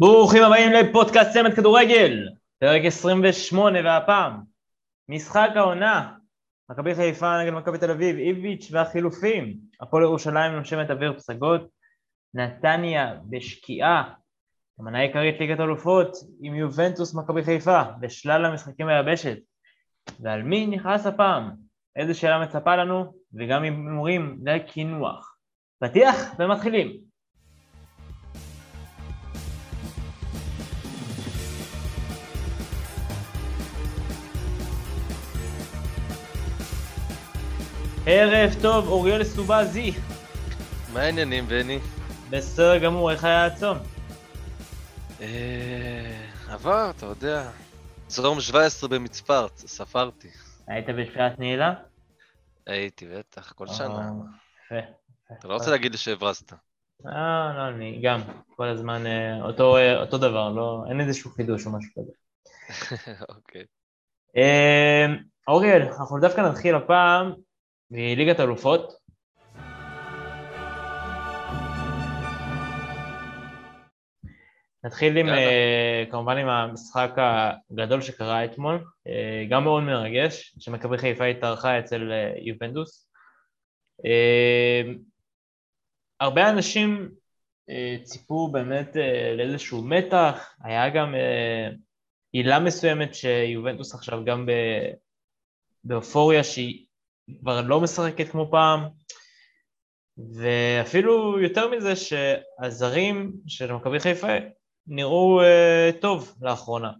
ברוכים 0.00 0.42
הבאים 0.42 0.72
לפודקאסט 0.72 1.30
צמד 1.32 1.54
כדורגל, 1.54 2.28
פרק 2.58 2.82
28 2.84 3.78
והפעם 3.84 4.40
משחק 5.08 5.50
העונה, 5.54 6.12
מכבי 6.70 6.94
חיפה 6.94 7.42
נגד 7.42 7.52
מכבי 7.52 7.78
תל 7.78 7.90
אביב, 7.90 8.16
איביץ' 8.16 8.68
והחילופים, 8.70 9.56
הפועל 9.80 10.02
ירושלים 10.02 10.52
נושמת 10.52 10.90
אוויר 10.90 11.12
פסגות, 11.12 11.60
נתניה 12.34 13.14
בשקיעה, 13.30 14.14
המנה 14.78 14.98
העיקרית 14.98 15.40
ליגת 15.40 15.60
אלופות 15.60 16.16
עם 16.40 16.54
יובנטוס 16.54 17.14
מכבי 17.14 17.44
חיפה 17.44 17.82
ושלל 18.02 18.44
המשחקים 18.44 18.86
ביבשת, 18.86 19.38
ועל 20.20 20.42
מי 20.42 20.66
נכנס 20.66 21.06
הפעם? 21.06 21.50
איזה 21.96 22.14
שאלה 22.14 22.42
מצפה 22.42 22.76
לנו 22.76 23.14
וגם 23.34 23.62
הימורים 23.62 24.38
לקינוח. 24.44 25.36
פתיח 25.80 26.16
ומתחילים. 26.38 27.07
ערב 38.10 38.50
טוב, 38.62 38.88
אוריאל 38.88 39.24
סובזי. 39.24 39.92
מה 40.92 41.00
העניינים, 41.00 41.46
בני? 41.46 41.78
בסדר 42.30 42.78
גמור, 42.78 43.10
איך 43.10 43.24
היה 43.24 43.46
הצום? 43.46 43.78
אה, 45.20 46.26
עבר, 46.48 46.90
אתה 46.96 47.06
יודע. 47.06 47.50
צום 48.06 48.40
17 48.40 48.88
במצפרת, 48.88 49.56
ספרתי. 49.56 50.28
היית 50.66 50.86
בשפיית 50.88 51.38
נעילה? 51.38 51.74
הייתי, 52.66 53.06
בטח, 53.06 53.52
כל 53.52 53.66
שנה. 53.66 54.10
יפה. 54.64 54.88
אתה 55.38 55.48
לא 55.48 55.54
רוצה 55.54 55.70
להגיד 55.70 55.92
לי 55.92 55.98
שהברזת. 55.98 56.52
אה, 57.06 57.52
לא, 57.56 57.68
אני 57.68 58.00
גם, 58.04 58.20
כל 58.56 58.66
הזמן 58.66 59.06
אה, 59.06 59.42
אותו, 59.42 59.76
אה, 59.76 60.00
אותו 60.00 60.18
דבר, 60.18 60.52
לא, 60.52 60.84
אין 60.90 61.00
איזשהו 61.00 61.30
חידוש 61.30 61.66
או 61.66 61.72
משהו 61.72 61.90
כזה. 61.96 62.12
אוקיי. 63.36 63.64
אה, 64.36 65.06
אוריאל, 65.48 65.82
אנחנו 65.82 66.20
דווקא 66.20 66.40
נתחיל 66.40 66.74
הפעם 66.74 67.32
מליגת 67.90 68.40
אלופות. 68.40 68.92
נתחיל 74.84 75.16
עם. 75.16 75.28
אה, 75.28 76.04
כמובן 76.10 76.36
עם 76.36 76.48
המשחק 76.48 77.10
הגדול 77.16 78.00
שקרה 78.00 78.44
אתמול, 78.44 78.84
אה, 79.06 79.44
גם 79.50 79.64
מאוד 79.64 79.82
מרגש, 79.82 80.54
שמכבי 80.58 80.98
חיפה 80.98 81.24
התארחה 81.24 81.78
אצל 81.78 82.12
אה, 82.12 82.32
יובנטוס. 82.42 83.10
אה, 84.04 84.82
הרבה 86.20 86.50
אנשים 86.50 87.10
אה, 87.70 87.96
ציפו 88.02 88.48
באמת 88.48 88.96
אה, 88.96 89.34
לאיזשהו 89.36 89.84
מתח, 89.84 90.54
היה 90.64 90.88
גם 90.88 91.14
עילה 92.32 92.58
מסוימת 92.60 93.14
שיובנטוס 93.14 93.94
עכשיו 93.94 94.24
גם 94.24 94.48
באופוריה 95.84 96.44
שהיא 96.44 96.87
כבר 97.40 97.60
לא 97.60 97.80
משחקת 97.80 98.28
כמו 98.28 98.50
פעם, 98.50 98.80
ואפילו 100.34 101.40
יותר 101.40 101.70
מזה 101.70 101.92
שהזרים 101.96 103.32
של 103.46 103.72
מכבי 103.72 104.00
חיפה 104.00 104.36
נראו 104.86 105.40
uh, 105.42 106.00
טוב 106.00 106.34
לאחרונה. 106.40 106.92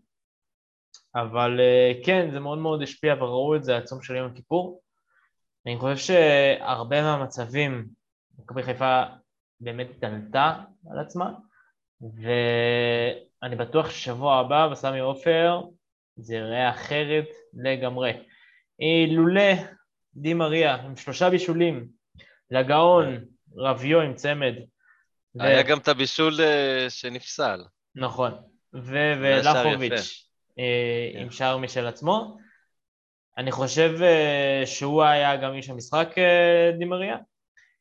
אבל 1.14 1.60
uh, 1.60 2.06
כן, 2.06 2.30
זה 2.32 2.40
מאוד 2.40 2.58
מאוד 2.58 2.82
השפיע 2.82 3.14
וראו 3.14 3.56
את 3.56 3.64
זה 3.64 3.76
הצום 3.76 4.02
של 4.02 4.16
יום 4.16 4.30
הכיפור. 4.30 4.82
אני 5.66 5.78
חושב 5.78 5.96
שהרבה 5.96 7.02
מהמצבים, 7.02 7.88
מכבי 8.38 8.62
חיפה 8.62 9.02
באמת 9.60 9.86
התעלתה 9.90 10.54
על 10.90 10.98
עצמה, 10.98 11.32
ואני 12.00 13.56
בטוח 13.56 13.90
ששבוע 13.90 14.36
הבא 14.36 14.68
בסמי 14.68 14.98
עופר 14.98 15.62
זה 16.16 16.34
ייראה 16.34 16.70
אחרת 16.70 17.28
לגמרי. 17.54 18.12
אילולא 18.80 19.52
די 20.20 20.34
מריה 20.34 20.74
עם 20.74 20.96
שלושה 20.96 21.30
בישולים, 21.30 21.88
לגאון 22.50 23.24
רביו 23.56 24.00
עם 24.00 24.14
צמד. 24.14 24.54
ו- 25.36 25.42
היה 25.42 25.62
גם 25.62 25.78
את 25.78 25.88
הבישול 25.88 26.40
אה, 26.40 26.90
שנפסל. 26.90 27.60
נכון, 27.94 28.32
ו- 28.74 29.12
ולחוביץ' 29.20 30.28
אה, 30.58 31.10
כן. 31.12 31.18
עם 31.20 31.30
שער 31.30 31.58
משל 31.58 31.86
עצמו. 31.86 32.36
אני 33.38 33.52
חושב 33.52 33.92
אה, 34.02 34.62
שהוא 34.66 35.02
היה 35.02 35.36
גם 35.36 35.54
איש 35.54 35.70
המשחק, 35.70 36.08
אה, 36.18 36.72
די 36.78 36.84
מריה, 36.84 37.16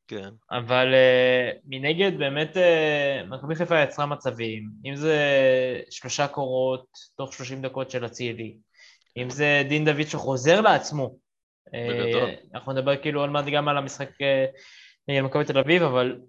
כן. 0.07 0.29
אבל 0.51 0.93
מנגד 1.65 2.17
באמת 2.17 2.57
מכבי 3.29 3.55
חיפה 3.55 3.83
יצרה 3.83 4.05
מצבים, 4.05 4.69
אם 4.85 4.95
זה 4.95 5.17
שלושה 5.89 6.27
קורות 6.27 6.87
תוך 7.17 7.33
30 7.33 7.61
דקות 7.61 7.91
של 7.91 8.05
אצילי, 8.05 8.57
אם 9.17 9.29
זה 9.29 9.63
דין 9.69 9.85
דוד 9.85 10.07
שחוזר 10.07 10.61
לעצמו. 10.61 11.26
אה. 11.73 12.33
אנחנו 12.53 12.73
נדבר 12.73 12.95
כאילו 12.95 13.21
עוד 13.21 13.29
מעט 13.29 13.45
גם 13.45 13.67
על 13.67 13.77
המשחק 13.77 14.09
אה, 14.21 14.45
נגד 15.07 15.21
מכבי 15.21 15.45
תל 15.45 15.57
אביב, 15.57 15.83
אבל 15.83 16.19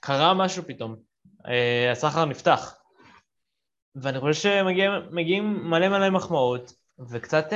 קרה 0.00 0.34
משהו 0.34 0.62
פתאום. 0.66 0.96
אה, 1.48 1.90
הסחר 1.90 2.24
נפתח. 2.24 2.74
ואני 4.02 4.20
חושב 4.20 4.32
שמגיעים 4.72 5.70
מלא 5.70 5.88
מלא 5.88 6.10
מחמאות, 6.10 6.72
וקצת 7.10 7.46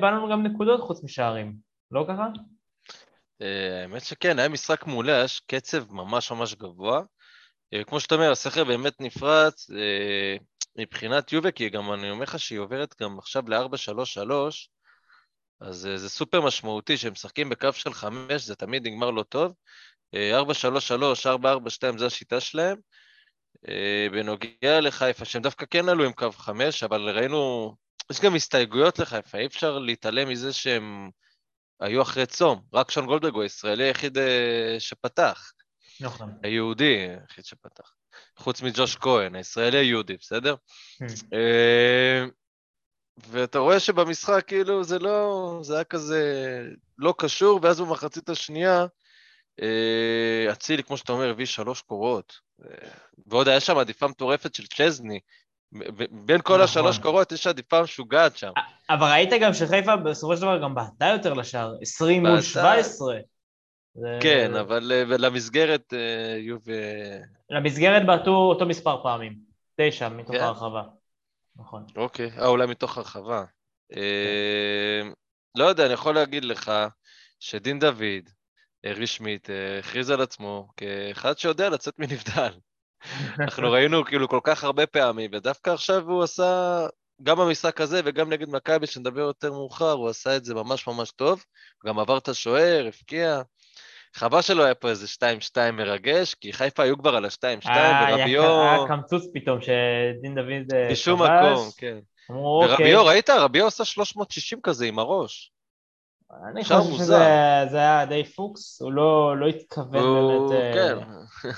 בא 0.00 0.10
לנו 0.10 0.28
גם 0.30 0.42
נקודות 0.42 0.80
חוץ 0.80 1.04
משערים, 1.04 1.54
לא 1.90 2.04
ככה? 2.08 2.26
האמת 3.82 4.04
שכן, 4.04 4.38
היה 4.38 4.48
משחק 4.48 4.86
מעולה, 4.86 5.16
היה 5.16 5.26
קצב 5.46 5.92
ממש 5.92 6.32
ממש 6.32 6.54
גבוה. 6.54 7.02
כמו 7.86 8.00
שאתה 8.00 8.14
אומר, 8.14 8.30
הסכר 8.30 8.64
באמת 8.64 9.00
נפרץ 9.00 9.70
מבחינת 10.78 11.32
יובה, 11.32 11.50
כי 11.50 11.68
גם 11.68 11.92
אני 11.92 12.10
אומר 12.10 12.22
לך 12.22 12.38
שהיא 12.38 12.58
עוברת 12.58 12.94
גם 13.02 13.18
עכשיו 13.18 13.42
ל-4-3-3, 13.48 14.30
אז 15.60 15.86
אה, 15.86 15.96
זה 15.98 16.08
סופר 16.08 16.40
משמעותי, 16.40 16.96
שהם 16.96 17.12
משחקים 17.12 17.48
בקו 17.48 17.72
של 17.72 17.92
5, 17.92 18.42
זה 18.42 18.54
תמיד 18.54 18.86
נגמר 18.86 19.10
לא 19.10 19.22
טוב. 19.22 19.54
אה, 20.14 20.40
4-3-3, 20.40 20.44
4-4-2 21.24 21.98
זה 21.98 22.06
השיטה 22.06 22.40
שלהם. 22.40 22.76
אה, 23.68 24.06
בנוגע 24.12 24.80
לחיפה, 24.80 25.24
שהם 25.24 25.42
דווקא 25.42 25.66
כן 25.70 25.88
עלו 25.88 26.04
עם 26.04 26.12
קו 26.12 26.32
5, 26.32 26.82
אבל 26.82 27.10
ראינו, 27.18 27.74
יש 28.10 28.20
גם 28.20 28.34
הסתייגויות 28.34 28.98
לחיפה, 28.98 29.38
אי 29.38 29.46
אפשר 29.46 29.78
להתעלם 29.78 30.28
מזה 30.28 30.52
שהם 30.52 31.10
היו 31.80 32.02
אחרי 32.02 32.26
צום. 32.26 32.62
רק 32.74 32.90
שון 32.90 33.06
גולדברג 33.06 33.34
הוא 33.34 33.42
הישראלי 33.42 33.84
היחיד 33.84 34.18
אה, 34.18 34.76
שפתח, 34.78 35.52
נכון. 36.00 36.38
היהודי 36.42 37.08
היחיד 37.20 37.44
שפתח. 37.44 37.92
חוץ 38.36 38.62
מג'וש 38.62 38.96
כהן, 38.96 39.34
הישראלי 39.34 39.78
היהודי, 39.78 40.16
בסדר? 40.16 40.54
ואתה 43.30 43.58
רואה 43.58 43.80
שבמשחק 43.80 44.44
כאילו 44.46 44.84
זה 44.84 44.98
לא, 44.98 45.58
זה 45.62 45.74
היה 45.74 45.84
כזה 45.84 46.22
לא 46.98 47.14
קשור, 47.18 47.60
ואז 47.62 47.80
במחצית 47.80 48.28
השנייה, 48.28 48.86
אה, 49.62 50.52
אצילי, 50.52 50.82
כמו 50.82 50.96
שאתה 50.96 51.12
אומר, 51.12 51.30
הביא 51.30 51.46
שלוש 51.46 51.82
קורות, 51.82 52.32
אה, 52.64 52.88
ועוד 53.26 53.48
היה 53.48 53.60
שם 53.60 53.78
עדיפה 53.78 54.08
מטורפת 54.08 54.54
של 54.54 54.66
צ'זני. 54.66 55.20
בין 56.10 56.40
כל 56.40 56.52
נכון. 56.52 56.60
השלוש 56.60 56.98
קורות 56.98 57.32
יש 57.32 57.46
עדיפה 57.46 57.82
משוגעת 57.82 58.36
שם. 58.36 58.50
אבל 58.90 59.06
ראית 59.10 59.30
גם 59.40 59.54
שחיפה 59.54 59.96
בסופו 59.96 60.36
של 60.36 60.42
דבר 60.42 60.62
גם 60.62 60.74
בעטה 60.74 61.06
יותר 61.06 61.32
לשער, 61.32 61.74
20 61.80 62.22
מול 62.22 62.30
בעטה. 62.30 62.42
17. 62.46 63.14
זה- 63.94 64.18
כן, 64.20 64.54
אבל 64.54 64.92
אה, 64.94 65.04
למסגרת 65.18 65.92
יובי... 66.38 66.72
למסגרת 67.50 68.06
בעטו 68.06 68.30
אותו 68.30 68.66
מספר 68.66 69.02
פעמים, 69.02 69.34
תשע 69.80 70.08
מתוך 70.08 70.34
כן. 70.34 70.40
הרחבה. 70.42 70.82
נכון. 71.58 71.86
אוקיי, 71.96 72.30
אה, 72.38 72.46
אולי 72.46 72.66
מתוך 72.66 72.98
הרחבה. 72.98 73.44
אה, 73.96 75.02
לא 75.54 75.64
יודע, 75.64 75.84
אני 75.84 75.92
יכול 75.92 76.14
להגיד 76.14 76.44
לך 76.44 76.72
שדין 77.40 77.78
דוד, 77.78 78.30
אה, 78.84 78.92
רשמית, 78.92 79.50
אה, 79.50 79.78
הכריז 79.78 80.10
על 80.10 80.20
עצמו 80.20 80.68
כאחד 80.76 81.38
שיודע 81.38 81.68
לצאת 81.68 81.98
מנבדל. 81.98 82.52
אנחנו 83.40 83.70
ראינו 83.70 84.04
כאילו 84.04 84.28
כל 84.28 84.40
כך 84.44 84.64
הרבה 84.64 84.86
פעמים, 84.86 85.30
ודווקא 85.34 85.70
עכשיו 85.70 86.10
הוא 86.10 86.22
עשה, 86.22 86.86
גם 87.22 87.38
במשחק 87.38 87.80
הזה 87.80 88.00
וגם 88.04 88.32
נגד 88.32 88.48
מכבי, 88.48 88.86
שנדבר 88.86 89.20
יותר 89.20 89.52
מאוחר, 89.52 89.92
הוא 89.92 90.08
עשה 90.08 90.36
את 90.36 90.44
זה 90.44 90.54
ממש 90.54 90.86
ממש 90.86 91.10
טוב. 91.10 91.44
גם 91.86 91.98
עבר 91.98 92.18
את 92.18 92.28
השוער, 92.28 92.86
הבקיע. 92.86 93.42
חבל 94.14 94.42
שלא 94.42 94.64
היה 94.64 94.74
פה 94.74 94.88
איזה 94.88 95.06
2-2 95.56 95.72
מרגש, 95.72 96.34
כי 96.34 96.52
חיפה 96.52 96.82
היו 96.82 96.98
כבר 96.98 97.16
על 97.16 97.24
ה-2-2, 97.24 97.68
אה, 97.68 98.06
ורביו... 98.12 98.42
היה 98.42 98.78
קמצוץ 98.88 99.24
פתאום 99.34 99.58
שדין 99.60 100.34
דוד 100.34 100.74
אה, 100.74 100.88
בשום 100.90 101.18
כבש. 101.18 101.28
מקום, 101.52 101.68
כן. 101.76 101.98
אמרו 102.30 102.62
אוקיי. 102.62 102.74
ורביו, 102.74 103.06
ראית? 103.06 103.30
רביו 103.30 103.66
עשה 103.66 103.84
360 103.84 104.60
כזה 104.62 104.86
עם 104.86 104.98
הראש. 104.98 105.52
אני 106.52 106.64
חושב. 106.64 106.74
שזה 106.96 107.16
זה 107.70 107.76
היה 107.76 108.06
די 108.06 108.24
פוקס, 108.24 108.82
הוא 108.82 108.92
לא 108.92 109.36
לא 109.38 109.46
התכוון 109.46 110.02
הוא- 110.04 110.50
באמת... 110.50 110.62
אה, 110.62 110.72
כן. 110.74 110.96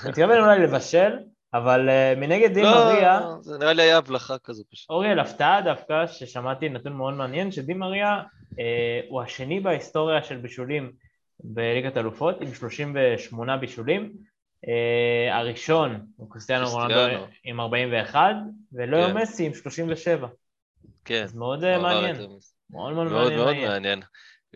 הוא 0.03 0.09
התכוון 0.09 0.39
אולי 0.39 0.59
לבשל, 0.59 1.11
אבל 1.53 1.89
מנגד 2.17 2.53
דין 2.53 2.63
לא, 2.63 2.71
מריה... 2.71 3.21
זה 3.41 3.57
נראה 3.57 3.73
לי 3.73 3.81
היה 3.81 3.97
הבלחה 3.97 4.37
כזו 4.37 4.63
פשוט. 4.71 4.89
אוריאל, 4.89 5.19
הפתעה 5.19 5.61
דווקא, 5.61 6.07
ששמעתי 6.07 6.69
נתון 6.69 6.93
מאוד 6.93 7.13
מעניין, 7.13 7.51
שדי 7.51 7.73
מריה 7.73 8.19
אה, 8.59 8.99
הוא 9.09 9.21
השני 9.21 9.59
בהיסטוריה 9.59 10.23
של 10.23 10.37
בישולים 10.37 10.91
בליגת 11.43 11.97
אלופות, 11.97 12.41
עם 12.41 12.53
38 12.53 13.57
בישולים, 13.57 14.13
אה, 14.67 15.37
הראשון 15.37 16.05
הוא 16.15 16.31
קריסטיאנו 16.31 16.69
רונלדו. 16.69 17.25
עם 17.43 17.59
41, 17.59 18.35
ולאו 18.73 19.07
כן. 19.07 19.17
מסי 19.17 19.45
עם 19.45 19.53
37. 19.53 20.27
כן. 21.05 21.23
אז 21.23 21.35
מאוד 21.35 21.63
אה, 21.63 21.79
מעניין. 21.79 22.15
מאוד 22.69 22.93
מאוד 22.93 23.07
מאוד 23.07 23.33
מעניין. 23.33 23.39
מאוד. 23.39 23.67
מעניין. 23.67 24.01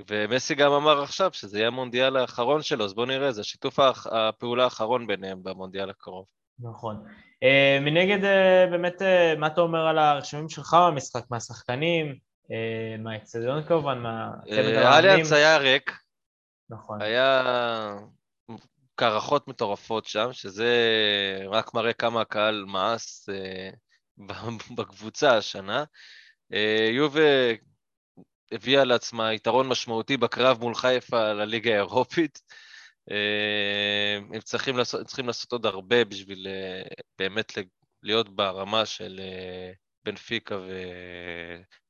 ומסי 0.09 0.55
גם 0.55 0.71
אמר 0.71 1.03
עכשיו 1.03 1.29
שזה 1.33 1.57
יהיה 1.57 1.67
המונדיאל 1.67 2.17
האחרון 2.17 2.61
שלו, 2.61 2.85
אז 2.85 2.93
בואו 2.93 3.05
נראה, 3.05 3.31
זה 3.31 3.43
שיתוף 3.43 3.79
הפעולה 4.11 4.63
האחרון 4.63 5.07
ביניהם 5.07 5.43
במונדיאל 5.43 5.89
הקרוב. 5.89 6.25
נכון. 6.59 7.03
אה, 7.43 7.77
מנגד, 7.81 8.23
אה, 8.23 8.67
באמת, 8.71 9.01
אה, 9.01 9.33
מה 9.37 9.47
אתה 9.47 9.61
אומר 9.61 9.87
על 9.87 9.97
הרשמים 9.97 10.49
שלך 10.49 10.77
במשחק, 10.87 11.23
מהשחקנים, 11.31 12.15
מהאצטדיון 12.99 13.63
כמובן, 13.63 13.99
מהצוות 13.99 14.65
המאמנים? 14.65 14.87
אליאנס 14.87 15.31
היה 15.31 15.57
ריק, 15.57 15.91
נכון. 16.69 17.01
היה 17.01 17.43
קרחות 18.95 19.47
מטורפות 19.47 20.05
שם, 20.05 20.33
שזה 20.33 20.73
רק 21.49 21.73
מראה 21.73 21.93
כמה 21.93 22.21
הקהל 22.21 22.65
מאס 22.67 23.29
אה, 23.29 23.69
בקבוצה 24.77 25.37
השנה. 25.37 25.83
אה, 26.53 26.87
יובה 26.91 27.21
הביאה 28.51 28.83
לעצמה 28.83 29.33
יתרון 29.33 29.67
משמעותי 29.67 30.17
בקרב 30.17 30.59
מול 30.59 30.75
חיפה 30.75 31.33
לליגה 31.33 31.71
האירופית. 31.71 32.41
אה, 33.11 34.15
הם 34.33 34.41
צריכים 34.41 34.77
לעשות, 34.77 35.07
צריכים 35.07 35.27
לעשות 35.27 35.51
עוד 35.51 35.65
הרבה 35.65 36.05
בשביל 36.05 36.47
אה, 36.47 36.83
באמת 37.19 37.53
להיות 38.03 38.35
ברמה 38.35 38.85
של 38.85 39.19
אה, 39.23 39.71
בנפיקה 40.05 40.57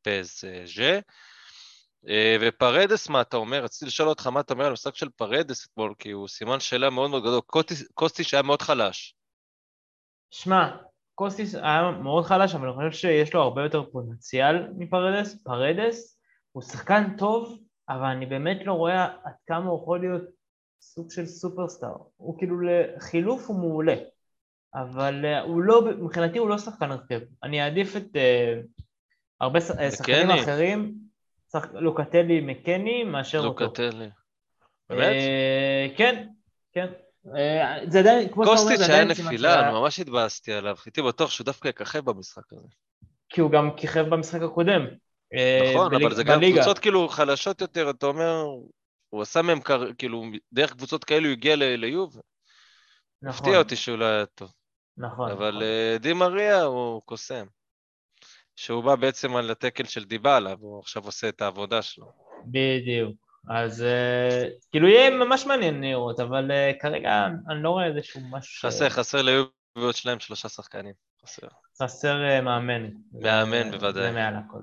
ופז'ה. 0.05 0.83
אה, 0.83 0.99
ופרדס, 2.41 3.09
מה 3.09 3.21
אתה 3.21 3.37
אומר? 3.37 3.63
רציתי 3.63 3.85
לשאול 3.85 4.09
אותך 4.09 4.27
מה 4.27 4.39
אתה 4.39 4.53
אומר 4.53 4.65
על 4.65 4.69
המשחק 4.69 4.95
של 4.95 5.09
פרדס 5.09 5.67
אתמול, 5.67 5.93
כי 5.99 6.11
הוא 6.11 6.27
סימן 6.27 6.59
שאלה 6.59 6.89
מאוד 6.89 7.09
מאוד 7.09 7.23
גדול. 7.23 7.41
קוסטיס 7.93 8.33
היה 8.33 8.43
מאוד 8.43 8.61
חלש. 8.61 9.15
שמע, 10.31 10.77
קוסטיס 11.15 11.55
היה 11.55 11.91
מאוד 11.91 12.25
חלש, 12.25 12.55
אבל 12.55 12.69
אני 12.69 12.89
חושב 12.89 12.99
שיש 12.99 13.33
לו 13.33 13.41
הרבה 13.41 13.63
יותר 13.63 13.83
פוטנציאל 13.91 14.67
מפרדס. 14.77 15.43
פרדס 15.43 16.19
הוא 16.51 16.63
שחקן 16.63 17.17
טוב, 17.17 17.57
אבל 17.89 18.05
אני 18.05 18.25
באמת 18.25 18.57
לא 18.65 18.73
רואה 18.73 19.03
עד 19.03 19.33
כמה 19.47 19.69
הוא 19.69 19.81
יכול 19.81 19.99
להיות 19.99 20.23
סוג 20.81 21.11
של 21.11 21.25
סופרסטאר. 21.25 21.95
הוא 22.17 22.37
כאילו 22.37 22.55
לחילוף 22.61 23.47
הוא 23.47 23.59
מעולה, 23.59 23.95
אבל 24.75 25.25
אה, 25.25 25.41
הוא 25.41 25.61
לא, 25.61 25.81
מבחינתי 25.85 26.37
הוא 26.37 26.49
לא 26.49 26.57
שחקן 26.57 26.91
הרכב. 26.91 27.19
אני 27.43 27.63
אעדיף 27.63 27.95
את 27.95 28.15
אה, 28.15 28.61
הרבה 29.41 29.59
אה, 29.79 29.91
שחקנים 29.91 30.27
מקני. 30.27 30.43
אחרים. 30.43 31.04
לוקטלי 31.73 32.41
מקני, 32.41 33.03
מאשר 33.03 33.39
אותו. 33.39 33.63
לוקטלי. 33.63 34.09
באמת? 34.89 35.01
אה, 35.01 35.87
כן, 35.97 36.27
כן. 36.73 36.87
אה, 37.37 37.77
זה 37.87 37.99
עדיין, 37.99 38.29
כמו 38.29 38.43
שאתה 38.45 38.59
אומר, 38.59 38.61
קוסטיץ' 38.61 38.87
זה 38.87 38.93
היה 38.93 39.01
עדיין 39.01 39.15
סימן 39.15 39.27
נפילה, 39.27 39.53
שאלה. 39.53 39.67
אני 39.69 39.79
ממש 39.79 39.99
התבאסתי 39.99 40.53
עליו. 40.53 40.75
הייתי 40.85 41.01
בטוח 41.01 41.31
שהוא 41.31 41.45
דווקא 41.45 41.67
יככב 41.67 42.05
במשחק 42.05 42.53
הזה. 42.53 42.67
כי 43.29 43.41
הוא 43.41 43.51
גם 43.51 43.69
כיכב 43.77 44.05
במשחק 44.09 44.41
הקודם. 44.41 44.85
אה, 45.33 45.71
נכון, 45.73 45.95
אבל 45.95 46.15
זה 46.15 46.23
גם. 46.23 46.41
קבוצות 46.53 46.79
כאילו 46.79 47.07
חלשות 47.09 47.61
יותר, 47.61 47.89
אתה 47.89 48.05
אומר, 48.05 48.43
הוא 49.09 49.21
עשה 49.21 49.41
מהם, 49.41 49.59
כאילו, 49.97 50.23
דרך 50.53 50.73
קבוצות 50.73 51.03
כאלו 51.03 51.25
הוא 51.25 51.31
הגיע 51.31 51.55
ל- 51.55 51.75
ליוב. 51.75 52.19
נכון, 53.21 53.39
הפתיע 53.45 53.59
אותי 53.59 53.75
שהוא 53.75 53.97
לא 53.97 54.05
היה 54.05 54.25
טוב. 54.25 54.51
נכון. 54.97 55.31
אבל 55.31 55.49
נכון. 55.49 55.61
אה, 55.63 55.97
די 55.99 56.13
מריה 56.13 56.63
הוא 56.63 57.01
קוסם. 57.05 57.45
שהוא 58.55 58.83
בא 58.83 58.95
בעצם 58.95 59.35
על 59.35 59.51
התקן 59.51 59.85
של 59.85 60.03
דיבאלה, 60.03 60.53
והוא 60.59 60.79
עכשיו 60.79 61.05
עושה 61.05 61.29
את 61.29 61.41
העבודה 61.41 61.81
שלו. 61.81 62.11
בדיוק. 62.45 63.15
אז 63.49 63.83
אה, 63.83 64.43
כאילו 64.71 64.87
יהיה 64.87 65.09
ממש 65.09 65.45
מעניין 65.45 65.81
לראות, 65.83 66.19
אבל 66.19 66.51
אה, 66.51 66.71
כרגע 66.81 67.25
אני 67.49 67.63
לא 67.63 67.69
רואה 67.69 67.85
איזשהו 67.85 68.21
משהו... 68.31 68.69
חסר, 68.69 68.89
חסר 68.89 69.21
ליוב 69.21 69.47
ועוד 69.75 69.95
שלהם 69.95 70.19
שלושה 70.19 70.49
שחקנים. 70.49 70.93
חסר. 71.25 71.47
חסר 71.83 72.23
אה, 72.25 72.41
מאמן. 72.41 72.89
מאמן, 73.21 73.63
זה- 73.71 73.77
בוודאי. 73.77 74.03
זה 74.03 74.11
מעל 74.11 74.33
הכל. 74.35 74.59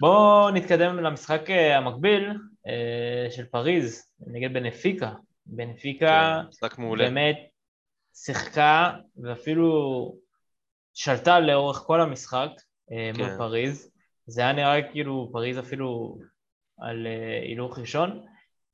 בואו 0.00 0.50
נתקדם 0.50 0.96
למשחק 0.96 1.40
המקביל 1.50 2.30
אה, 2.66 3.30
של 3.30 3.44
פריז 3.44 4.08
נגד 4.26 4.52
בנפיקה. 4.52 5.12
בנפיקה 5.46 6.40
כן. 6.76 6.88
באמת 6.98 7.36
שיחקה 8.14 8.90
ואפילו 9.22 9.70
שלטה 10.94 11.40
לאורך 11.40 11.76
כל 11.76 12.00
המשחק 12.00 12.48
מול 12.90 13.28
כן. 13.28 13.38
פריז. 13.38 13.90
זה 14.26 14.40
היה 14.40 14.52
נראה 14.52 14.90
כאילו 14.92 15.28
פריז 15.32 15.58
אפילו 15.58 16.18
על 16.78 17.06
אה, 17.06 17.40
הילוך 17.42 17.78
ראשון. 17.78 18.24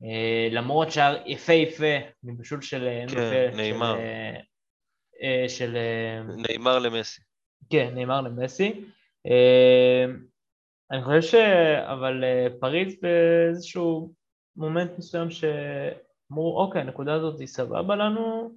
אה, 0.03 0.49
למרות 0.51 0.93
שער 0.93 1.23
יפהפה 1.27 1.95
מבישול 2.25 2.63
של 2.63 2.87
אה, 2.87 3.05
כן, 3.09 3.57
נאמר. 3.57 3.99
אה, 3.99 4.41
אה, 5.23 5.49
של 5.49 5.77
אה, 5.77 6.23
נאמר 6.49 6.79
למסי. 6.79 7.21
כן, 7.71 7.95
נאמר 7.95 8.21
למסי. 8.21 8.85
אה, 9.27 10.05
אני 10.91 11.05
חושב 11.05 11.23
ש... 11.23 11.35
אבל 11.85 12.25
אה, 12.25 12.47
פריז 12.61 12.97
באיזשהו 13.03 14.13
מומנט 14.57 14.91
מסוים 14.99 15.29
שאמרו, 15.31 16.61
אוקיי, 16.61 16.81
הנקודה 16.81 17.15
הזאת 17.15 17.41
היא 17.41 17.47
סבבה 17.47 17.97
לנו, 17.97 18.51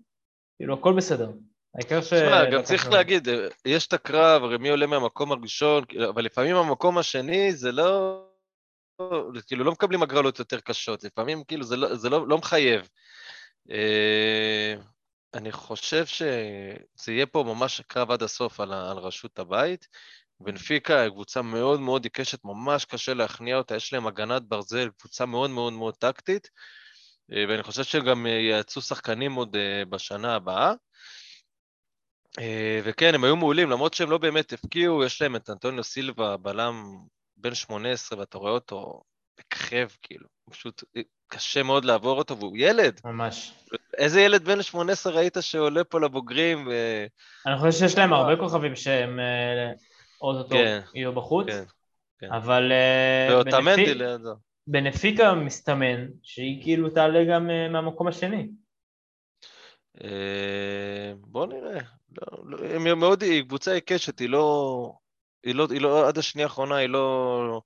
כאילו 0.58 0.74
הכל 0.74 0.94
בסדר. 0.98 1.32
העיקר 1.78 2.02
ש... 2.02 2.14
תשמע, 2.14 2.50
גם 2.50 2.64
צריך 2.64 2.82
לקחנו. 2.82 2.98
להגיד, 2.98 3.30
אה, 3.30 3.48
יש 3.66 3.88
את 3.88 3.94
הקרב, 3.94 4.44
הרי 4.44 4.58
מי 4.58 4.70
עולה 4.70 4.88
מהמקום 4.88 5.32
הראשון, 5.32 5.84
אבל 6.10 6.26
לפעמים 6.26 6.56
המקום 6.56 6.98
השני 6.98 7.54
זה 7.54 7.72
לא... 7.72 8.24
כאילו, 9.48 9.64
לא 9.64 9.72
מקבלים 9.72 10.04
הגרלות 10.04 10.40
יותר 10.40 10.60
קשות, 10.60 11.04
לפעמים 11.04 11.44
כאילו 11.44 11.64
זה 11.64 11.78
לא, 11.78 11.96
זה 11.96 12.10
לא, 12.10 12.28
לא 12.28 12.38
מחייב. 12.38 12.90
אה, 13.72 14.76
אני 15.34 15.52
חושב 15.52 16.06
שזה 16.06 17.12
יהיה 17.12 17.26
פה 17.26 17.44
ממש 17.48 17.82
קרב 17.88 18.12
עד 18.12 18.24
הסוף 18.24 18.60
על, 18.60 18.74
על 18.74 18.98
ראשות 18.98 19.40
הבית. 19.40 19.88
בנפיקה 20.40 21.02
היא 21.02 21.10
קבוצה 21.10 21.42
מאוד 21.42 21.80
מאוד 21.80 22.04
עיקשת, 22.04 22.40
ממש 22.44 22.86
קשה 22.86 23.14
להכניע 23.14 23.58
אותה, 23.58 23.76
יש 23.76 23.94
להם 23.94 24.08
הגנת 24.08 24.42
ברזל, 24.42 24.90
קבוצה 24.98 25.26
מאוד 25.26 25.50
מאוד 25.50 25.74
מאוד 25.74 25.96
טקטית, 25.96 26.50
אה, 27.32 27.46
ואני 27.50 27.64
חושב 27.64 27.84
שגם 27.84 28.26
יעצו 28.26 28.82
שחקנים 28.82 29.34
עוד 29.34 29.58
בשנה 29.90 30.36
הבאה. 30.36 30.74
אה, 32.40 32.80
וכן, 32.84 33.16
הם 33.16 33.24
היו 33.24 33.36
מעולים, 33.36 33.70
למרות 33.70 33.94
שהם 33.94 34.10
לא 34.12 34.18
באמת 34.18 34.54
הפקיעו, 34.54 35.04
יש 35.04 35.22
להם 35.22 35.36
את 35.36 35.50
אנטוניו 35.50 35.84
סילבה, 35.84 36.38
בלם 36.38 36.84
בן 37.38 37.54
18, 37.54 38.20
ואתה 38.20 38.38
רואה 38.38 38.52
אותו 38.52 39.02
מככב, 39.40 39.88
כאילו, 40.02 40.28
פשוט 40.50 40.84
אה, 40.98 41.02
קשה 41.28 41.64
מאוד 41.64 41.86
לעבור 41.86 42.18
אותו, 42.18 42.38
והוא 42.38 42.58
ילד. 42.58 43.00
ממש. 43.06 43.54
איזה 43.98 44.22
ילד 44.22 44.44
בן 44.46 44.62
18 44.62 45.14
ראית 45.14 45.38
שעולה 45.42 45.84
פה 45.84 46.00
לבוגרים? 46.00 46.68
ו... 46.68 46.72
אני 47.46 47.58
חושב 47.58 47.72
שיש 47.72 47.98
להם 47.98 48.14
הרבה 48.14 48.36
כוכבים 48.36 48.76
שהם 48.76 49.20
אה, 49.20 49.72
אוטוטו 50.22 50.50
כן, 50.56 50.80
יהיו 50.96 51.14
בחוץ, 51.14 51.48
כן, 51.48 51.64
כן. 52.20 52.34
אבל 52.34 52.72
ואוטמנדי 53.30 53.86
בנפיק- 53.86 53.98
לידו. 53.98 54.34
בנפיקה 54.68 55.34
מסתמן 55.34 56.08
שהיא 56.24 56.64
כאילו 56.64 56.90
תעלה 56.90 57.20
גם 57.30 57.50
מהמקום 57.72 58.08
השני. 58.08 58.48
אה, 60.04 61.14
בוא 61.22 61.48
נראה. 61.48 61.80
לא, 62.22 62.38
לא, 62.46 62.58
הם 62.76 63.00
מאוד, 63.00 63.22
היא 63.22 63.44
קבוצה 63.44 63.74
עיקשת, 63.74 64.20
היא 64.20 64.30
לא, 64.30 64.94
היא 65.44 65.56
לא, 65.56 65.68
היא 65.72 65.82
לא, 65.82 66.08
עד 66.08 66.18
השנייה 66.18 66.48
האחרונה 66.48 66.76
היא 66.76 66.90
לא, 66.90 67.62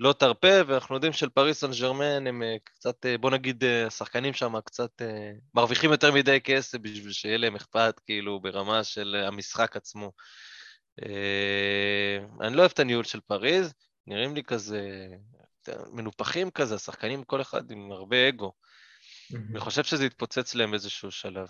לא 0.00 0.12
תרפה, 0.12 0.48
ואנחנו 0.66 0.94
יודעים 0.94 1.12
של 1.12 1.28
פריס 1.28 1.60
סן 1.60 1.70
ג'רמן 1.80 2.26
הם 2.26 2.42
אה, 2.42 2.56
קצת, 2.64 3.06
אה, 3.06 3.18
בוא 3.18 3.30
נגיד, 3.30 3.64
השחקנים 3.86 4.34
שם 4.34 4.60
קצת 4.60 5.02
מרוויחים 5.54 5.90
יותר 5.90 6.12
מדי 6.12 6.40
כסף 6.40 6.78
בשביל 6.78 7.12
שיהיה 7.12 7.38
להם 7.38 7.56
אכפת, 7.56 8.00
כאילו, 8.06 8.40
ברמה 8.40 8.84
של 8.84 9.24
המשחק 9.28 9.76
עצמו. 9.76 10.12
אני 12.40 12.56
לא 12.56 12.60
אוהב 12.60 12.70
את 12.70 12.78
הניהול 12.78 13.04
של 13.04 13.20
פריז, 13.20 13.74
נראים 14.06 14.34
לי 14.34 14.42
כזה, 14.42 15.06
מנופחים 15.92 16.50
כזה, 16.50 16.74
השחקנים 16.74 17.24
כל 17.24 17.40
אחד 17.40 17.70
עם 17.70 17.92
הרבה 17.92 18.28
אגו. 18.28 18.52
אני 19.50 19.60
חושב 19.60 19.84
שזה 19.84 20.06
יתפוצץ 20.06 20.54
להם 20.54 20.70
באיזשהו 20.70 21.10
שלב. 21.10 21.46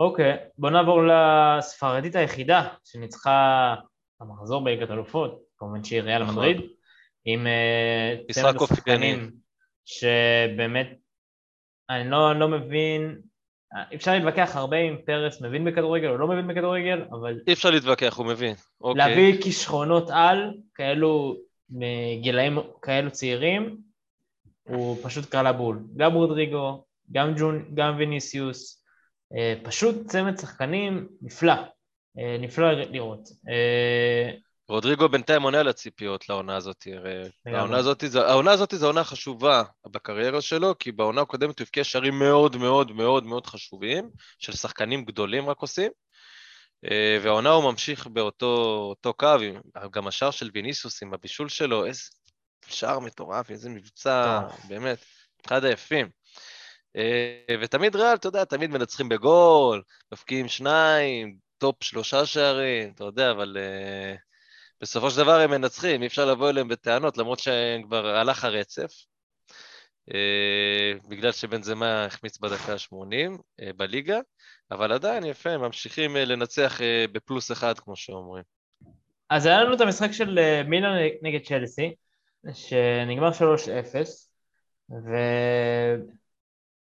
אוקיי, 0.00 0.36
בוא 0.58 0.70
נעבור 0.70 1.00
לספרדית 1.06 2.16
היחידה 2.16 2.68
שניצחה 2.84 3.74
המחזור 4.20 4.64
בליגת 4.64 4.90
אלופות, 4.90 5.42
כמובן 5.58 5.84
שהיא 5.84 6.00
ריאל 6.00 6.22
נכון. 6.22 6.34
מדריד, 6.34 6.60
עם 7.24 7.46
אה, 7.46 8.16
צמד 8.32 8.56
אופייני. 8.56 8.72
השחקנים 8.72 9.30
שבאמת, 9.84 10.88
אני 11.90 12.10
לא, 12.10 12.38
לא 12.38 12.48
מבין, 12.48 13.20
אפשר 13.94 14.14
להתווכח 14.14 14.56
הרבה 14.56 14.76
אם 14.76 14.96
פרס 15.06 15.40
מבין 15.40 15.64
בכדורגל 15.64 16.08
או 16.08 16.16
לא 16.16 16.28
מבין 16.28 16.48
בכדורגל, 16.48 17.04
אבל 17.10 17.40
אי 17.46 17.52
אפשר 17.52 17.70
להתווכח, 17.70 18.16
הוא 18.16 18.26
מבין. 18.26 18.54
אוקיי. 18.80 19.08
להביא 19.08 19.42
כישרונות 19.42 20.10
על, 20.10 20.54
כאלו 20.74 21.36
מגילאים 21.70 22.58
כאלו 22.82 23.10
צעירים, 23.10 23.76
הוא 24.62 24.96
פשוט 25.02 25.24
קרא 25.24 25.42
לבול. 25.42 25.82
גם 25.96 26.14
רודריגו, 26.14 26.84
גם, 27.12 27.34
ג'ון, 27.38 27.74
גם 27.74 27.94
ויניסיוס, 27.98 28.78
אה, 28.78 28.83
פשוט 29.62 30.06
צמד 30.06 30.38
שחקנים 30.38 31.08
נפלא, 31.22 31.54
אה, 32.18 32.36
נפלא 32.40 32.72
לראות. 32.72 33.28
אה, 33.48 34.30
רודריגו 34.68 35.08
בינתיים 35.08 35.42
עונה 35.42 35.60
על 35.60 35.68
הציפיות 35.68 36.28
לעונה 36.28 36.56
הזאת. 36.56 36.86
העונה 37.46 37.76
הזאת, 37.76 38.04
העונה 38.14 38.52
הזאת 38.52 38.74
זו 38.76 38.86
עונה 38.86 39.04
חשובה 39.04 39.62
בקריירה 39.86 40.40
שלו, 40.40 40.74
כי 40.78 40.92
בעונה 40.92 41.20
הקודמת 41.20 41.58
הוא 41.58 41.64
הבקיע 41.64 41.84
שערים 41.84 42.18
מאוד 42.18 42.56
מאוד 42.56 42.92
מאוד 42.92 43.24
מאוד 43.24 43.46
חשובים, 43.46 44.10
של 44.38 44.52
שחקנים 44.52 45.04
גדולים 45.04 45.48
רק 45.48 45.58
עושים. 45.58 45.90
אה, 46.90 47.18
והעונה 47.22 47.50
הוא 47.50 47.72
ממשיך 47.72 48.06
באותו 48.06 49.14
קו, 49.16 49.36
גם 49.90 50.06
השער 50.06 50.30
של 50.30 50.50
ויניסיוס 50.54 51.02
עם 51.02 51.14
הבישול 51.14 51.48
שלו, 51.48 51.86
איזה 51.86 52.02
שער 52.66 52.98
מטורף, 52.98 53.50
איזה 53.50 53.70
מבצע, 53.70 54.40
באמת, 54.68 55.04
אחד 55.46 55.64
היפים. 55.64 56.08
אה, 56.96 57.56
ותמיד 57.60 57.96
ריאל, 57.96 58.14
אתה 58.14 58.28
יודע, 58.28 58.44
תמיד 58.44 58.70
מנצחים 58.70 59.08
בגול, 59.08 59.82
מפקיעים 60.12 60.48
שניים, 60.48 61.36
טופ 61.58 61.84
שלושה 61.84 62.26
שערים, 62.26 62.92
אתה 62.94 63.04
יודע, 63.04 63.30
אבל 63.30 63.56
uh, 63.56 64.18
בסופו 64.80 65.10
של 65.10 65.16
דבר 65.16 65.40
הם 65.40 65.50
מנצחים, 65.50 66.02
אי 66.02 66.06
אפשר 66.06 66.24
לבוא 66.24 66.50
אליהם 66.50 66.68
בטענות, 66.68 67.18
למרות 67.18 67.38
שכבר 67.38 68.06
הלך 68.06 68.44
הרצף, 68.44 68.92
uh, 70.10 70.14
בגלל 71.08 71.32
שבן 71.32 71.62
זמה 71.62 72.04
החמיץ 72.04 72.38
בדקה 72.38 72.72
ה-80 72.72 73.38
uh, 73.60 73.64
בליגה, 73.76 74.18
אבל 74.70 74.92
עדיין 74.92 75.24
יפה, 75.24 75.50
הם 75.50 75.60
ממשיכים 75.60 76.16
לנצח 76.16 76.80
בפלוס 77.12 77.52
אחד, 77.52 77.78
כמו 77.78 77.96
שאומרים. 77.96 78.44
אז 79.30 79.46
היה 79.46 79.64
לנו 79.64 79.74
את 79.74 79.80
המשחק 79.80 80.12
של 80.12 80.38
uh, 80.38 80.68
מילאן 80.68 80.96
נגד 81.22 81.44
צ'לסי, 81.44 81.94
שנגמר 82.52 83.30
3-0, 83.30 84.92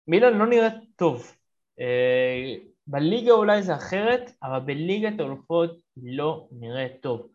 ומילאן 0.08 0.38
לא 0.38 0.46
נראית 0.46 0.74
טוב. 0.96 1.36
Uh, 1.80 2.70
בליגה 2.86 3.32
אולי 3.32 3.62
זה 3.62 3.74
אחרת, 3.74 4.30
אבל 4.42 4.58
בליגת 4.58 5.20
האלופות 5.20 5.78
לא 6.02 6.48
נראה 6.52 6.86
טוב. 7.00 7.28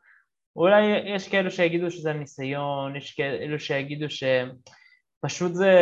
אולי 0.56 0.82
יש 0.86 1.30
כאלו 1.30 1.52
שיגידו 1.52 1.92
שזה 1.92 2.14
ניסיון, 2.14 2.96
יש 2.96 3.14
כאלו 3.14 3.60
שיגידו 3.60 4.06
שפשוט 4.10 5.54
זה, 5.54 5.74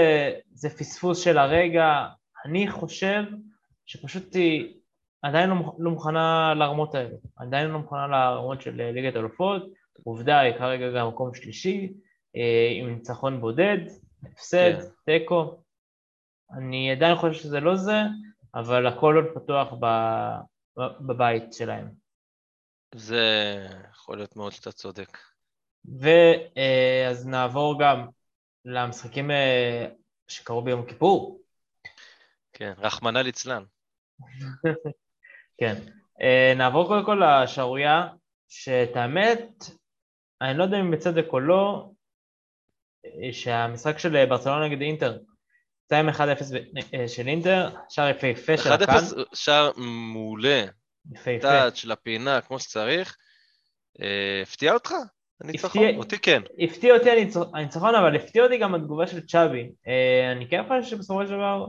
זה 0.54 0.70
פספוס 0.70 1.24
של 1.24 1.38
הרגע. 1.38 2.06
אני 2.46 2.68
חושב 2.68 3.24
שפשוט 3.86 4.36
היא 4.36 4.74
עדיין 5.22 5.50
לא, 5.50 5.56
לא 5.80 5.92
מוכנה 5.92 6.54
לרמות 6.54 6.96
האלה, 6.96 7.16
עדיין 7.36 7.68
לא 7.68 7.80
מוכנה 7.80 8.08
לרמות 8.08 8.62
של 8.62 8.82
ליגת 8.82 9.16
האלופות. 9.16 9.64
עובדה, 10.04 10.40
היא 10.40 10.54
כרגע 10.54 10.92
גם 10.92 11.08
מקום 11.08 11.34
שלישי, 11.34 11.94
אה, 12.36 12.70
עם 12.72 12.90
ניצחון 12.90 13.42
בודד, 13.42 13.78
הפסד, 14.24 14.74
כן. 14.80 14.88
תיקו. 15.06 15.63
אני 16.52 16.92
עדיין 16.92 17.16
חושב 17.16 17.34
שזה 17.34 17.60
לא 17.60 17.76
זה, 17.76 18.02
אבל 18.56 18.88
הכל 18.88 19.16
עוד 19.16 19.26
פתוח 19.36 19.74
בבית 20.78 21.54
שלהם. 21.54 21.90
זה 22.96 23.26
יכול 23.92 24.18
להיות 24.18 24.36
מאוד 24.36 24.52
שאתה 24.52 24.72
צודק. 24.72 25.18
ואז 25.86 27.26
אה, 27.26 27.32
נעבור 27.32 27.80
גם 27.80 28.08
למשחקים 28.66 29.32
אה, 29.32 29.88
שקרו 30.28 30.62
ביום 30.62 30.86
כיפור. 30.86 31.42
כן, 32.54 32.74
רחמנא 32.78 33.20
ליצלן. 33.20 33.64
כן. 35.60 35.76
אה, 36.22 36.54
נעבור 36.58 36.88
קודם 36.88 37.06
כל 37.06 37.22
לשערורייה, 37.24 38.08
שאת 38.48 38.96
האמת, 38.96 39.50
אני 40.42 40.58
לא 40.58 40.64
יודע 40.64 40.80
אם 40.80 40.92
בצדק 40.92 41.26
או 41.28 41.40
לא, 41.40 41.92
שהמשחק 43.32 44.00
של 44.00 44.26
ברצלונה 44.26 44.68
נגד 44.68 44.82
אינטר 44.82 45.20
2-1-0 45.94 46.56
אה, 46.94 47.08
של 47.08 47.28
אינטר, 47.28 47.70
שער 47.90 48.10
יפהפה 48.10 48.58
של 48.58 48.72
הקאן. 48.72 48.96
1-0 48.96 49.00
שער 49.34 49.72
מעולה. 49.78 50.66
יפהפה. 51.12 51.42
טאץ' 51.42 51.76
של 51.76 51.92
הפינה, 51.92 52.42
כמו 52.42 52.60
שצריך. 52.60 53.18
אה, 54.02 54.40
הפתיע 54.42 54.74
אותך? 54.74 54.94
הניצחון? 55.42 55.96
אותי 55.96 56.20
כן. 56.20 56.42
הפתיע 56.60 56.94
אותי 56.94 57.10
הניצחון, 57.54 57.96
אבל 57.96 58.16
הפתיע 58.16 58.44
אותי 58.44 58.58
גם 58.58 58.76
התגובה 58.76 59.08
של 59.08 59.26
צ'אבי. 59.26 59.72
אה, 59.88 60.32
אני 60.32 60.48
כן 60.48 60.64
חושב 60.68 60.84
שבסופו 60.84 61.26
של 61.26 61.32
דבר 61.32 61.68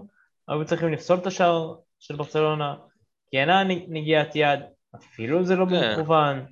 היו 0.48 0.64
צריכים 0.64 0.92
לפסול 0.92 1.18
את 1.18 1.26
השער 1.26 1.74
של 2.00 2.16
ברצלונה, 2.16 2.74
כי 3.30 3.38
אינה 3.38 3.64
נגיעת 3.88 4.36
יד, 4.36 4.60
אפילו 4.96 5.44
זה 5.44 5.56
לא 5.56 5.66
כן. 5.70 5.94
במכוון. 5.96 6.46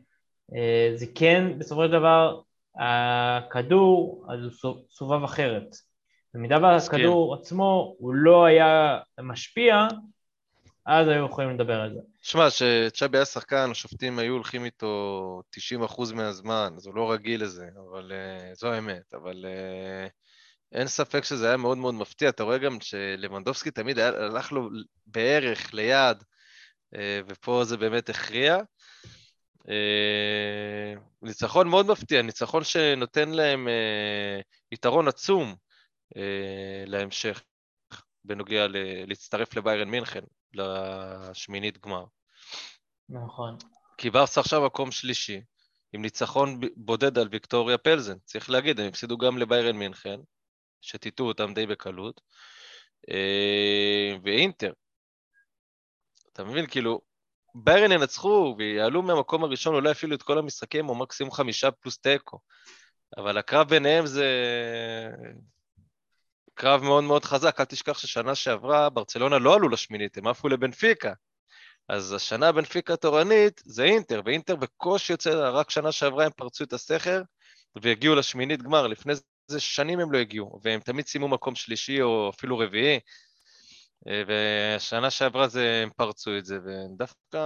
זה 0.95 1.07
כן, 1.15 1.59
בסופו 1.59 1.85
של 1.85 1.93
דבר, 1.93 2.41
הכדור, 2.77 4.27
אז 4.29 4.41
הוא 4.63 4.77
סובב 4.91 5.25
אחרת. 5.25 5.77
במידה 6.35 6.59
והכדור 6.63 7.35
עצמו 7.35 7.95
הוא 7.99 8.15
לא 8.15 8.45
היה 8.45 8.99
משפיע, 9.21 9.87
אז 10.87 11.09
היו 11.09 11.27
יכולים 11.27 11.51
לדבר 11.51 11.81
על 11.81 11.95
זה. 11.95 12.01
שמע, 12.23 12.51
כשצ'אבי 12.51 13.19
היה 13.19 13.25
שחקן, 13.25 13.71
השופטים 13.71 14.19
היו 14.19 14.33
הולכים 14.33 14.65
איתו 14.65 15.43
90% 15.89 16.15
מהזמן, 16.15 16.73
אז 16.77 16.87
הוא 16.87 16.95
לא 16.95 17.13
רגיל 17.13 17.43
לזה, 17.43 17.69
אבל 17.91 18.13
uh, 18.13 18.55
זו 18.59 18.73
האמת. 18.73 19.15
אבל 19.15 19.45
uh, 19.45 20.11
אין 20.73 20.87
ספק 20.87 21.25
שזה 21.25 21.49
היה 21.49 21.57
מאוד 21.57 21.79
מאוד 21.79 21.95
מפתיע. 21.95 22.29
אתה 22.29 22.43
רואה 22.43 22.59
גם 22.59 22.81
שלבנדובסקי 22.81 23.71
תמיד 23.71 23.99
היה, 23.99 24.09
הלך 24.09 24.53
לו 24.53 24.69
בערך, 25.07 25.75
ליד, 25.75 26.17
uh, 26.95 26.99
ופה 27.29 27.65
זה 27.65 27.77
באמת 27.77 28.09
הכריע. 28.09 28.59
Uh, 29.59 29.67
ניצחון 31.23 31.69
מאוד 31.69 31.87
מפתיע, 31.87 32.23
ניצחון 32.23 32.65
שנותן 32.65 33.29
להם 33.29 33.69
uh, 33.69 34.43
יתרון 34.73 35.09
עצום. 35.09 35.55
אה, 36.17 36.85
להמשך 36.87 37.43
בנוגע 38.25 38.69
ל- 38.69 39.05
להצטרף 39.07 39.57
לביירן 39.57 39.89
מינכן, 39.89 40.25
לשמינית 40.55 41.79
גמר. 41.79 42.05
נכון. 43.09 43.57
כי 43.99 44.11
ברסה 44.11 44.41
עכשיו 44.41 44.67
מקום 44.67 44.91
שלישי, 44.91 45.41
עם 45.93 46.03
ניצחון 46.03 46.61
בודד 46.77 47.19
על 47.19 47.29
ויקטוריה 47.31 47.79
פלזן. 47.79 48.19
צריך 48.25 48.51
להגיד, 48.51 48.81
הם 48.81 48.89
הפסידו 48.89 49.19
גם 49.19 49.39
לביירן 49.39 49.77
מינכן, 49.77 50.21
שטיטו 50.81 51.25
אותם 51.25 51.55
די 51.55 51.67
בקלות, 51.67 52.21
אה, 53.11 54.17
ואינטר. 54.25 54.73
אתה 56.33 56.45
מבין, 56.45 56.67
כאילו, 56.67 57.01
ביירן 57.55 57.93
ינצחו 57.93 58.55
ויעלו 58.59 59.03
מהמקום 59.03 59.45
הראשון 59.45 59.75
אולי 59.75 59.91
אפילו 59.91 60.17
את 60.17 60.23
כל 60.23 60.39
המשחקים, 60.39 60.89
או 60.89 60.95
מקסימום 60.95 61.33
חמישה 61.33 61.71
פלוס 61.71 61.99
תיקו. 61.99 62.39
אבל 63.17 63.39
הקרב 63.39 63.69
ביניהם 63.69 64.07
זה 64.07 64.27
קרב 66.55 66.83
מאוד 66.83 67.05
מאוד 67.05 67.25
חזק, 67.25 67.61
אל 67.61 67.65
תשכח 67.65 67.99
ששנה 67.99 68.35
שעברה 68.35 68.91
ברצלונה 68.91 69.39
לא 69.39 69.55
עלו 69.55 69.69
לשמינית, 69.69 70.19
הם 70.19 70.27
עפו 70.27 70.49
לבנפיקה. 70.49 71.13
אז 71.89 72.13
השנה 72.13 72.53
בנפיקה 72.53 72.97
תורנית 72.97 73.63
זה 73.65 73.85
אינטר, 73.85 74.23
ואינטר 74.25 74.57
בקושי 74.57 75.13
יוצא, 75.13 75.51
רק 75.51 75.71
שנה 75.71 75.93
שעברה 75.93 76.25
הם 76.25 76.31
פרצו 76.37 76.65
את 76.65 76.73
הסכר 76.73 77.23
והגיעו 77.83 78.15
לשמינית 78.15 78.63
גמר, 78.63 78.87
לפני 78.87 79.13
זה 79.47 79.61
שנים 79.61 80.01
הם 80.01 80.13
לא 80.13 80.19
הגיעו, 80.19 80.61
והם 80.63 80.81
תמיד 80.81 81.07
סיימו 81.07 81.29
מקום 81.29 81.55
שלישי 81.55 82.03
או 82.03 82.31
אפילו 82.31 82.59
רביעי, 82.59 83.01
ושנה 84.07 85.11
שעברה 85.11 85.49
זה, 85.49 85.81
הם 85.83 85.91
פרצו 85.97 86.39
את 86.39 86.45
זה, 86.45 86.59
ודווקא 86.65 87.39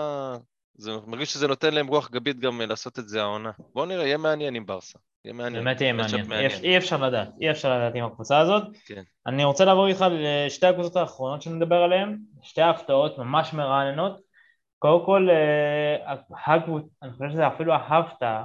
זה 0.75 0.93
מרגיש 1.07 1.33
שזה 1.33 1.49
נותן 1.49 1.75
להם 1.75 1.87
רוח 1.87 2.11
גבית 2.11 2.39
גם 2.39 2.61
לעשות 2.61 2.99
את 2.99 3.09
זה 3.09 3.23
העונה. 3.23 3.51
בואו 3.59 3.87
נראה, 3.87 4.07
יהיה 4.07 4.17
מעניין 4.17 4.55
עם 4.55 4.67
ברסה. 4.67 4.99
יהיה 5.27 5.35
מעניין. 5.35 5.65
באמת 5.65 5.81
יהיה 5.81 5.93
מעניין. 5.93 6.27
מעניין. 6.29 6.51
אי 6.63 6.77
אפשר 6.77 7.07
לדעת, 7.07 7.29
אי 7.41 7.51
אפשר 7.51 7.77
לדעת 7.79 7.95
עם 7.95 8.05
הקבוצה 8.05 8.39
הזאת. 8.39 8.63
כן. 8.87 9.03
אני 9.27 9.45
רוצה 9.45 9.65
לעבור 9.65 9.87
איתך 9.87 10.05
לשתי 10.11 10.67
הקבוצות 10.67 10.97
האחרונות 10.97 11.43
שנדבר 11.43 11.77
עליהן, 11.83 12.19
שתי 12.43 12.63
הפתעות 12.63 13.19
ממש 13.19 13.53
מרעננות. 13.53 14.21
קודם 14.79 15.05
כל, 15.05 15.29
אה, 15.31 16.15
אני 17.03 17.13
חושב 17.13 17.31
שזה 17.31 17.47
אפילו 17.47 17.73
ההפתעה, 17.73 18.45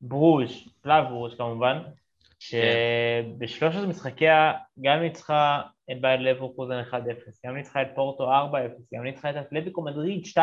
ברוז', 0.00 0.68
פלאב 0.82 1.04
ברוז' 1.08 1.34
כמובן, 1.34 1.82
שבשלושת 2.38 3.88
משחקיה 3.88 4.52
גם 4.80 5.00
ניצחה 5.00 5.62
את 5.90 6.00
בייר 6.00 6.20
לברקוזן 6.20 6.82
1-0, 6.90 6.94
גם 7.46 7.56
ניצחה 7.56 7.82
את 7.82 7.88
פורטו 7.94 8.24
4-0, 8.24 8.34
גם 8.94 9.04
ניצחה 9.04 9.30
את 9.30 9.36
אתלטיקו 9.36 9.82
מדריד 9.82 10.24
2-0, 10.24 10.38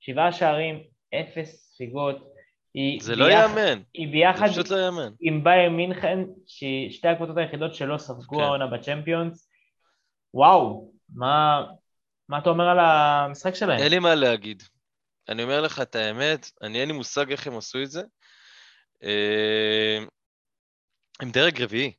שבעה 0.00 0.32
שערים, 0.32 0.82
אפס 1.14 1.72
ספיגות, 1.74 2.37
זה 3.00 3.16
לא 3.16 3.30
יאמן. 3.30 3.82
היא 3.94 4.08
ביחד 4.08 4.46
זה 4.46 4.52
פשוט 4.52 4.70
לא 4.70 4.76
יאמן. 4.76 5.12
עם 5.20 5.44
בייר 5.44 5.70
מינכן, 5.70 6.18
שתי 6.90 7.08
הקבוצות 7.08 7.36
היחידות 7.36 7.74
שלא 7.74 7.98
ספגו 7.98 8.36
כן. 8.36 8.42
העונה 8.42 8.66
בצ'מפיונס. 8.66 9.48
וואו, 10.34 10.92
מה, 11.14 11.66
מה 12.28 12.38
אתה 12.38 12.50
אומר 12.50 12.68
על 12.68 12.78
המשחק 12.78 13.54
שלהם? 13.54 13.78
אין 13.78 13.90
לי 13.90 13.98
מה 13.98 14.14
להגיד. 14.14 14.62
אני 15.28 15.42
אומר 15.42 15.60
לך 15.60 15.80
את 15.80 15.94
האמת, 15.94 16.50
אני 16.62 16.80
אין 16.80 16.88
לי 16.88 16.94
מושג 16.94 17.30
איך 17.30 17.46
הם 17.46 17.56
עשו 17.56 17.82
את 17.82 17.90
זה. 17.90 18.02
אה, 19.04 19.98
הם 21.20 21.30
דרג 21.30 21.62
רביעי, 21.62 21.92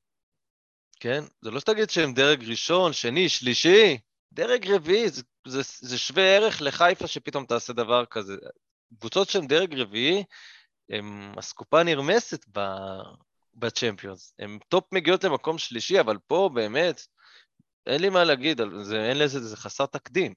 כן? 1.00 1.24
זה 1.42 1.52
לא 1.52 1.60
שתגיד 1.60 1.90
שהם 1.90 2.14
דרג 2.14 2.44
ראשון, 2.50 2.94
שני, 2.94 3.30
שלישי, 3.30 3.98
דרג 4.32 4.72
רביעי, 4.72 5.10
זה, 5.10 5.24
זה, 5.48 5.62
זה 5.80 5.98
שווה 5.98 6.36
ערך 6.36 6.62
לחיפה 6.62 7.08
שפתאום 7.08 7.46
תעשה 7.46 7.74
דבר 7.74 8.06
כזה. 8.06 8.36
קבוצות 9.00 9.30
שהן 9.30 9.48
דרג 9.48 9.76
רביעי, 9.76 10.24
הם 10.90 11.34
אסקופה 11.40 11.84
נדרסת 11.84 12.46
בצ'מפיונס. 13.56 14.34
הם 14.40 14.60
טופ 14.68 14.84
מגיעות 14.92 15.24
למקום 15.24 15.58
שלישי, 15.58 16.00
אבל 16.00 16.18
פה 16.28 16.50
באמת, 16.54 17.02
אין 17.88 18.02
לי 18.02 18.10
מה 18.10 18.24
להגיד, 18.24 18.62
זה, 18.82 19.10
אין 19.10 19.18
לזה, 19.18 19.40
זה 19.40 19.58
חסר 19.58 19.86
תקדים. 19.86 20.34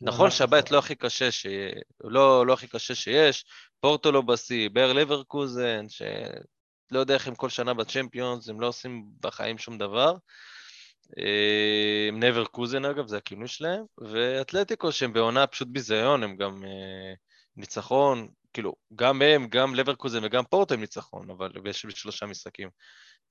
נכון 0.00 0.30
שהבית 0.30 0.70
לא 0.70 0.78
הכי 0.78 0.94
קשה, 0.94 1.30
ש... 1.30 1.46
לא, 2.04 2.46
לא 2.46 2.52
הכי 2.52 2.66
קשה 2.66 2.94
שיש, 2.94 3.44
פורטו 3.80 4.12
לא 4.12 4.20
בשיא, 4.20 4.70
באר 4.70 4.92
לברקוזן, 4.92 5.86
שלא 5.88 6.98
יודע 6.98 7.14
איך 7.14 7.28
הם 7.28 7.34
כל 7.34 7.48
שנה 7.48 7.74
בצ'מפיונס, 7.74 8.48
הם 8.48 8.60
לא 8.60 8.66
עושים 8.66 9.04
בחיים 9.20 9.58
שום 9.58 9.78
דבר. 9.78 10.14
הם 12.08 12.22
נבר 12.22 12.44
קוזן 12.44 12.84
אגב, 12.84 13.06
זה 13.06 13.16
הכינוי 13.16 13.48
שלהם, 13.48 13.84
ואתלטיקו 13.98 14.92
שהם 14.92 15.12
בעונה 15.12 15.46
פשוט 15.46 15.68
ביזיון, 15.68 16.22
הם 16.22 16.36
גם 16.36 16.64
אה, 16.64 17.14
ניצחון, 17.56 18.28
כאילו, 18.54 18.74
גם 18.94 19.22
הם, 19.22 19.46
גם 19.48 19.74
לברקוזן 19.74 20.24
וגם 20.24 20.44
פורטו 20.44 20.74
הם 20.74 20.80
ניצחון, 20.80 21.30
אבל 21.30 21.50
יש 21.66 21.86
שלושה 21.88 22.26
משחקים. 22.26 22.68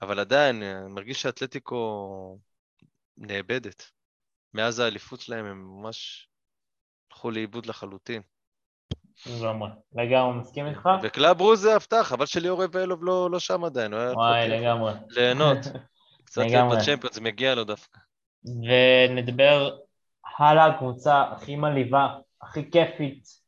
אבל 0.01 0.19
עדיין, 0.19 0.63
אני 0.63 0.93
מרגיש 0.93 1.21
שאתלטיקו 1.21 2.37
נאבדת. 3.17 3.91
מאז 4.53 4.79
האליפות 4.79 5.21
שלהם 5.21 5.45
הם 5.45 5.65
ממש 5.77 6.27
הלכו 7.11 7.31
לאיבוד 7.31 7.65
לחלוטין. 7.65 8.21
לגמרי, 9.25 9.69
לגמרי 9.93 10.39
מסכים 10.39 10.67
איתך. 10.67 10.89
וקלאב 11.03 11.41
ברוז' 11.41 11.61
זה 11.61 11.75
הבטח, 11.75 12.01
חבל 12.01 12.25
שליאור 12.25 12.61
ואלוב 12.71 13.03
לא, 13.03 13.31
לא 13.31 13.39
שם 13.39 13.63
עדיין, 13.63 13.93
הוא 13.93 14.01
היה 14.01 14.13
וואי, 14.13 14.49
לגמרי. 14.49 14.93
ליהנות. 15.09 15.57
קצת 16.25 16.41
בצ'מפיונס, 16.71 17.19
מגיע 17.19 17.55
לו 17.55 17.63
דווקא. 17.63 17.99
ונדבר 18.45 19.77
הלאה, 20.37 20.65
הקבוצה 20.65 21.23
הכי 21.31 21.55
מלהיבה, 21.55 22.07
הכי 22.41 22.71
כיפית, 22.71 23.42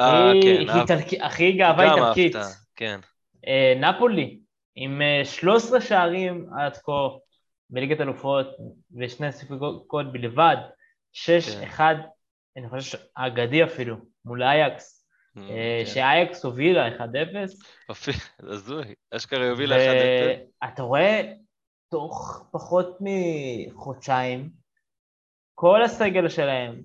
אה, 0.00 0.32
כן, 0.42 0.96
הכי 1.20 1.52
גאווה 1.52 1.94
איטלקית. 1.94 2.36
כן. 2.76 3.00
אה, 3.46 3.74
נפולי, 3.80 4.38
עם 4.76 5.02
13 5.24 5.76
אה, 5.76 5.84
שערים 5.84 6.46
עד 6.58 6.76
כה 6.76 6.92
בליגת 7.70 8.00
אלופות 8.00 8.46
ושני 8.96 9.32
סיפוקות 9.32 10.12
בלבד, 10.12 10.56
6-1, 11.12 11.16
כן. 11.76 12.00
אני 12.56 12.68
חושב 12.68 12.98
שאגדי 12.98 13.64
אפילו, 13.64 13.96
מול 14.24 14.42
אייקס, 14.42 15.06
mm, 15.36 15.40
כן. 15.40 15.86
שאייקס 15.86 16.44
הובילה 16.44 16.88
1-0. 16.88 17.00
הזוי, 18.38 18.84
אשכרה 19.10 19.50
הובילה 19.50 19.76
1-0. 19.76 20.68
אתה 20.68 20.82
רואה, 20.82 21.32
תוך 21.90 22.46
פחות 22.52 22.98
מחודשיים, 23.00 24.50
כל 25.54 25.82
הסגל 25.82 26.28
שלהם, 26.28 26.82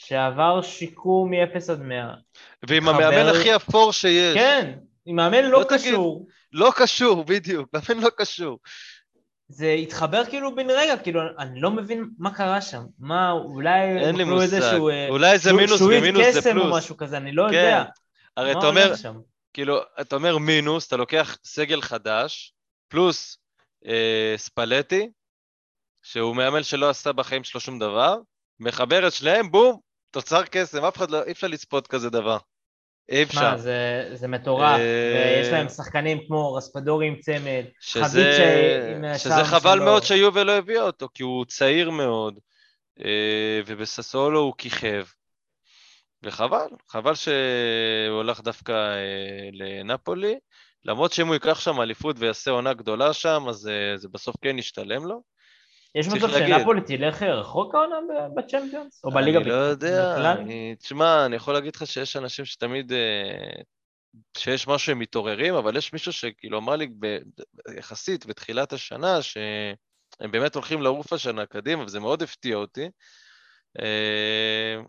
שעבר 0.00 0.62
שיקום 0.62 1.30
מ-0 1.30 1.72
עד 1.72 1.82
100. 1.82 2.14
ועם 2.68 2.82
חבר... 2.82 3.04
המאמן 3.04 3.28
הכי 3.28 3.56
אפור 3.56 3.92
שיש. 3.92 4.34
כן, 4.34 4.78
עם 5.06 5.16
מאמן 5.16 5.44
לא, 5.44 5.60
לא 5.60 5.64
קשור. 5.68 6.16
תגיד, 6.16 6.28
לא 6.52 6.72
קשור, 6.76 7.24
בדיוק, 7.24 7.68
מאמן 7.72 8.02
לא 8.02 8.08
קשור. 8.16 8.58
זה 9.48 9.70
התחבר 9.70 10.24
כאילו 10.24 10.54
בן 10.54 10.70
רגע, 10.70 10.96
כאילו, 10.96 11.20
אני 11.38 11.60
לא 11.60 11.70
מבין 11.70 12.10
מה 12.18 12.34
קרה 12.34 12.60
שם. 12.60 12.82
מה, 12.98 13.30
אולי... 13.30 13.98
אין 13.98 14.16
לי 14.16 14.24
מושג. 14.24 14.60
שהוא, 14.60 14.90
אה, 14.90 15.08
אולי 15.08 15.38
זה 15.38 15.52
מינוס 15.52 15.80
ומינוס 15.80 16.26
זה 16.32 16.42
פלוס. 16.42 16.54
שהוא 16.54 16.70
או 16.70 16.76
משהו 16.76 16.96
כזה, 16.96 17.16
אני 17.16 17.32
לא 17.32 17.46
כן. 17.50 17.54
יודע. 17.54 17.84
הרי 18.36 18.52
אתה 18.52 18.66
אומר, 18.66 18.92
כאילו, 19.52 19.78
אתה 20.00 20.16
אומר 20.16 20.38
מינוס, 20.38 20.86
אתה 20.86 20.96
לוקח 20.96 21.36
סגל 21.44 21.82
חדש, 21.82 22.52
פלוס 22.88 23.38
אה, 23.86 24.34
ספלטי, 24.36 25.10
שהוא 26.02 26.36
מאמן 26.36 26.62
שלא 26.62 26.90
עשה 26.90 27.12
בחיים 27.12 27.44
שלו 27.44 27.60
שום 27.60 27.78
דבר, 27.78 28.16
מחבר 28.60 29.08
את 29.08 29.12
שניהם, 29.12 29.50
בום, 29.50 29.87
תוצר 30.10 30.42
קסם, 30.44 30.84
אף 30.84 30.96
אחד 30.96 31.10
לא, 31.10 31.24
אי 31.24 31.32
אפשר 31.32 31.46
לצפות 31.46 31.86
כזה 31.86 32.10
דבר. 32.10 32.38
אי 33.08 33.22
אפשר. 33.22 33.50
מה, 33.50 33.58
זה, 33.58 34.10
זה 34.14 34.28
מטורף, 34.28 34.78
אה, 34.78 35.36
ויש 35.36 35.48
להם 35.48 35.68
שחקנים 35.68 36.18
כמו 36.26 36.54
רספדורי 36.54 37.06
עם 37.06 37.16
צמד, 37.20 37.64
שזה, 37.80 38.32
שזה 39.18 39.44
חבל. 39.44 39.78
מאוד 39.78 40.02
שיובל 40.02 40.42
לא 40.42 40.52
הביאה 40.52 40.82
אותו, 40.82 41.08
כי 41.14 41.22
הוא 41.22 41.44
צעיר 41.44 41.90
מאוד, 41.90 42.38
אה, 43.04 43.60
ובססולו 43.66 44.40
הוא 44.40 44.54
כיכב. 44.58 45.04
וחבל, 46.22 46.66
חבל 46.88 47.14
שהוא 47.14 48.16
הולך 48.16 48.40
דווקא 48.40 48.72
אה, 48.72 49.48
לנפולי, 49.52 50.38
למרות 50.84 51.12
שאם 51.12 51.26
הוא 51.26 51.34
ייקח 51.34 51.60
שם 51.60 51.80
אליפות 51.80 52.16
ויעשה 52.18 52.50
עונה 52.50 52.74
גדולה 52.74 53.12
שם, 53.12 53.44
אז 53.48 53.70
זה 53.96 54.08
בסוף 54.08 54.36
כן 54.42 54.58
ישתלם 54.58 55.06
לו. 55.06 55.22
יש 55.94 56.08
מצב 56.08 56.28
שנפולי 56.30 56.80
תלך 56.80 57.22
רחוק 57.22 57.74
העונה 57.74 57.96
בצ'מפיונס? 58.36 59.04
או 59.04 59.10
בליגה 59.10 59.40
בכלל? 59.40 59.52
אני 59.52 59.60
לא 59.60 59.64
יודע, 59.64 60.32
אני, 60.32 60.74
תשמע, 60.78 61.26
אני 61.26 61.36
יכול 61.36 61.54
להגיד 61.54 61.76
לך 61.76 61.86
שיש 61.86 62.16
אנשים 62.16 62.44
שתמיד, 62.44 62.92
אה, 62.92 63.62
שיש 64.36 64.68
משהו 64.68 64.86
שהם 64.86 64.98
מתעוררים, 64.98 65.54
אבל 65.54 65.76
יש 65.76 65.92
מישהו 65.92 66.12
שכאילו 66.12 66.58
אמר 66.58 66.76
לי 66.76 66.88
ב, 66.98 67.18
יחסית 67.78 68.26
בתחילת 68.26 68.72
השנה, 68.72 69.22
שהם 69.22 70.30
באמת 70.30 70.54
הולכים 70.54 70.82
לעוף 70.82 71.12
השנה 71.12 71.46
קדימה, 71.46 71.84
וזה 71.84 72.00
מאוד 72.00 72.22
הפתיע 72.22 72.56
אותי. 72.56 72.88
אה, 73.80 74.80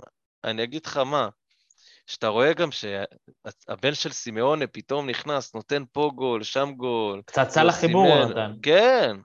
אני 0.43 0.63
אגיד 0.63 0.85
לך 0.85 0.97
מה, 0.97 1.29
שאתה 2.07 2.27
רואה 2.27 2.53
גם 2.53 2.69
שהבן 2.71 3.93
של 3.93 4.11
סימאונה 4.11 4.67
פתאום 4.67 5.09
נכנס, 5.09 5.55
נותן 5.55 5.83
פה 5.91 6.11
גול, 6.15 6.43
שם 6.43 6.71
גול. 6.77 7.21
קצת 7.25 7.49
סל 7.49 7.69
החיבור 7.69 8.07
הוא 8.07 8.25
נתן. 8.25 8.51
כן, 8.61 9.15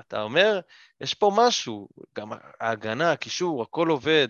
אתה 0.00 0.22
אומר, 0.22 0.60
יש 1.00 1.14
פה 1.14 1.32
משהו, 1.36 1.88
גם 2.16 2.30
ההגנה, 2.60 3.12
הקישור, 3.12 3.62
הכל 3.62 3.88
עובד. 3.88 4.28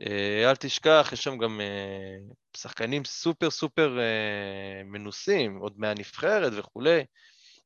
אה, 0.00 0.50
אל 0.50 0.56
תשכח, 0.56 1.10
יש 1.12 1.24
שם 1.24 1.38
גם 1.38 1.60
אה, 1.60 2.16
שחקנים 2.56 3.04
סופר 3.04 3.50
סופר 3.50 3.98
אה, 3.98 4.84
מנוסים, 4.84 5.56
עוד 5.56 5.72
מהנבחרת 5.76 6.52
וכולי. 6.56 7.04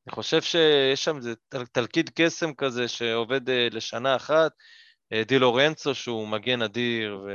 אני 0.07 0.15
חושב 0.15 0.41
שיש 0.41 1.03
שם 1.03 1.17
איזה 1.17 1.33
תלכיד 1.71 2.09
קסם 2.15 2.53
כזה 2.53 2.87
שעובד 2.87 3.49
לשנה 3.49 4.15
אחת. 4.15 4.51
די 5.27 5.39
לורנצו 5.39 5.95
שהוא 5.95 6.27
מגן 6.27 6.61
אדיר, 6.61 7.27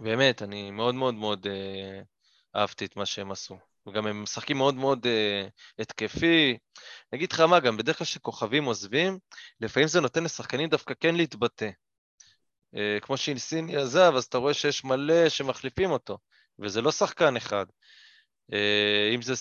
ובאמת, 0.00 0.42
אני 0.42 0.70
מאוד 0.70 0.94
מאוד 0.94 1.14
מאוד 1.14 1.46
אהבתי 2.56 2.84
את 2.84 2.96
מה 2.96 3.06
שהם 3.06 3.32
עשו. 3.32 3.58
וגם 3.86 4.06
הם 4.06 4.22
משחקים 4.22 4.56
מאוד 4.56 4.74
מאוד 4.74 5.06
uh, 5.06 5.50
התקפי. 5.78 6.58
אני 7.12 7.18
אגיד 7.18 7.32
לך 7.32 7.40
מה, 7.40 7.60
גם 7.60 7.76
בדרך 7.76 7.98
כלל 7.98 8.04
כשכוכבים 8.04 8.64
עוזבים, 8.64 9.18
לפעמים 9.60 9.88
זה 9.88 10.00
נותן 10.00 10.24
לשחקנים 10.24 10.68
דווקא 10.68 10.94
כן 11.00 11.14
להתבטא. 11.14 11.70
Uh, 12.74 12.78
כמו 13.00 13.16
שאינסיני 13.16 13.76
עזב, 13.76 14.12
אז 14.16 14.24
אתה 14.24 14.38
רואה 14.38 14.54
שיש 14.54 14.84
מלא 14.84 15.28
שמחליפים 15.28 15.90
אותו, 15.90 16.18
וזה 16.58 16.82
לא 16.82 16.92
שחקן 16.92 17.36
אחד. 17.36 17.66
Uh, 18.52 18.54
אם 19.14 19.22
זה. 19.22 19.34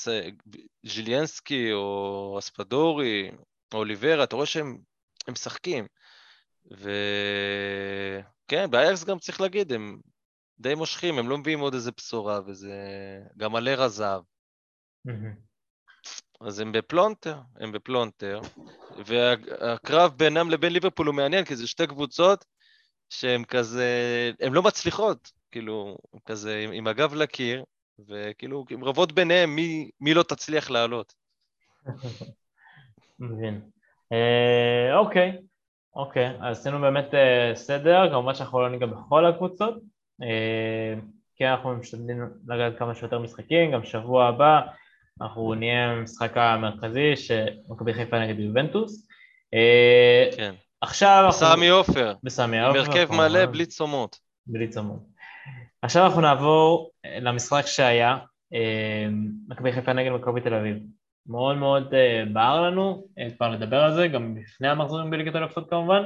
ז'יליאנסקי 0.86 1.74
או 1.74 2.36
אספדורי 2.40 3.32
או 3.74 3.78
אוליברה, 3.78 4.24
אתה 4.24 4.36
רואה 4.36 4.46
שהם 4.46 4.78
משחקים. 5.30 5.88
וכן, 6.66 6.92
באייקס 8.72 9.04
גם 9.04 9.20
צריך 9.20 9.42
להגיד, 9.42 9.74
הם 9.74 10.00
די 10.60 10.76
מושכים, 10.76 11.20
הם 11.20 11.30
לא 11.30 11.38
מביאים 11.38 11.60
עוד 11.60 11.74
איזה 11.74 11.92
בשורה, 11.98 12.40
וזה 12.46 12.74
גם 13.38 13.56
עלי 13.56 13.76
רזב. 13.76 14.20
אז 16.42 16.60
הם 16.60 16.72
בפלונטר, 16.72 17.40
הם 17.60 17.72
בפלונטר, 17.72 18.42
והקרב 19.06 20.14
בינם 20.18 20.50
לבין 20.50 20.74
ליברפול 20.74 21.08
הוא 21.08 21.16
מעניין, 21.16 21.46
כי 21.46 21.56
זה 21.56 21.68
שתי 21.68 21.88
קבוצות 21.88 22.46
שהן 23.10 23.44
כזה, 23.44 24.32
הן 24.40 24.54
לא 24.54 24.64
מצליחות, 24.64 25.32
כאילו, 25.52 25.98
כזה 26.26 26.60
עם, 26.64 26.72
עם 26.72 26.88
הגב 26.88 27.14
לקיר, 27.14 27.64
וכאילו, 28.08 28.66
הן 28.70 28.84
רבות 28.84 29.12
ביניהם 29.12 29.56
מי, 29.56 29.90
מי 30.02 30.14
לא 30.14 30.24
תצליח 30.24 30.70
לעלות. 30.70 31.14
מבין. 33.20 33.62
אה, 34.12 34.98
אוקיי, 34.98 35.38
אוקיי, 35.96 36.38
אז 36.42 36.60
עשינו 36.60 36.82
באמת 36.82 37.14
אה, 37.14 37.52
סדר, 37.56 38.10
כמובן 38.12 38.36
שאנחנו 38.36 38.62
לא 38.62 38.70
ניגע 38.70 38.86
בכל 38.86 39.26
הקבוצות, 39.26 39.76
אה, 40.22 40.94
כי 41.36 41.48
אנחנו 41.48 41.76
משתדלים 41.76 42.30
לגעת 42.48 42.80
כמה 42.80 42.96
שיותר 42.96 43.20
משחקים, 43.20 43.72
גם 43.72 43.84
שבוע 43.84 44.26
הבא 44.26 44.62
אנחנו 45.22 45.54
נהיה 45.54 45.96
במשחק 45.96 46.38
המרכזי 46.38 47.16
שמכבי 47.16 47.94
חיפה 47.94 48.20
נגד 48.20 48.40
יובנטוס. 48.40 49.08
אה, 49.54 50.30
כן. 50.38 50.56
עכשיו... 50.82 51.26
בסמי 51.28 51.70
עופר. 51.70 52.14
בסמי 52.24 52.62
עופר. 52.62 52.80
הרכב 52.80 53.12
מלא 53.12 53.46
בלי 53.46 53.66
צומות. 53.66 54.20
בלי 54.48 54.68
צומות. 54.68 55.00
עכשיו 55.82 56.06
אנחנו 56.06 56.22
נעבור 56.22 56.92
אה, 57.06 57.20
למשחק 57.20 57.64
שהיה, 57.66 58.18
אה, 58.54 59.08
מכבי 59.48 59.72
חיפה 59.72 59.94
נגד 59.94 60.12
מכבי 60.12 60.42
תל 60.42 60.54
אביב. 60.54 60.78
מאוד 61.28 61.58
מאוד 61.58 61.94
בער 62.34 62.62
לנו 62.62 63.08
כבר 63.38 63.50
לדבר 63.50 63.84
על 63.84 63.94
זה, 63.96 64.08
גם 64.08 64.38
לפני 64.38 64.68
המחזורים 64.68 65.10
בליגת 65.10 65.36
אלופות 65.36 65.70
כמובן. 65.70 66.04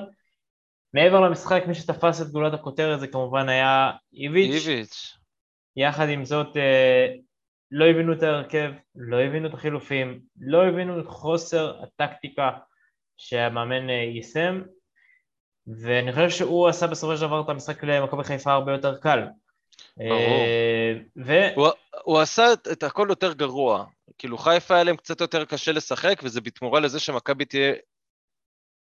מעבר 0.93 1.19
למשחק, 1.19 1.63
מי 1.67 1.75
שתפס 1.75 2.21
את 2.21 2.27
גולת 2.27 2.53
הכותרת 2.53 2.99
זה 2.99 3.07
כמובן 3.07 3.49
היה 3.49 3.91
איביץ'. 4.13 4.67
איביץ'. 4.67 5.17
יחד 5.75 6.09
עם 6.09 6.25
זאת, 6.25 6.57
לא 7.71 7.85
הבינו 7.85 8.13
את 8.13 8.23
ההרכב, 8.23 8.71
לא 8.95 9.21
הבינו 9.21 9.47
את 9.47 9.53
החילופים, 9.53 10.19
לא 10.39 10.67
הבינו 10.67 10.99
את 10.99 11.05
חוסר 11.07 11.83
הטקטיקה 11.83 12.51
שהמאמן 13.17 13.89
אה, 13.89 13.93
יישם, 13.93 14.61
ואני 15.67 16.11
חושב 16.13 16.29
שהוא 16.29 16.67
עשה 16.67 16.87
בסופו 16.87 17.15
של 17.17 17.21
דבר 17.21 17.41
את 17.41 17.49
המשחק 17.49 17.83
למכבי 17.83 18.23
חיפה 18.23 18.51
הרבה 18.51 18.71
יותר 18.71 18.97
קל. 18.97 19.19
אה, 20.01 20.93
ו... 21.25 21.33
הוא, 21.55 21.67
הוא 22.03 22.19
עשה 22.19 22.53
את, 22.53 22.67
את 22.71 22.83
הכל 22.83 23.07
יותר 23.09 23.33
גרוע. 23.33 23.85
כאילו 24.17 24.37
חיפה 24.37 24.75
היה 24.75 24.83
להם 24.83 24.97
קצת 24.97 25.21
יותר 25.21 25.45
קשה 25.45 25.71
לשחק, 25.71 26.21
וזה 26.23 26.41
בתמורה 26.41 26.79
לזה 26.79 26.99
שמכבי 26.99 27.45
תהיה 27.45 27.73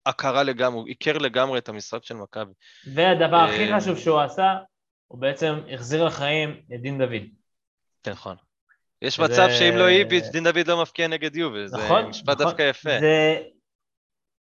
עקרה 0.05 0.43
לגמרי, 0.43 0.91
עיקר 0.91 1.19
לגמרי 1.19 1.59
את 1.59 1.69
המשחק 1.69 2.05
של 2.05 2.15
מכבי. 2.15 2.53
והדבר 2.95 3.37
הכי 3.37 3.73
אה, 3.73 3.81
חשוב 3.81 3.99
שהוא 3.99 4.21
עשה, 4.21 4.55
הוא 5.07 5.21
בעצם 5.21 5.55
החזיר 5.75 6.05
לחיים 6.05 6.63
את 6.75 6.81
דין 6.81 6.99
דוד. 6.99 7.23
נכון. 8.07 8.37
יש 9.03 9.21
מצב 9.21 9.47
שאם 9.59 9.77
לא 9.77 9.89
איביץ', 9.89 10.25
דין 10.33 10.45
דוד 10.45 10.67
לא 10.67 10.83
מפקיע 10.83 11.09
נגד 11.09 11.37
יובל, 11.37 11.67
זה 11.67 11.77
נכון, 11.77 12.05
משפט 12.05 12.29
נכון. 12.29 12.47
דווקא 12.47 12.63
יפה. 12.63 12.91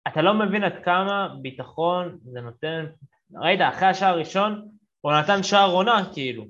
אתה 0.07 0.21
לא 0.21 0.33
מבין 0.33 0.63
עד 0.63 0.83
כמה 0.85 1.27
ביטחון 1.41 2.17
זה 2.23 2.41
נותן... 2.41 2.85
ראית, 3.35 3.59
אחרי 3.61 3.87
השער 3.87 4.13
הראשון, 4.13 4.69
הוא 5.01 5.13
נתן 5.13 5.43
שער 5.43 5.71
עונה, 5.71 6.09
כאילו. 6.13 6.45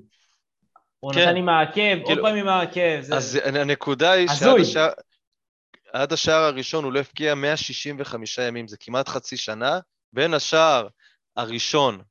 הוא 0.99 1.13
כן. 1.13 1.19
נתן 1.19 1.35
עם 1.35 1.49
העקב, 1.49 1.97
עוד 1.97 2.05
כאילו- 2.05 2.23
פעם 2.23 2.35
עם 2.35 2.47
העקב. 2.47 3.13
אז 3.13 3.39
הנקודה 3.45 4.11
היא 4.11 4.27
שעד 4.63 6.13
השער 6.13 6.43
הראשון 6.43 6.83
הוא 6.83 6.93
לא 6.93 6.99
הפקיע 6.99 7.35
165 7.35 8.37
ימים, 8.37 8.67
זה 8.67 8.77
כמעט 8.79 9.09
חצי 9.09 9.37
שנה. 9.37 9.79
בין 10.13 10.33
השער 10.33 10.87
הראשון 11.35 12.01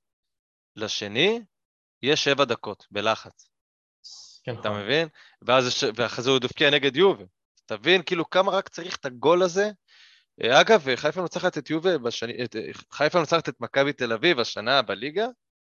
לשני, 0.77 1.41
יש 2.03 2.25
שבע 2.25 2.45
דקות 2.45 2.87
בלחץ, 2.91 3.51
כן, 4.45 4.55
אתה 4.61 4.69
נכון. 4.69 4.81
מבין? 4.83 5.09
ואז 5.43 5.67
יש- 5.67 5.85
ואחרי 5.97 6.25
זה 6.25 6.31
הוא 6.31 6.37
עוד 6.37 6.45
הפקיע 6.45 6.71
נגד 6.71 6.97
יובל. 6.97 7.25
תבין 7.67 8.03
כאילו 8.03 8.31
כמה 8.31 8.53
רק 8.53 8.69
צריך 8.69 8.97
את 8.97 9.05
הגול 9.07 9.43
הזה. 9.43 9.71
אה, 10.43 10.61
אגב, 10.61 10.85
חיפה 10.97 11.21
מנצחת 11.21 11.59
את 11.59 11.71
יובל, 11.71 11.99
בשני, 11.99 12.45
את, 12.45 12.57
חיפה 12.93 13.19
מנצחת 13.19 13.49
את 13.49 13.55
מכבי 13.61 13.93
תל 13.93 14.13
אביב 14.13 14.41
השנה 14.41 14.83
בליגה, 14.83 15.27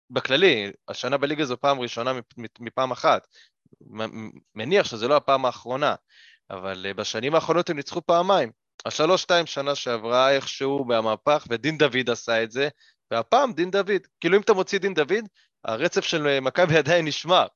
בכללי, 0.09 0.71
השנה 0.87 1.17
בליגה 1.17 1.45
זו 1.45 1.57
פעם 1.59 1.79
ראשונה 1.79 2.13
מפ- 2.13 2.37
מפ- 2.37 2.59
מפעם 2.59 2.91
אחת. 2.91 3.27
מניח 4.55 4.85
שזו 4.85 5.07
לא 5.07 5.15
הפעם 5.15 5.45
האחרונה, 5.45 5.95
אבל 6.49 6.85
אה, 6.85 6.93
בשנים 6.93 7.35
האחרונות 7.35 7.69
הם 7.69 7.75
ניצחו 7.75 8.01
פעמיים. 8.05 8.51
השלוש-שתיים 8.85 9.45
שנה 9.45 9.75
שעברה 9.75 10.31
איכשהו 10.31 10.85
במהפך, 10.85 11.45
ודין 11.49 11.77
דוד 11.77 12.09
עשה 12.09 12.43
את 12.43 12.51
זה, 12.51 12.69
והפעם 13.11 13.53
דין 13.53 13.71
דוד. 13.71 13.91
כאילו 14.21 14.37
אם 14.37 14.41
אתה 14.41 14.53
מוציא 14.53 14.79
דין 14.79 14.93
דוד, 14.93 15.25
הרצף 15.65 16.03
של 16.05 16.27
אה, 16.27 16.39
מכבי 16.41 16.77
עדיין 16.77 17.05
נשמר. 17.07 17.47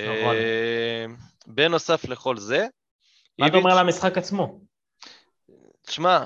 נכון. 0.00 0.36
אה, 0.36 1.06
בנוסף 1.46 2.04
לכל 2.04 2.36
זה, 2.36 2.66
מה 3.38 3.46
אתה 3.46 3.56
אומר 3.56 3.72
על 3.72 3.78
המשחק 3.78 4.18
עצמו? 4.18 4.60
תשמע, 5.86 6.24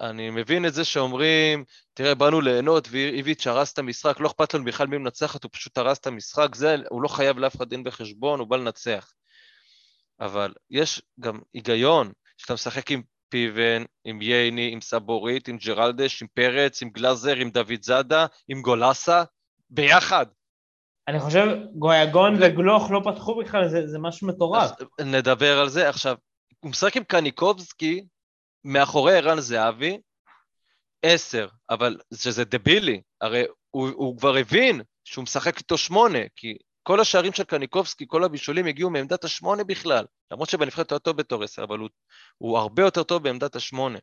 אני 0.00 0.30
מבין 0.30 0.66
את 0.66 0.74
זה 0.74 0.84
שאומרים, 0.84 1.64
תראה, 1.94 2.14
באנו 2.14 2.40
ליהנות 2.40 2.88
ואיביץ' 2.90 3.46
הרס 3.46 3.72
את 3.72 3.78
המשחק, 3.78 4.20
לא 4.20 4.28
אכפת 4.28 4.54
לנו 4.54 4.64
בכלל 4.64 4.86
מי 4.86 4.98
מנצחת, 4.98 5.44
הוא 5.44 5.50
פשוט 5.52 5.78
הרס 5.78 5.98
את 5.98 6.06
המשחק, 6.06 6.54
זה, 6.54 6.76
הוא 6.88 7.02
לא 7.02 7.08
חייב 7.08 7.38
לאף 7.38 7.56
אחד 7.56 7.68
דין 7.68 7.84
בחשבון, 7.84 8.40
הוא 8.40 8.48
בא 8.48 8.56
לנצח. 8.56 9.12
אבל 10.20 10.54
יש 10.70 11.02
גם 11.20 11.40
היגיון, 11.54 12.12
שאתה 12.36 12.54
משחק 12.54 12.90
עם 12.90 13.02
פיבן, 13.28 13.84
עם 14.04 14.22
ייני, 14.22 14.72
עם 14.72 14.80
סבורית, 14.80 15.48
עם 15.48 15.56
ג'רלדש, 15.56 16.22
עם 16.22 16.28
פרץ, 16.34 16.82
עם 16.82 16.90
גלאזר, 16.90 17.36
עם 17.36 17.50
דוד 17.50 17.82
זאדה, 17.82 18.26
עם 18.48 18.62
גולסה, 18.62 19.22
ביחד. 19.70 20.26
אני 21.10 21.20
חושב, 21.20 21.46
גויגון 21.74 22.36
וגלוך 22.40 22.90
לא 22.90 23.00
פתחו 23.04 23.34
בכלל, 23.34 23.68
זה, 23.68 23.86
זה 23.86 23.98
משהו 23.98 24.28
מטורף. 24.28 24.70
אז 24.98 25.06
נדבר 25.06 25.58
על 25.60 25.68
זה. 25.68 25.88
עכשיו, 25.88 26.16
הוא 26.60 26.70
משחק 26.70 26.96
עם 26.96 27.04
קניקובסקי, 27.04 28.04
מאחורי 28.64 29.16
ערן 29.16 29.40
זהבי, 29.40 30.00
עשר, 31.02 31.48
אבל 31.70 31.98
שזה 32.14 32.44
דבילי, 32.44 33.00
הרי 33.20 33.44
הוא, 33.70 33.88
הוא 33.88 34.18
כבר 34.18 34.36
הבין 34.36 34.82
שהוא 35.04 35.22
משחק 35.22 35.58
איתו 35.58 35.78
שמונה, 35.78 36.18
כי 36.36 36.56
כל 36.82 37.00
השערים 37.00 37.32
של 37.32 37.44
קניקובסקי, 37.44 38.04
כל 38.08 38.24
הבישולים 38.24 38.66
הגיעו 38.66 38.90
מעמדת 38.90 39.24
השמונה 39.24 39.64
בכלל, 39.64 40.04
למרות 40.30 40.48
שבנבחרת 40.48 40.90
הוא 40.90 40.96
היה 40.96 41.00
טוב 41.00 41.16
בתור 41.16 41.44
עשר, 41.44 41.62
אבל 41.64 41.78
הוא, 41.78 41.88
הוא 42.38 42.58
הרבה 42.58 42.82
יותר 42.82 43.02
טוב 43.02 43.22
בעמדת 43.22 43.56
השמונה. 43.56 43.98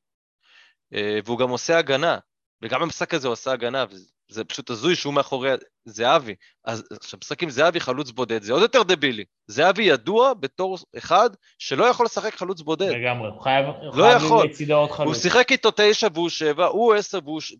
אה, 0.93 1.19
והוא 1.25 1.39
גם 1.39 1.49
עושה 1.49 1.77
הגנה, 1.77 2.17
וגם 2.61 2.81
במשחק 2.81 3.13
הזה 3.13 3.27
הוא 3.27 3.33
עשה 3.33 3.51
הגנה, 3.51 3.85
וזה 4.29 4.43
פשוט 4.43 4.69
הזוי 4.69 4.95
שהוא 4.95 5.13
מאחורי 5.13 5.51
זהבי. 5.85 6.35
אז 6.65 6.83
עכשיו, 6.91 7.19
משחק 7.23 7.43
עם 7.43 7.49
זהבי 7.49 7.79
חלוץ 7.79 8.11
בודד, 8.11 8.41
זה 8.41 8.53
עוד 8.53 8.61
יותר 8.61 8.83
דבילי. 8.83 9.25
זהבי 9.47 9.83
ידוע 9.83 10.33
בתור 10.33 10.77
אחד 10.97 11.29
שלא 11.59 11.85
יכול 11.85 12.05
לשחק 12.05 12.35
חלוץ 12.35 12.61
בודד. 12.61 12.89
לגמרי, 12.89 13.29
הוא 13.29 13.41
חייב, 13.41 13.65
הוא 13.65 13.97
לא 13.97 14.05
יכול. 14.05 14.45
לצידו 14.45 14.73
עוד 14.73 14.89
הוא 14.89 14.97
חלוץ. 14.97 15.21
שיחק 15.21 15.51
איתו 15.51 15.69
תשע 15.75 16.07
והוא 16.13 16.29
שבע, 16.29 16.65
הוא 16.65 16.93
עשר 16.93 17.19
והוא... 17.23 17.41
ש... 17.41 17.53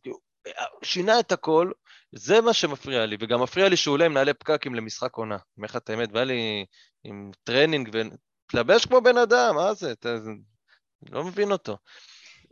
שינה 0.83 1.19
את 1.19 1.31
הכל, 1.31 1.71
זה 2.12 2.41
מה 2.41 2.53
שמפריע 2.53 3.05
לי, 3.05 3.17
וגם 3.19 3.41
מפריע 3.43 3.69
לי 3.69 3.77
שהוא 3.77 3.93
עולה 3.93 4.05
עם 4.05 4.13
נעלי 4.13 4.33
פקקים 4.33 4.75
למשחק 4.75 5.15
עונה. 5.15 5.36
אני 5.36 5.41
אומר 5.57 5.65
לך 5.65 5.75
את 5.75 5.89
האמת, 5.89 6.12
בא 6.12 6.23
לי 6.23 6.65
עם 7.03 7.31
טרנינג 7.43 7.89
ותלבש 7.93 8.86
כמו 8.86 9.01
בן 9.01 9.17
אדם, 9.17 9.55
מה 9.55 9.73
זה? 9.73 9.91
אתה... 9.91 10.17
לא 11.12 11.23
מבין 11.23 11.51
אותו. 11.51 11.77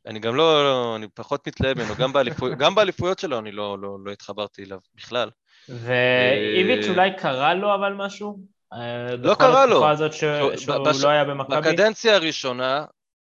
אני 0.08 0.20
גם 0.20 0.36
לא, 0.36 0.64
לא 0.64 0.96
אני 0.96 1.08
פחות 1.08 1.48
מתלהב 1.48 1.78
ממנו, 1.78 1.96
גם, 1.96 2.14
באליפו... 2.14 2.48
גם 2.58 2.76
באליפויות 2.76 3.20
שלו 3.20 3.40
אני 3.40 3.52
לא, 3.52 3.78
לא, 3.80 3.98
לא 4.06 4.12
התחברתי 4.12 4.64
אליו 4.64 4.80
בכלל. 4.96 5.30
ואיביץ' 5.70 6.86
אה, 6.86 6.92
אולי 6.92 7.10
קרה 7.18 7.54
לו 7.54 7.76
אבל 7.76 7.94
משהו? 7.94 8.40
אה, 8.74 9.16
לא 9.16 9.34
בכל 9.34 9.44
קרה 9.44 9.66
לו. 9.66 9.72
התקופה 9.72 9.92
הזאת 9.92 10.14
ש- 10.14 10.20
שהוא- 10.20 10.86
בש- 10.90 11.04
לא 11.04 11.10
היה 11.10 11.26
במכבי? 11.26 11.56
בקדנציה 11.58 12.16
הראשונה 12.16 12.86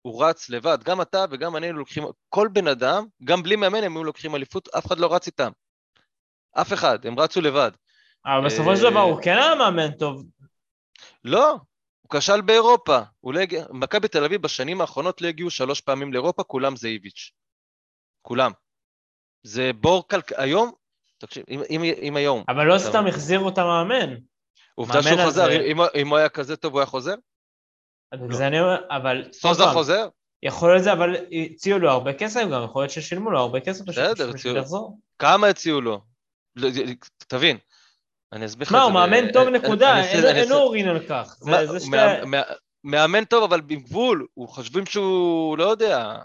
הוא 0.01 0.25
רץ 0.25 0.49
לבד, 0.49 0.77
גם 0.83 1.01
אתה 1.01 1.25
וגם 1.29 1.55
אני 1.55 1.71
לוקחים, 1.71 2.03
כל 2.29 2.47
בן 2.53 2.67
אדם, 2.67 3.05
גם 3.23 3.43
בלי 3.43 3.55
מאמן 3.55 3.83
הם 3.83 3.95
היו 3.95 4.03
לוקחים 4.03 4.35
אליפות, 4.35 4.67
אף 4.77 4.87
אחד 4.87 4.99
לא 4.99 5.13
רץ 5.15 5.27
איתם. 5.27 5.51
אף 6.53 6.73
אחד, 6.73 7.05
הם 7.05 7.19
רצו 7.19 7.41
לבד. 7.41 7.71
אבל 8.25 8.45
בסופו 8.45 8.75
של 8.75 8.85
אה, 8.85 8.91
דבר 8.91 8.99
הוא 8.99 9.21
כן 9.21 9.37
היה 9.37 9.55
מאמן 9.55 9.91
טוב. 9.91 10.23
לא, 11.23 11.57
הוא 12.13 12.19
כשל 12.19 12.41
באירופה. 12.41 12.99
לא 13.23 13.39
הגיע, 13.39 13.65
מכבי 13.71 14.07
תל 14.07 14.23
אביב 14.23 14.41
בשנים 14.41 14.81
האחרונות 14.81 15.21
לא 15.21 15.27
הגיעו 15.27 15.49
שלוש 15.49 15.81
פעמים 15.81 16.13
לאירופה, 16.13 16.43
כולם 16.43 16.75
זה 16.75 16.87
איביץ'. 16.87 17.31
כולם. 18.21 18.51
זה 19.43 19.71
בור 19.75 20.07
כלכלי, 20.07 20.37
היום, 20.43 20.71
תקשיב, 21.17 21.43
אם, 21.49 21.61
אם, 21.69 21.81
אם 22.01 22.15
היום, 22.15 22.43
אבל 22.47 22.63
לא 22.65 22.77
סתם 22.79 23.07
החזירו 23.07 23.49
את 23.49 23.57
המאמן. 23.57 24.15
עובדה 24.75 25.03
שהוא 25.03 25.17
חזר, 25.27 25.43
הזה- 25.43 25.61
אם, 25.71 25.77
אם 26.01 26.07
הוא 26.07 26.17
היה 26.17 26.29
כזה 26.29 26.55
טוב 26.57 26.73
הוא 26.73 26.79
היה 26.79 26.85
חוזר? 26.85 27.15
בגלל 28.13 28.33
זה 28.33 28.47
אני 28.47 28.59
אומר, 28.59 28.77
אבל... 28.89 29.29
סוזה 29.33 29.63
חוזר? 29.73 30.07
יכול 30.43 30.71
להיות 30.71 30.83
זה, 30.83 30.93
אבל 30.93 31.15
הציעו 31.55 31.79
לו 31.79 31.89
הרבה 31.91 32.13
כסף 32.13 32.41
גם, 32.53 32.63
יכול 32.63 32.81
להיות 32.81 32.91
ששילמו 32.91 33.31
לו 33.31 33.39
הרבה 33.39 33.59
כסף 33.59 33.85
בסדר, 33.85 34.29
הציעו- 34.29 34.55
לחזור. 34.55 34.99
כמה 35.19 35.47
הציעו 35.47 35.81
לו? 35.81 36.01
לא, 36.55 36.69
תבין, 37.27 37.57
אני 38.33 38.45
אסביר 38.45 38.67
לך 38.67 38.71
מה, 38.73 38.77
את 38.79 38.83
הוא 38.83 38.91
זה 38.91 39.07
ב- 39.07 39.09
מאמן 39.09 39.31
טוב 39.31 39.47
נקודה, 39.47 40.03
אין 40.03 40.51
עוררין 40.51 40.87
על 40.87 40.99
כך. 41.09 41.35
מה-. 41.41 41.57
מה- 41.89 42.25
מה- 42.25 42.41
מאמן 42.83 43.25
טוב, 43.25 43.43
אבל 43.43 43.61
עם 43.69 43.79
גבול, 43.79 44.27
הוא 44.33 44.47
חושבים 44.49 44.85
שהוא, 44.85 45.57
לא 45.57 45.63
יודע, 45.63 46.15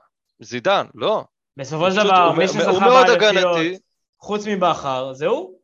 זידן, 0.41 0.87
לא. 0.95 1.25
בסופו 1.57 1.87
הוא 1.87 1.91
של 1.91 2.05
דבר, 2.05 2.27
הוא 2.27 2.37
מי 2.37 2.49
שזכה 2.49 2.71
הוא 2.71 2.99
הגנתי. 3.11 3.79
חוץ 4.21 4.47
מבכר, 4.47 5.13
זה 5.13 5.27
הוא. 5.27 5.59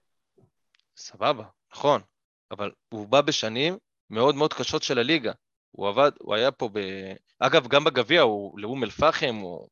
סבבה, 0.96 1.44
נכון, 1.72 2.00
אבל 2.50 2.70
הוא 2.88 3.08
בא 3.08 3.20
בשנים 3.20 3.78
מאוד 4.10 4.34
מאוד 4.34 4.54
קשות 4.54 4.82
של 4.82 4.98
הליגה. 4.98 5.32
הוא 5.70 5.88
עבד, 5.88 6.10
הוא 6.18 6.34
היה 6.34 6.50
פה 6.50 6.68
ב... 6.72 6.78
אגב, 7.38 7.66
גם 7.68 7.84
בגביע, 7.84 8.20
הוא 8.20 8.58
לאום 8.58 8.84
אל-פחם, 8.84 9.34
הוא... 9.34 9.68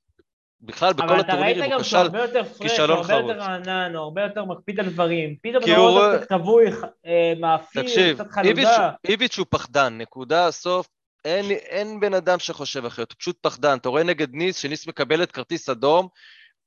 בכלל, 0.61 0.92
בכל 0.92 1.05
אבל 1.05 1.21
אתה 1.21 1.35
ראית 1.35 1.57
הטורנירים 1.57 1.71
גם 1.71 1.77
הוא 1.77 1.83
שהוא 1.83 2.01
כשל. 2.01 2.07
הרבה 2.07 2.23
יותר 2.23 2.44
פרש, 2.44 2.59
הוא 2.59 2.68
כישלון 2.68 2.90
הרבה 2.90 3.12
יותר 3.14 3.25
חרוץ. 3.27 3.37
רענן, 3.37 3.94
הוא 3.94 4.03
הרבה 4.03 4.23
יותר 4.23 4.44
מקפיד 4.44 4.81
על 4.81 4.88
דברים. 4.88 5.37
פתאום 5.42 5.62
אתה 5.62 5.77
הוא 5.77 5.88
רואה 5.88 6.14
אותו 6.14 6.27
כבוי, 6.29 6.66
אה, 7.07 7.33
מאפיר, 7.40 7.83
תקשיב, 7.83 8.14
קצת 8.14 8.31
חלודה. 8.31 8.90
איביץ' 9.09 9.38
הוא 9.38 9.47
פחדן, 9.51 9.99
נקודה, 9.99 10.51
סוף. 10.51 10.88
אין, 11.25 11.51
אין 11.51 12.01
בן 12.01 12.14
אדם 12.14 12.38
שחושב 12.38 12.85
אחרת, 12.85 13.12
הוא 13.12 13.16
פשוט 13.18 13.37
פחדן. 13.40 13.77
אתה 13.77 13.88
רואה 13.88 14.03
נגד 14.03 14.35
ניס, 14.35 14.57
שניס 14.57 14.87
מקבלת 14.87 15.33
כרטיס 15.33 15.68
אדום, 15.68 16.09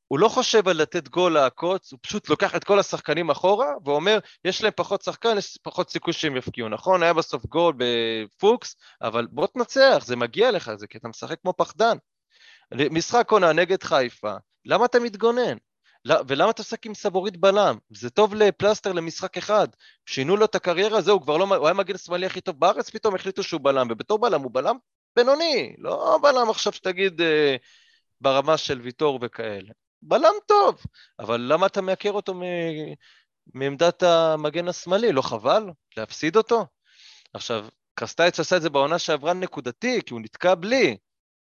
הוא 0.08 0.20
לא 0.20 0.28
חושב 0.28 0.68
על 0.68 0.78
לתת 0.78 1.08
גול 1.08 1.34
לעקוץ, 1.34 1.92
הוא 1.92 2.00
פשוט 2.02 2.30
לוקח 2.30 2.56
את 2.56 2.64
כל 2.64 2.80
השחקנים 2.80 3.30
אחורה, 3.30 3.68
ואומר, 3.86 4.20
יש 4.46 4.64
להם 4.64 4.72
פחות 4.76 5.02
שחקן, 5.02 5.38
יש 5.38 5.58
פחות 5.64 5.90
סיכוי 5.90 6.14
שהם 6.14 6.38
יפקיעו. 6.38 6.70
נכון, 6.70 7.04
היה 7.04 7.14
בסוף 7.14 7.46
גול 7.46 7.74
בפוקס, 7.78 8.76
אבל 9.02 9.28
בוא 9.32 9.48
תנצח, 9.48 10.04
זה 10.06 10.16
מגיע 10.16 10.52
לך, 10.52 10.72
זה 10.76 10.88
כי 10.88 10.98
אתה 10.98 11.08
משחק 11.08 11.42
כמו 11.42 11.54
פחדן. 11.58 11.98
משחק 12.92 13.32
עונה 13.32 13.54
נגד 13.54 13.84
חיפה, 13.84 14.34
למה 14.66 14.86
אתה 14.86 15.00
מתגונן? 15.00 15.58
ולמה 16.28 16.50
אתה 16.50 16.62
משחק 16.62 16.86
עם 16.86 16.94
סבורית 16.94 17.38
בלם? 17.38 17.78
זה 17.90 18.10
טוב 18.10 18.36
לפלסטר 18.36 18.92
למשחק 18.92 19.38
אחד. 19.38 19.68
שינו 20.06 20.38
לו 20.38 20.46
את 20.46 20.56
הקריירה, 20.56 21.02
זהו, 21.02 21.22
כבר 21.22 21.38
לא, 21.38 21.56
הוא 21.56 21.68
היה 21.68 21.74
מגן 21.74 21.98
שמאלי 21.98 22.26
הכי 22.26 22.42
טוב 22.42 22.60
בארץ, 22.60 22.90
פתאום 22.90 23.16
החליטו 23.16 23.44
שהוא 23.44 23.62
בלם, 23.62 23.88
ובתור 23.90 24.20
בלם 24.20 24.42
הוא 24.42 24.52
בלם 24.54 24.76
בינוני, 25.16 25.76
לא 25.78 26.20
בלם 26.22 26.50
עכשיו 26.50 26.74
שתגיד 26.74 27.22
אה, 27.22 27.56
ברמה 28.22 28.58
של 28.58 28.82
ויטור 28.82 29.20
וכאלה. 29.22 29.72
בלם 30.02 30.34
טוב, 30.48 30.84
אבל 31.20 31.42
למה 31.42 31.66
אתה 31.66 31.82
מעקר 31.82 32.12
אותו 32.12 32.34
מ... 32.34 32.42
מעמדת 33.54 34.04
המגן 34.04 34.68
השמאלי? 34.68 35.12
לא 35.12 35.22
חבל 35.22 35.70
להפסיד 35.98 36.36
אותו? 36.36 36.66
עכשיו, 37.34 37.66
קרסטייץ' 37.94 38.40
עשה 38.40 38.58
את 38.58 38.62
זה 38.62 38.70
בעונה 38.70 39.00
שעברה 39.00 39.34
נקודתי, 39.34 40.02
כי 40.06 40.14
הוא 40.14 40.22
נתקע 40.22 40.56
בלי, 40.56 40.98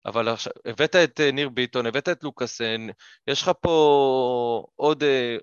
אבל 0.05 0.27
עכשיו, 0.27 0.53
הבאת 0.65 0.95
את 0.95 1.19
אה, 1.19 1.31
ניר 1.31 1.49
ביטון, 1.49 1.85
הבאת 1.85 2.09
את 2.09 2.23
לוקאסן, 2.23 2.87
יש 3.27 3.41
לך 3.41 3.51
פה 3.61 4.65
עוד 4.75 5.03
אה, 5.03 5.37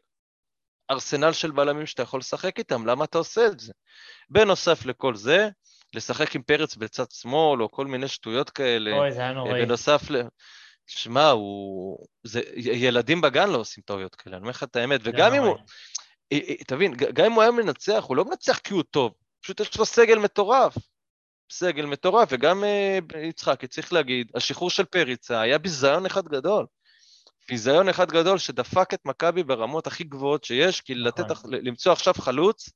ארסנל 0.90 1.32
של 1.32 1.50
בלמים 1.50 1.86
שאתה 1.86 2.02
יכול 2.02 2.20
לשחק 2.20 2.58
איתם, 2.58 2.86
למה 2.86 3.04
אתה 3.04 3.18
עושה 3.18 3.46
את 3.46 3.60
זה? 3.60 3.72
בנוסף 4.30 4.86
לכל 4.86 5.16
זה, 5.16 5.48
לשחק 5.94 6.34
עם 6.34 6.42
פרץ 6.42 6.76
בצד 6.76 7.10
שמאל, 7.10 7.62
או 7.62 7.70
כל 7.70 7.86
מיני 7.86 8.08
שטויות 8.08 8.50
כאלה. 8.50 8.96
אוי, 8.96 9.12
זה 9.12 9.20
היה 9.20 9.28
אה, 9.28 9.34
נוראי. 9.34 9.64
בנוסף 9.64 10.10
ל... 10.10 10.22
שמע, 10.86 11.30
הוא... 11.30 11.98
זה... 12.24 12.40
ילדים 12.56 13.20
בגן 13.20 13.50
לא 13.50 13.58
עושים 13.58 13.82
טעויות 13.86 14.14
כאלה, 14.14 14.36
אני 14.36 14.42
אומר 14.42 14.50
לך 14.50 14.62
את 14.62 14.76
האמת, 14.76 15.00
וגם 15.04 15.34
אם. 15.34 15.42
הוא... 15.42 15.56
תבין, 16.66 16.94
גם 16.96 17.24
אם 17.24 17.32
הוא 17.32 17.42
היה 17.42 17.50
מנצח, 17.50 18.04
הוא 18.04 18.16
לא 18.16 18.24
מנצח 18.24 18.58
כי 18.58 18.74
הוא 18.74 18.82
טוב, 18.90 19.12
פשוט 19.40 19.60
יש 19.60 19.78
לו 19.78 19.86
סגל 19.86 20.18
מטורף. 20.18 20.76
סגל 21.50 21.86
מטורף, 21.86 22.28
וגם 22.32 22.64
אה, 22.64 22.98
יצחקי, 23.22 23.66
צריך 23.66 23.92
להגיד, 23.92 24.30
השחרור 24.34 24.70
של 24.70 24.84
פריצה 24.84 25.40
היה 25.40 25.58
ביזיון 25.58 26.06
אחד 26.06 26.28
גדול. 26.28 26.66
ביזיון 27.48 27.88
אחד 27.88 28.10
גדול 28.10 28.38
שדפק 28.38 28.94
את 28.94 29.00
מכבי 29.04 29.42
ברמות 29.42 29.86
הכי 29.86 30.04
גבוהות 30.04 30.44
שיש, 30.44 30.80
כי 30.80 30.94
לתת, 30.94 31.30
נכון. 31.30 31.54
למצוא 31.54 31.92
עכשיו 31.92 32.14
חלוץ, 32.14 32.70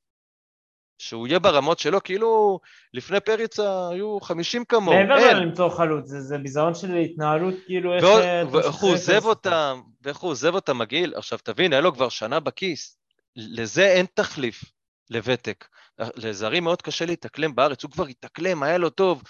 שהוא 0.97 1.27
יהיה 1.27 1.39
ברמות 1.39 1.79
שלו, 1.79 2.03
כאילו 2.03 2.59
לפני 2.93 3.19
פריצה 3.19 3.89
היו 3.89 4.19
50 4.21 4.65
כמוהו, 4.65 4.97
מעבר 4.97 5.17
אין. 5.17 5.37
למצוא 5.37 5.69
חלוץ, 5.69 6.05
זה, 6.07 6.21
זה 6.21 6.37
ביזיון 6.37 6.75
של 6.75 6.95
התנהלות, 6.95 7.53
כאילו 7.65 7.95
איך... 7.95 8.03
ועוד- 8.03 8.21
אה, 8.21 8.41
אתה 8.41 8.51
ואיך 8.57 8.75
הוא 8.75 8.91
עוזב. 8.93 9.25
אותם, 9.25 9.81
ואיך 10.01 10.17
הוא 10.17 10.31
עוזב 10.31 10.55
אותם 10.55 10.77
מגעיל. 10.77 11.13
עכשיו 11.15 11.39
תבין, 11.43 11.73
היה 11.73 11.81
לו 11.81 11.93
כבר 11.93 12.09
שנה 12.09 12.39
בכיס. 12.39 12.97
לזה 13.35 13.85
אין 13.87 14.05
תחליף, 14.13 14.63
לוותק. 15.11 15.67
לזרים 16.15 16.63
מאוד 16.63 16.81
קשה 16.81 17.05
להתאקלם 17.05 17.55
בארץ, 17.55 17.83
הוא 17.83 17.91
כבר 17.91 18.05
התאקלם, 18.05 18.63
היה 18.63 18.77
לו 18.77 18.89
טוב. 18.89 19.23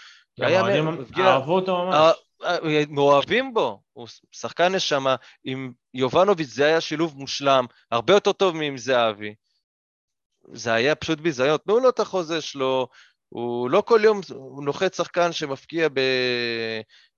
אהבו 1.18 1.56
אותו 1.56 1.86
ממש. 1.86 1.96
אה, 1.96 2.12
אה, 2.44 2.84
מאוהבים 2.90 3.54
בו, 3.54 3.82
הוא 3.94 4.08
שחקן 4.32 4.76
נשמה, 4.76 5.16
עם 5.44 5.72
יובנוביץ' 5.94 6.50
זה 6.50 6.66
היה 6.66 6.82
שילוב 6.82 7.18
מושלם, 7.18 7.66
הרבה 7.92 8.14
יותר 8.14 8.32
טוב 8.32 8.56
מעם 8.56 8.78
זהבי. 8.78 9.36
זה 10.54 10.74
היה 10.74 10.96
פשוט 10.96 11.20
ביזיון, 11.20 11.58
תנו 11.58 11.80
לו 11.80 11.90
את 11.90 12.00
החוזה 12.00 12.42
שלו, 12.42 12.88
הוא 13.30 13.70
לא 13.70 13.84
כל 13.86 14.00
יום, 14.04 14.22
הוא 14.34 14.64
נוחת 14.64 14.94
שחקן 14.94 15.32
שמפקיע 15.32 15.88
ב... 15.94 16.00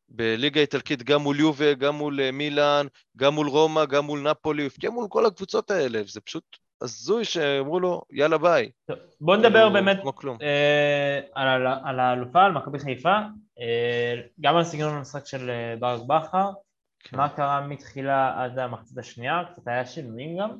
בליגה 0.09 0.59
האיטלקית 0.59 1.03
גם 1.03 1.21
מול 1.21 1.39
יובה, 1.39 1.73
גם 1.73 1.95
מול 1.95 2.21
אה, 2.21 2.31
מילאן, 2.31 2.87
גם 3.17 3.33
מול 3.33 3.47
רומא, 3.47 3.85
גם 3.85 4.05
מול 4.05 4.31
נפולי, 4.31 4.61
הוא 4.63 4.67
הפקיע 4.67 4.89
מול 4.89 5.07
כל 5.09 5.25
הקבוצות 5.25 5.71
האלה, 5.71 6.01
זה 6.07 6.21
פשוט 6.21 6.43
הזוי 6.81 7.25
שאמרו 7.25 7.79
לו, 7.79 8.01
יאללה 8.11 8.37
ביי. 8.37 8.71
טוב, 8.85 8.97
בוא 9.21 9.35
נדבר 9.35 9.49
כאילו, 9.59 9.73
באמת. 9.73 9.97
אה, 10.41 11.19
על 11.33 11.67
על 11.67 11.99
האלופה, 11.99 12.43
על 12.43 12.51
מכבי 12.51 12.79
חיפה, 12.79 13.17
אה, 13.59 14.21
גם 14.41 14.55
על 14.55 14.63
סגנון 14.63 14.97
המשחק 14.97 15.25
של 15.25 15.49
אה, 15.49 15.75
ברק 15.79 16.01
בכר, 16.07 16.51
כן. 16.99 17.17
מה 17.17 17.29
קרה 17.29 17.67
מתחילה 17.67 18.43
עד 18.43 18.59
המחצית 18.59 18.97
השנייה, 18.97 19.43
קצת 19.51 19.67
היה 19.67 19.85
שינויים 19.85 20.37
גם, 20.37 20.57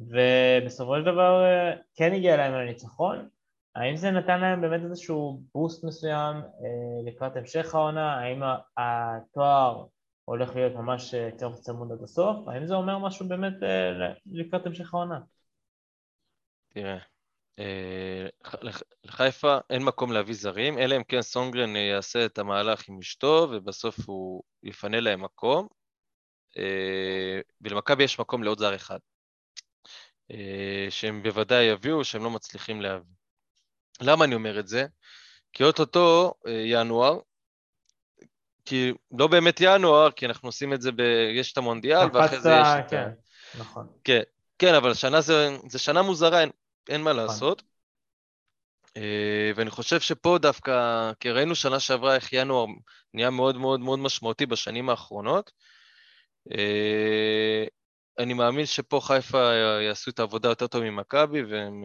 ובסופו 0.00 0.96
של 0.96 1.04
דבר 1.04 1.44
אה, 1.44 1.76
כן 1.94 2.12
הגיע 2.12 2.36
להם 2.36 2.52
לניצחון. 2.52 3.28
האם 3.74 3.96
זה 3.96 4.10
נתן 4.10 4.40
להם 4.40 4.60
באמת 4.60 4.80
איזשהו 4.84 5.40
בוסט 5.54 5.84
מסוים 5.84 6.36
אה, 6.36 7.02
לקראת 7.04 7.36
המשך 7.36 7.74
העונה? 7.74 8.14
האם 8.14 8.42
התואר 8.76 9.84
הולך 10.24 10.56
להיות 10.56 10.74
ממש 10.74 11.14
אה, 11.14 11.30
קרב 11.38 11.54
צמוד 11.54 11.92
עד 11.92 12.02
הסוף? 12.02 12.48
האם 12.48 12.66
זה 12.66 12.74
אומר 12.74 12.98
משהו 12.98 13.28
באמת 13.28 13.62
אה, 13.62 14.12
לקראת 14.32 14.66
המשך 14.66 14.94
העונה? 14.94 15.20
תראה, 16.68 16.98
אה, 17.58 18.26
לח- 18.62 18.82
לחיפה 19.04 19.58
אין 19.70 19.82
מקום 19.82 20.12
להביא 20.12 20.34
זרים, 20.34 20.78
אלא 20.78 20.96
אם 20.96 21.04
כן 21.04 21.22
סונגרן 21.22 21.76
אה, 21.76 21.80
יעשה 21.80 22.26
את 22.26 22.38
המהלך 22.38 22.88
עם 22.88 22.98
אשתו, 22.98 23.48
ובסוף 23.50 23.96
הוא 24.06 24.42
יפנה 24.62 25.00
להם 25.00 25.22
מקום. 25.24 25.68
אה, 26.58 27.40
ולמכבי 27.60 28.04
יש 28.04 28.18
מקום 28.18 28.42
לעוד 28.42 28.58
זר 28.58 28.74
אחד, 28.74 28.98
שהם 30.90 31.22
בוודאי 31.22 31.64
יביאו, 31.64 32.04
שהם 32.04 32.24
לא 32.24 32.30
מצליחים 32.30 32.80
להביא. 32.80 33.14
למה 34.00 34.24
אני 34.24 34.34
אומר 34.34 34.60
את 34.60 34.68
זה? 34.68 34.86
כי 35.52 35.64
אוטוטו 35.64 36.34
ינואר, 36.46 37.18
כי 38.64 38.92
לא 39.18 39.26
באמת 39.26 39.60
ינואר, 39.60 40.10
כי 40.10 40.26
אנחנו 40.26 40.48
עושים 40.48 40.72
את 40.72 40.82
זה 40.82 40.92
ב... 40.92 41.00
יש 41.34 41.52
את 41.52 41.58
המונדיאל, 41.58 42.06
ואחרי 42.12 42.40
זה 42.40 42.50
יש 42.50 42.68
את 42.78 42.84
ה... 42.84 42.88
כן, 42.88 43.10
נכון. 43.58 43.86
כן, 44.04 44.22
כן, 44.58 44.74
אבל 44.74 44.94
שנה 44.94 45.20
זה, 45.20 45.48
זה 45.68 45.78
שנה 45.78 46.02
מוזרה, 46.02 46.40
אין, 46.40 46.50
אין 46.88 47.02
מה 47.02 47.12
נכון. 47.12 47.24
לעשות. 47.24 47.62
אה, 48.96 49.50
ואני 49.56 49.70
חושב 49.70 50.00
שפה 50.00 50.38
דווקא, 50.42 50.72
כי 51.20 51.30
ראינו 51.30 51.54
שנה 51.54 51.80
שעברה 51.80 52.14
איך 52.14 52.32
ינואר 52.32 52.66
נהיה 53.14 53.30
מאוד 53.30 53.56
מאוד 53.56 53.80
מאוד 53.80 53.98
משמעותי 53.98 54.46
בשנים 54.46 54.90
האחרונות. 54.90 55.52
אה, 56.52 57.64
אני 58.18 58.34
מאמין 58.34 58.66
שפה 58.66 59.00
חיפה 59.02 59.52
יעשו 59.88 60.10
את 60.10 60.18
העבודה 60.18 60.48
יותר 60.48 60.66
טוב 60.66 60.82
ממכבי, 60.82 61.42
והם... 61.42 61.84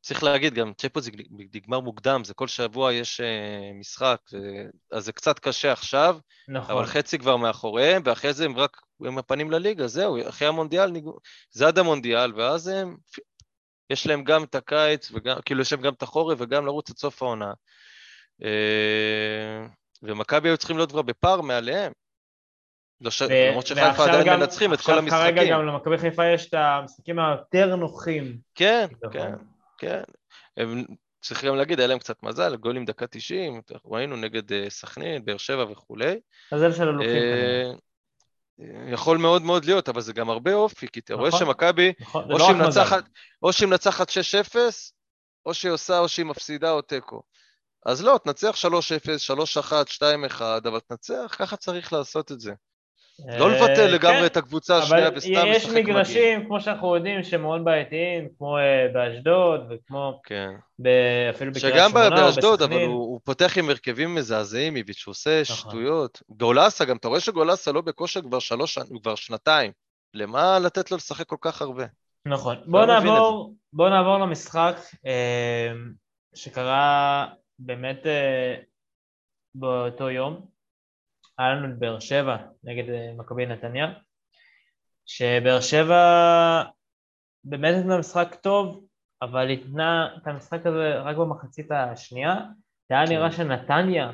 צריך 0.00 0.22
להגיד, 0.22 0.54
גם 0.54 0.72
צ'פו 0.76 1.00
זה 1.00 1.10
נגמר 1.54 1.80
מוקדם, 1.80 2.24
זה 2.24 2.34
כל 2.34 2.48
שבוע 2.48 2.92
יש 2.92 3.20
אה, 3.20 3.70
משחק, 3.74 4.20
אז 4.92 5.04
זה 5.04 5.12
קצת 5.12 5.38
קשה 5.38 5.72
עכשיו, 5.72 6.18
נכון. 6.48 6.74
אבל 6.74 6.84
חצי 6.86 7.18
כבר 7.18 7.36
מאחוריהם, 7.36 8.02
ואחרי 8.04 8.32
זה 8.32 8.44
הם 8.44 8.56
רק 8.56 8.80
עם 9.06 9.18
הפנים 9.18 9.50
לליגה, 9.50 9.86
זהו, 9.86 10.28
אחרי 10.28 10.48
המונדיאל, 10.48 10.92
זה 11.50 11.66
עד 11.68 11.78
המונדיאל, 11.78 12.32
ואז 12.36 12.66
הם, 12.68 12.96
יש 13.90 14.06
להם 14.06 14.24
גם 14.24 14.44
את 14.44 14.54
הקיץ, 14.54 15.10
וגם, 15.14 15.36
כאילו 15.44 15.60
יש 15.60 15.72
להם 15.72 15.82
גם 15.82 15.92
את 15.92 16.02
החורף 16.02 16.38
וגם 16.40 16.66
לרוץ 16.66 16.90
עד 16.90 16.96
סוף 16.96 17.22
העונה. 17.22 17.52
אה, 18.44 19.66
ומכבי 20.02 20.48
היו 20.48 20.56
צריכים 20.56 20.76
להיות 20.76 20.90
כבר 20.90 21.02
בפער 21.02 21.40
מעליהם. 21.40 21.92
לא 23.00 23.10
למרות 23.48 23.66
שחיפה 23.66 24.04
עדיין 24.04 24.26
גם- 24.26 24.40
מנצחים 24.40 24.72
את 24.74 24.80
כל 24.80 24.92
עכשיו 24.92 25.08
כרגע 25.08 25.26
המשחקים. 25.28 25.52
גם 25.52 25.66
למכבי 25.66 25.98
חיפה 25.98 26.26
יש 26.26 26.48
את 26.48 26.54
המשחקים 26.54 27.18
היותר 27.18 27.76
נוחים. 27.76 28.38
כן, 28.54 28.86
כביכול. 28.88 29.10
כן, 29.12 29.32
כן. 29.80 30.02
הם 30.56 30.84
צריך 31.20 31.44
גם 31.44 31.56
להגיד, 31.56 31.78
היה 31.78 31.88
להם 31.88 31.98
קצת 31.98 32.22
מזל, 32.22 32.56
גולים 32.56 32.84
דקה 32.84 33.06
90, 33.06 33.60
ראינו 33.84 34.16
נגד 34.16 34.52
אה, 34.52 34.70
סכנין, 34.70 35.24
באר 35.24 35.36
שבע 35.36 35.64
וכולי. 35.70 36.20
מזל 36.52 36.72
של 36.72 36.88
אלופים. 36.88 37.16
אה, 37.16 37.72
יכול 38.92 39.18
מאוד 39.18 39.42
מאוד 39.42 39.64
להיות, 39.64 39.88
אבל 39.88 40.00
זה 40.00 40.12
גם 40.12 40.30
הרבה 40.30 40.54
אופי, 40.54 40.88
כי 40.88 41.00
אתה 41.00 41.14
רואה 41.14 41.28
נכון. 41.28 41.40
שמכבי, 41.40 41.92
נכון, 42.00 42.28
לא 42.28 42.36
או 43.42 43.52
שהיא 43.52 43.68
מנצחת 43.68 44.10
6-0, 44.10 44.56
או 45.46 45.54
שהיא 45.54 45.72
עושה, 45.72 45.98
או 45.98 46.08
שהיא 46.08 46.26
מפסידה 46.26 46.70
או 46.70 46.82
תיקו. 46.82 47.22
אז 47.86 48.04
לא, 48.04 48.20
תנצח 48.24 48.56
3-0, 48.56 48.68
3-1, 49.60 49.72
2-1, 50.38 50.42
אבל 50.42 50.80
תנצח, 50.80 51.36
ככה 51.38 51.56
צריך 51.56 51.92
לעשות 51.92 52.32
את 52.32 52.40
זה. 52.40 52.52
לא 53.38 53.50
אה, 53.50 53.56
לבטל 53.56 53.86
לגמרי 53.86 54.18
כן, 54.20 54.26
את 54.26 54.36
הקבוצה 54.36 54.78
השנייה 54.78 55.10
וסתם 55.16 55.46
יש. 55.46 55.66
מגרשים, 55.66 56.46
כמו 56.46 56.60
שאנחנו 56.60 56.96
יודעים, 56.96 57.22
שהם 57.22 57.42
מאוד 57.42 57.64
בעייתיים, 57.64 58.28
כמו 58.38 58.58
אה, 58.58 58.86
באשדוד, 58.92 59.60
וכמו 59.70 60.20
כן. 60.24 60.50
אפילו 61.30 61.52
בקריית 61.52 61.74
שגם 61.74 61.90
שמונה, 61.90 62.06
או 62.06 62.10
באשדוד, 62.10 62.62
אבל 62.62 62.70
בסכנין. 62.70 62.90
הוא, 62.90 63.20
פותח 63.24 63.58
עם 63.58 63.68
הרכבים 63.68 64.14
מזעזעים, 64.14 64.76
איביץ', 64.76 65.02
הוא 65.06 65.12
עושה 65.12 65.42
נכון. 65.42 65.56
שטויות. 65.70 66.22
גולסה, 66.28 66.84
גם 66.84 66.96
אתה 66.96 67.08
רואה 67.08 67.20
גולסה 67.34 67.72
לא 67.72 67.80
בכושר 67.80 68.22
כבר 68.22 68.38
שלוש, 68.38 68.74
שנים- 68.74 68.98
כבר 69.02 69.14
שנתיים. 69.14 69.72
למה 70.14 70.58
לתת 70.58 70.90
לו 70.90 70.96
לשחק 70.96 71.26
כל 71.26 71.36
כך 71.40 71.62
הרבה? 71.62 71.84
נכון. 72.26 72.56
לא 72.66 72.82
את 72.82 72.88
נעבור, 72.88 73.54
בוא 73.72 73.88
נעבור 73.88 74.18
למשחק 74.18 74.76
אה, 75.06 75.72
שקרה 76.34 77.26
באמת 77.58 78.06
באותו 79.54 80.10
יום. 80.10 80.59
היה 81.40 81.54
לנו 81.54 81.68
את 81.68 81.78
באר 81.78 81.98
שבע 81.98 82.36
נגד 82.64 82.90
אה, 82.90 83.12
מכבי 83.16 83.46
נתניה, 83.46 83.92
שבאר 85.06 85.60
שבע 85.60 86.62
באמת 87.44 87.74
נתנה 87.74 87.98
משחק 87.98 88.34
טוב, 88.40 88.84
אבל 89.22 89.50
התנה 89.50 90.08
את 90.16 90.26
המשחק 90.26 90.66
הזה 90.66 90.98
רק 90.98 91.16
במחצית 91.16 91.70
השנייה. 91.70 92.36
זה 92.88 92.94
היה 92.94 93.04
נראה 93.04 93.32
שנתניה 93.32 94.10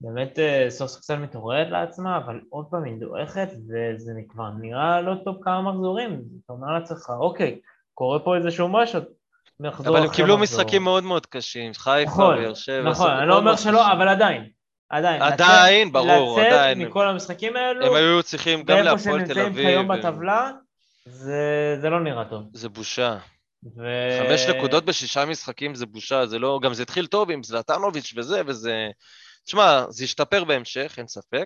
באמת 0.00 0.38
אה, 0.38 0.66
סוף 0.68 0.90
סוף 0.90 1.00
קצת 1.00 1.14
מתעוררת 1.14 1.70
לעצמה, 1.70 2.16
אבל 2.16 2.40
עוד 2.48 2.66
פעם 2.70 2.84
היא 2.84 3.00
דועכת, 3.00 3.48
וזה 3.52 4.12
כבר 4.28 4.50
נראה 4.50 5.00
לא 5.00 5.14
טוב 5.24 5.38
כמה 5.42 5.62
מחזורים. 5.62 6.22
אתה 6.44 6.52
אומר 6.52 6.72
לעצמך, 6.72 7.10
אוקיי, 7.20 7.60
קורה 7.94 8.18
פה 8.18 8.36
איזשהו 8.36 8.68
משהו, 8.68 9.00
מחזור 9.60 9.96
אבל 9.96 10.06
הם 10.06 10.12
קיבלו 10.12 10.38
מחזור. 10.38 10.60
משחקים 10.60 10.84
מאוד 10.84 11.04
מאוד 11.04 11.26
קשים, 11.26 11.74
חיפה, 11.74 12.10
נכון, 12.10 12.36
באר 12.36 12.54
שבע. 12.54 12.90
נכון, 12.90 13.10
אני 13.10 13.28
לא 13.28 13.38
אומר 13.38 13.56
שלא. 13.56 13.92
אבל 13.92 14.08
עדיין, 14.08 14.50
עדיין. 14.90 15.22
עדיין, 15.22 15.88
לצאת- 15.88 15.92
ברור, 15.92 16.40
עדיין. 16.40 16.78
לצאת 16.78 16.90
מכל 16.90 17.08
המשחקים 17.08 17.56
האלו, 17.56 17.86
הם 17.86 17.94
היו 17.94 18.22
צריכים 18.22 18.62
גם 18.62 18.76
ואיפה 18.76 18.98
שהם 18.98 19.12
להפועל 19.14 19.20
תל 19.22 19.28
נמצאים 19.28 19.46
אביב. 19.46 19.66
כיום 19.66 19.90
הם- 19.90 19.98
בטבלה, 19.98 20.50
זה 21.06 21.76
זה 21.80 21.90
לא 21.90 22.00
נראה 22.00 22.24
טוב. 22.24 22.42
זה 22.52 22.68
בושה. 22.68 23.16
ו... 23.76 23.82
חמש 24.28 24.46
נקודות 24.46 24.84
בשישה 24.84 25.24
משחקים 25.24 25.74
זה 25.74 25.86
בושה, 25.86 26.26
זה 26.26 26.38
לא... 26.38 26.60
גם 26.62 26.74
זה 26.74 26.82
התחיל 26.82 27.06
טוב 27.06 27.30
עם 27.30 27.42
זלטנוביץ' 27.42 28.12
וזה, 28.16 28.42
וזה... 28.46 28.88
תשמע, 29.44 29.84
זה 29.88 30.04
ישתפר 30.04 30.44
בהמשך, 30.44 30.94
אין 30.98 31.06
ספק. 31.08 31.44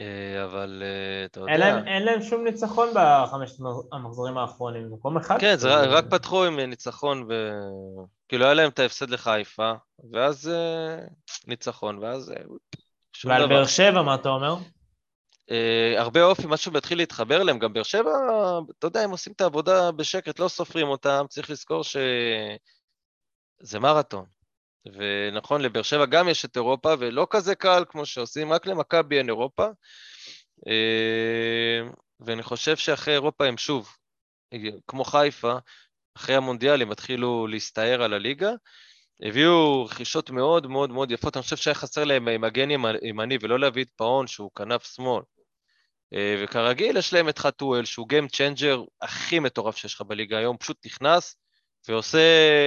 אה, 0.00 0.44
אבל 0.44 0.82
אה, 0.84 1.24
אתה 1.24 1.40
יודע... 1.40 1.52
אין 1.52 1.60
להם, 1.60 1.88
אין 1.88 2.02
להם 2.02 2.22
שום 2.22 2.44
ניצחון 2.44 2.88
בחמשת 2.94 3.56
המחזורים 3.92 4.38
האחרונים, 4.38 4.92
מקום 4.92 5.16
אחד. 5.16 5.40
כן, 5.40 5.56
זה 5.56 5.68
רק- 5.74 5.88
רק 5.88 6.04
פתחו 6.10 6.44
עם 6.44 6.60
ניצחון, 6.60 7.26
ו... 7.28 7.50
כאילו 8.30 8.44
היה 8.44 8.54
להם 8.54 8.70
את 8.70 8.78
ההפסד 8.78 9.10
לחיפה, 9.10 9.72
ואז 10.12 10.48
אה, 10.48 10.96
ניצחון, 11.46 11.98
ואז... 11.98 12.30
אה, 12.30 12.36
ועל. 13.24 13.48
באר 13.48 13.66
שבע, 13.66 14.02
מה 14.02 14.14
אתה 14.14 14.28
אומר? 14.28 14.54
אה, 15.50 15.94
הרבה 16.00 16.22
אופי, 16.22 16.42
משהו 16.46 16.72
מתחיל 16.72 16.98
להתחבר 16.98 17.42
אליהם, 17.42 17.58
גם 17.58 17.72
באר 17.72 17.82
שבע, 17.82 18.10
אתה 18.78 18.86
יודע, 18.86 19.00
הם 19.00 19.10
עושים 19.10 19.32
את 19.32 19.40
העבודה 19.40 19.92
בשקט, 19.92 20.38
לא 20.38 20.48
סופרים 20.48 20.88
אותם, 20.88 21.24
צריך 21.28 21.50
לזכור 21.50 21.84
שזה 21.84 23.78
מרתון. 23.80 24.24
ונכון, 24.86 25.60
לבאר 25.60 25.82
שבע 25.82 26.06
גם 26.06 26.28
יש 26.28 26.44
את 26.44 26.56
אירופה, 26.56 26.94
ולא 26.98 27.26
כזה 27.30 27.54
קל 27.54 27.84
כמו 27.88 28.06
שעושים, 28.06 28.52
רק 28.52 28.66
למכבי 28.66 29.18
אין 29.18 29.28
אירופה. 29.28 29.66
ואני 32.20 32.42
חושב 32.42 32.76
שאחרי 32.76 33.14
אירופה 33.14 33.46
הם 33.46 33.56
שוב, 33.56 33.88
כמו 34.86 35.04
חיפה, 35.04 35.54
אחרי 36.20 36.34
המונדיאל 36.34 36.82
הם 36.82 36.90
התחילו 36.90 37.46
להסתער 37.46 38.02
על 38.02 38.14
הליגה, 38.14 38.50
הביאו 39.22 39.84
רכישות 39.84 40.30
מאוד 40.30 40.66
מאוד 40.66 40.90
מאוד 40.90 41.10
יפות, 41.10 41.36
אני 41.36 41.42
חושב 41.42 41.56
שהיה 41.56 41.74
חסר 41.74 42.04
להם 42.04 42.40
מגן 42.40 42.68
ימני 43.02 43.38
ולא 43.40 43.58
להביא 43.58 43.84
את 43.84 43.90
פאון 43.96 44.26
שהוא 44.26 44.50
כנף 44.56 44.94
שמאל. 44.94 45.22
אה, 46.14 46.36
וכרגיל 46.44 46.96
יש 46.96 47.12
להם 47.12 47.28
את 47.28 47.38
חתואל 47.38 47.84
שהוא 47.84 48.08
game 48.08 48.28
changer 48.28 48.82
הכי 49.02 49.38
מטורף 49.38 49.76
שיש 49.76 49.94
לך 49.94 50.00
בליגה 50.00 50.38
היום, 50.38 50.56
פשוט 50.56 50.86
נכנס 50.86 51.36
ועושה 51.88 52.18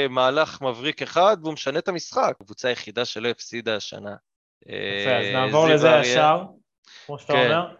מהלך 0.09 0.61
מבריק 0.61 1.01
אחד 1.01 1.37
והוא 1.41 1.53
משנה 1.53 1.79
את 1.79 1.87
המשחק. 1.87 2.35
הקבוצה 2.41 2.67
היחידה 2.67 3.05
שלא 3.05 3.27
הפסידה 3.27 3.75
השנה. 3.75 4.15
יפה, 4.61 5.11
אז 5.19 5.25
אה, 5.25 5.33
נעבור 5.33 5.67
לזה 5.67 5.89
ישר, 6.01 6.43
כמו 7.05 7.19
שאתה 7.19 7.33
כן. 7.33 7.45
אומר. 7.45 7.75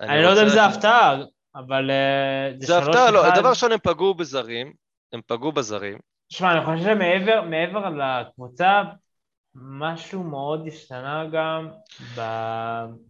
אני 0.00 0.22
לא 0.22 0.28
יודע 0.28 0.42
אם 0.42 0.48
זה 0.48 0.64
הפתעה, 0.64 1.16
אבל 1.54 1.90
אה, 1.90 2.52
זה, 2.58 2.66
זה 2.66 2.78
הפתעה, 2.78 3.10
לא, 3.10 3.30
דבר 3.36 3.50
ראשון 3.50 3.72
הם 3.72 3.78
פגעו 3.78 4.14
בזרים, 4.14 4.72
הם 5.12 5.20
פגעו 5.26 5.52
בזרים. 5.52 5.98
תשמע, 6.28 6.52
אני 6.52 6.64
חושב 6.64 6.84
שמעבר 6.84 7.88
לקבוצה, 7.88 8.82
משהו 9.54 10.22
מאוד 10.22 10.66
השתנה 10.66 11.24
גם 11.32 11.68
ב... 12.16 12.20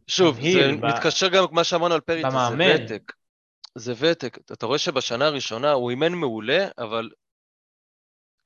שוב, 0.06 0.40
זה 0.40 0.72
ב... 0.80 0.86
מתקשר 0.86 1.28
גם 1.28 1.44
למה 1.52 1.64
שאמרנו 1.64 1.94
על 1.94 2.00
פריטה, 2.00 2.30
זה 2.30 2.84
ותק. 2.84 3.12
זה 3.74 3.92
ותק. 3.98 4.38
אתה 4.52 4.66
רואה 4.66 4.78
שבשנה 4.78 5.26
הראשונה 5.26 5.72
הוא 5.72 5.90
אימן 5.90 6.12
מעולה, 6.12 6.68
אבל 6.78 7.10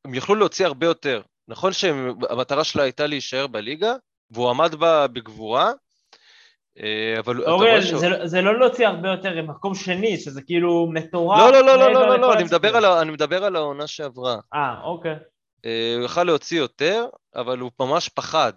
הם 0.05 0.15
יכלו 0.15 0.35
להוציא 0.35 0.67
הרבה 0.67 0.87
יותר. 0.87 1.23
נכון 1.49 1.73
שהמטרה 1.73 2.65
שלה 2.65 2.83
הייתה 2.83 3.07
להישאר 3.07 3.47
בליגה, 3.47 3.95
והוא 4.31 4.51
עמד 4.51 4.75
בה 4.75 5.07
בגבורה, 5.07 5.73
אבל 7.19 7.45
אוריאל, 7.45 7.83
ש... 7.83 7.95
זה, 7.95 8.09
לא- 8.09 8.27
זה 8.27 8.43
לא 8.43 8.59
להוציא 8.59 8.87
הרבה 8.87 9.09
יותר 9.09 9.43
מקום 9.43 9.75
שני, 9.75 10.17
שזה 10.19 10.43
כאילו 10.43 10.91
מטורף. 10.93 11.39
לא, 11.39 11.53
לא, 11.53 11.61
לא, 11.61 11.77
לא, 11.77 11.93
לא, 11.93 12.09
לא, 12.09 12.19
לא, 12.19 12.33
אני 12.33 12.45
מדבר, 12.45 12.77
על, 12.77 12.85
אני 12.85 13.11
מדבר 13.11 13.45
על 13.45 13.57
העונה 13.57 13.87
שעברה. 13.87 14.37
אה, 14.55 14.83
אוקיי. 14.83 15.17
אה, 15.65 15.95
הוא 15.97 16.05
יכל 16.05 16.25
להוציא 16.25 16.59
יותר, 16.59 17.07
אבל 17.35 17.59
הוא 17.59 17.71
ממש 17.81 18.09
פחד. 18.09 18.53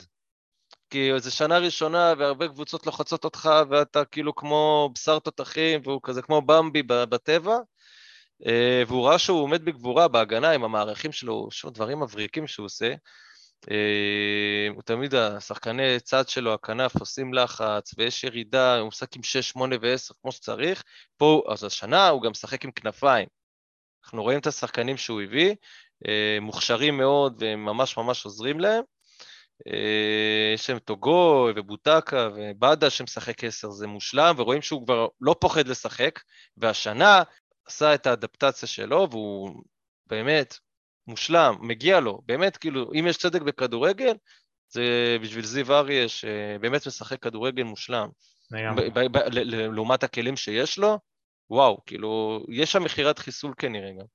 כי 0.89 1.09
זו 1.17 1.35
שנה 1.35 1.57
ראשונה 1.57 2.13
והרבה 2.17 2.47
קבוצות 2.47 2.85
לוחצות 2.85 3.23
אותך 3.23 3.49
ואתה 3.69 4.05
כאילו 4.05 4.35
כמו 4.35 4.89
בשר 4.93 5.19
תותחים 5.19 5.81
והוא 5.83 5.99
כזה 6.03 6.21
כמו 6.21 6.41
במבי 6.41 6.83
בטבע 6.83 7.57
אה, 8.45 8.83
והוא 8.87 9.07
ראה 9.07 9.19
שהוא 9.19 9.41
עומד 9.41 9.65
בגבורה 9.65 10.07
בהגנה 10.07 10.51
עם 10.51 10.63
המערכים 10.63 11.11
שלו, 11.11 11.47
יש 11.51 11.63
לו 11.63 11.69
דברים 11.69 11.99
מבריקים 11.99 12.47
שהוא 12.47 12.65
עושה 12.65 12.85
אה, 12.87 12.95
הוא 14.75 14.81
תמיד, 14.81 15.15
השחקני 15.15 15.99
צד 15.99 16.29
שלו, 16.29 16.53
הכנף, 16.53 16.95
עושים 16.95 17.33
לחץ, 17.33 17.93
ויש 17.97 18.23
ירידה, 18.23 18.77
הוא 18.77 18.87
משחק 18.87 19.15
עם 19.15 19.23
6, 19.23 19.49
8 19.49 19.75
ו-10 19.81 20.13
כמו 20.21 20.31
שצריך. 20.31 20.83
פה, 21.17 21.43
אז 21.49 21.63
השנה 21.63 22.09
הוא 22.09 22.21
גם 22.21 22.31
משחק 22.31 22.65
עם 22.65 22.71
כנפיים. 22.71 23.27
אנחנו 24.03 24.23
רואים 24.23 24.39
את 24.39 24.47
השחקנים 24.47 24.97
שהוא 24.97 25.21
הביא, 25.21 25.55
אה, 26.07 26.37
מוכשרים 26.41 26.97
מאוד 26.97 27.43
והם 27.43 27.65
ממש 27.65 27.97
ממש 27.97 28.25
עוזרים 28.25 28.59
להם. 28.59 28.83
אה, 29.67 30.53
יש 30.53 30.69
להם 30.69 30.79
טוגו 30.79 31.49
ובוטקה 31.55 32.29
ובאדה 32.35 32.89
שמשחק 32.89 33.43
10, 33.43 33.69
זה 33.69 33.87
מושלם, 33.87 34.35
ורואים 34.37 34.61
שהוא 34.61 34.85
כבר 34.85 35.07
לא 35.21 35.35
פוחד 35.39 35.67
לשחק, 35.67 36.19
והשנה 36.57 37.23
עשה 37.65 37.93
את 37.95 38.07
האדפטציה 38.07 38.67
שלו, 38.67 39.07
והוא 39.11 39.63
באמת 40.07 40.57
מושלם, 41.07 41.55
מגיע 41.59 41.99
לו, 41.99 42.21
באמת, 42.25 42.57
כאילו, 42.57 42.91
אם 42.99 43.07
יש 43.07 43.17
צדק 43.17 43.41
בכדורגל, 43.41 44.13
זה 44.69 45.17
בשביל 45.21 45.45
זיו 45.45 45.73
אריה, 45.73 46.09
שבאמת 46.09 46.87
משחק 46.87 47.21
כדורגל 47.21 47.63
מושלם. 47.63 48.09
לעומת 49.71 50.03
הכלים 50.03 50.37
שיש 50.37 50.77
לו, 50.77 50.99
וואו, 51.49 51.81
כאילו, 51.85 52.39
יש 52.49 52.71
שם 52.71 52.83
מכירת 52.83 53.19
חיסול 53.19 53.53
כנראה 53.57 53.89
גם. 53.99 54.05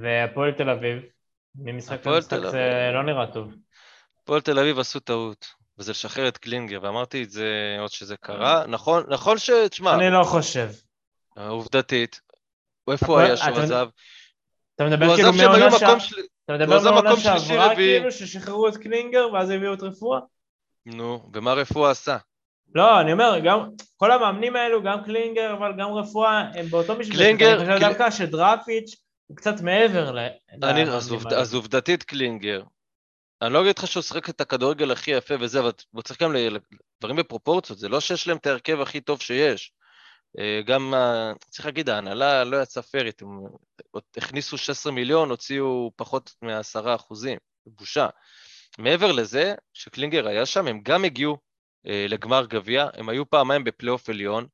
והפועל 0.00 0.52
תל 0.52 0.70
אביב, 0.70 1.02
ממשחק 1.54 2.06
למשחק 2.06 2.38
זה 2.50 2.90
לא 2.92 3.02
נראה 3.02 3.32
טוב. 3.32 3.54
הפועל 4.22 4.40
תל 4.40 4.58
אביב 4.58 4.78
עשו 4.78 5.00
טעות, 5.00 5.46
וזה 5.78 5.90
לשחרר 5.90 6.28
את 6.28 6.38
קלינגר, 6.38 6.78
ואמרתי 6.82 7.22
את 7.22 7.30
זה 7.30 7.76
עוד 7.80 7.90
שזה 7.90 8.16
קרה. 8.16 8.66
נכון, 8.66 9.04
נכון 9.08 9.38
ש... 9.38 9.50
תשמע... 9.70 9.94
אני 9.94 10.10
לא 10.10 10.24
חושב. 10.24 10.70
עובדתית. 11.36 12.20
איפה 12.92 13.06
הוא 13.06 13.18
היה 13.18 13.36
שהוא 13.36 13.56
עזב? 13.56 13.88
אתה 14.74 14.84
מדבר 14.84 15.16
כאילו 15.16 15.32
מעונה 15.32 15.70
ש... 15.70 15.82
אתה 16.44 16.54
מדבר 16.54 16.92
מעונה 16.92 17.16
שעברה 17.16 17.74
כאילו 17.74 18.12
ששחררו 18.12 18.68
את 18.68 18.76
קלינגר 18.76 19.32
ואז 19.32 19.50
הביאו 19.50 19.74
את 19.74 19.82
רפואה? 19.82 20.20
נו, 20.86 21.30
ומה 21.34 21.52
רפואה 21.52 21.90
עשה? 21.90 22.16
לא, 22.74 23.00
אני 23.00 23.12
אומר, 23.12 23.38
גם 23.44 23.68
כל 23.96 24.12
המאמנים 24.12 24.56
האלו, 24.56 24.82
גם 24.82 25.04
קלינגר, 25.04 25.54
אבל 25.58 25.72
גם 25.78 25.92
רפואה, 25.92 26.40
הם 26.54 26.66
באותו 26.66 26.96
משבצת. 26.98 27.16
קלינגר... 27.16 27.60
אני 27.60 27.74
חושב 27.74 27.88
דווקא 27.88 28.10
שדראפיץ' 28.10 28.94
הוא 29.26 29.36
קצת 29.36 29.60
מעבר 29.60 30.12
ל... 30.12 30.18
אני, 30.62 30.82
אז, 30.82 31.10
עובד, 31.10 31.32
אז 31.32 31.54
עובדתית 31.54 32.02
קלינגר, 32.02 32.62
אני 33.42 33.52
לא 33.52 33.62
אגיד 33.62 33.78
לך 33.78 33.86
שהוא 33.86 34.02
שחק 34.02 34.28
את 34.28 34.40
הכדורגל 34.40 34.90
הכי 34.90 35.10
יפה 35.10 35.34
וזה, 35.40 35.60
אבל 35.60 35.70
הוא 35.90 36.02
צריך 36.02 36.22
גם 36.22 36.32
לדברים 36.32 37.16
בפרופורציות, 37.16 37.78
זה 37.78 37.88
לא 37.88 38.00
שיש 38.00 38.28
להם 38.28 38.36
את 38.36 38.46
ההרכב 38.46 38.80
הכי 38.80 39.00
טוב 39.00 39.20
שיש. 39.20 39.72
אה, 40.38 40.60
גם, 40.66 40.94
צריך 41.50 41.66
להגיד, 41.66 41.88
ההנהלה 41.88 42.44
לא 42.44 42.62
יצאה 42.62 42.82
פיירית, 42.82 43.22
הם 43.22 43.28
הכניסו 44.16 44.58
16 44.58 44.92
מיליון, 44.92 45.30
הוציאו 45.30 45.90
פחות 45.96 46.34
מ-10 46.42 46.94
אחוזים, 46.94 47.38
בושה. 47.66 48.08
מעבר 48.78 49.12
לזה, 49.12 49.54
שקלינגר 49.72 50.28
היה 50.28 50.46
שם, 50.46 50.66
הם 50.66 50.80
גם 50.82 51.04
הגיעו 51.04 51.36
אה, 51.86 52.06
לגמר 52.08 52.46
גביע, 52.46 52.88
הם 52.94 53.08
היו 53.08 53.30
פעמיים 53.30 53.64
בפלייאוף 53.64 54.08
עליון, 54.08 54.46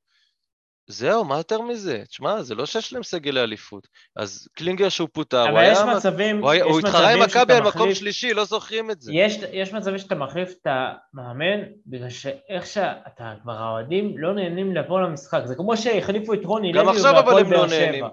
זהו, 0.86 1.24
מה 1.24 1.36
יותר 1.36 1.60
מזה? 1.60 2.02
תשמע, 2.08 2.42
זה 2.42 2.54
לא 2.54 2.66
שיש 2.66 2.92
להם 2.92 3.02
סגל 3.02 3.30
לאליפות. 3.30 3.88
אז 4.16 4.48
קלינגר 4.54 4.88
שהוא 4.88 5.08
פוטר, 5.12 5.48
הוא 5.48 5.58
היה... 5.58 5.82
אבל 5.82 5.90
יש 5.90 5.96
מצבים... 5.96 6.44
הוא, 6.44 6.52
הוא 6.52 6.78
התחרה 6.78 7.10
עם 7.14 7.22
מכבי 7.22 7.54
על 7.54 7.62
מקום 7.62 7.94
שלישי, 7.94 8.34
לא 8.34 8.44
זוכרים 8.44 8.90
את 8.90 9.00
זה. 9.00 9.12
יש, 9.14 9.38
יש 9.52 9.72
מצבים 9.72 9.98
שאתה 9.98 10.14
מחליף 10.14 10.50
את 10.50 10.66
המאמן, 10.66 11.60
בגלל 11.86 12.10
שאיך 12.10 12.66
שאתה 12.66 13.34
כבר 13.42 13.52
האוהדים 13.52 14.18
לא 14.18 14.34
נהנים 14.34 14.74
לבוא 14.74 15.00
למשחק. 15.00 15.40
זה 15.44 15.54
כמו 15.54 15.76
שהחליפו 15.76 16.34
את 16.34 16.44
רוני 16.44 16.72
לוי 16.72 17.02
בהפועל 17.02 17.44
באר 17.44 17.68
שבע. 17.68 18.08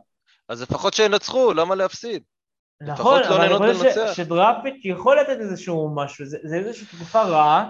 אז 0.49 0.62
לפחות 0.62 0.93
שינצחו, 0.93 1.53
למה 1.53 1.75
להפסיד? 1.75 2.23
נכון, 2.82 3.21
לא 3.21 3.27
אבל 3.27 3.63
אני 3.63 3.73
חושב 3.73 4.13
שדראפיץ' 4.13 4.82
יכול 4.86 5.19
לתת 5.19 5.39
איזשהו 5.39 5.95
משהו, 5.95 6.25
זה, 6.25 6.38
זה 6.43 6.56
איזושהי 6.56 6.88
תקופה 6.88 7.23
רעה. 7.23 7.69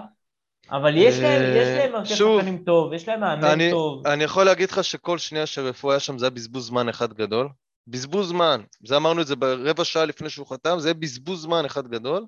אבל 0.70 0.96
יש 0.96 1.18
להם, 1.18 1.42
יש 1.56 1.68
להם 1.68 1.94
הרכב 1.94 2.14
שחקנים 2.14 2.62
טוב, 2.66 2.92
יש 2.92 3.08
להם 3.08 3.20
מאמן 3.20 3.70
טוב. 3.70 4.06
אני 4.06 4.24
יכול 4.24 4.44
להגיד 4.44 4.70
לך 4.70 4.84
שכל 4.84 5.18
שנייה 5.18 5.46
שרפואה 5.46 5.94
היה 5.94 6.00
שם 6.00 6.18
זה 6.18 6.26
היה 6.26 6.30
בזבוז 6.30 6.66
זמן 6.66 6.88
אחד 6.88 7.12
גדול. 7.12 7.48
בזבוז 7.86 8.28
זמן. 8.28 8.60
זה 8.86 8.96
אמרנו 8.96 9.20
את 9.20 9.26
זה 9.26 9.36
ברבע 9.36 9.84
שעה 9.84 10.04
לפני 10.04 10.30
שהוא 10.30 10.46
חתם, 10.46 10.78
זה 10.78 10.94
בזבוז 10.94 11.42
זמן 11.42 11.64
אחד 11.64 11.88
גדול. 11.88 12.26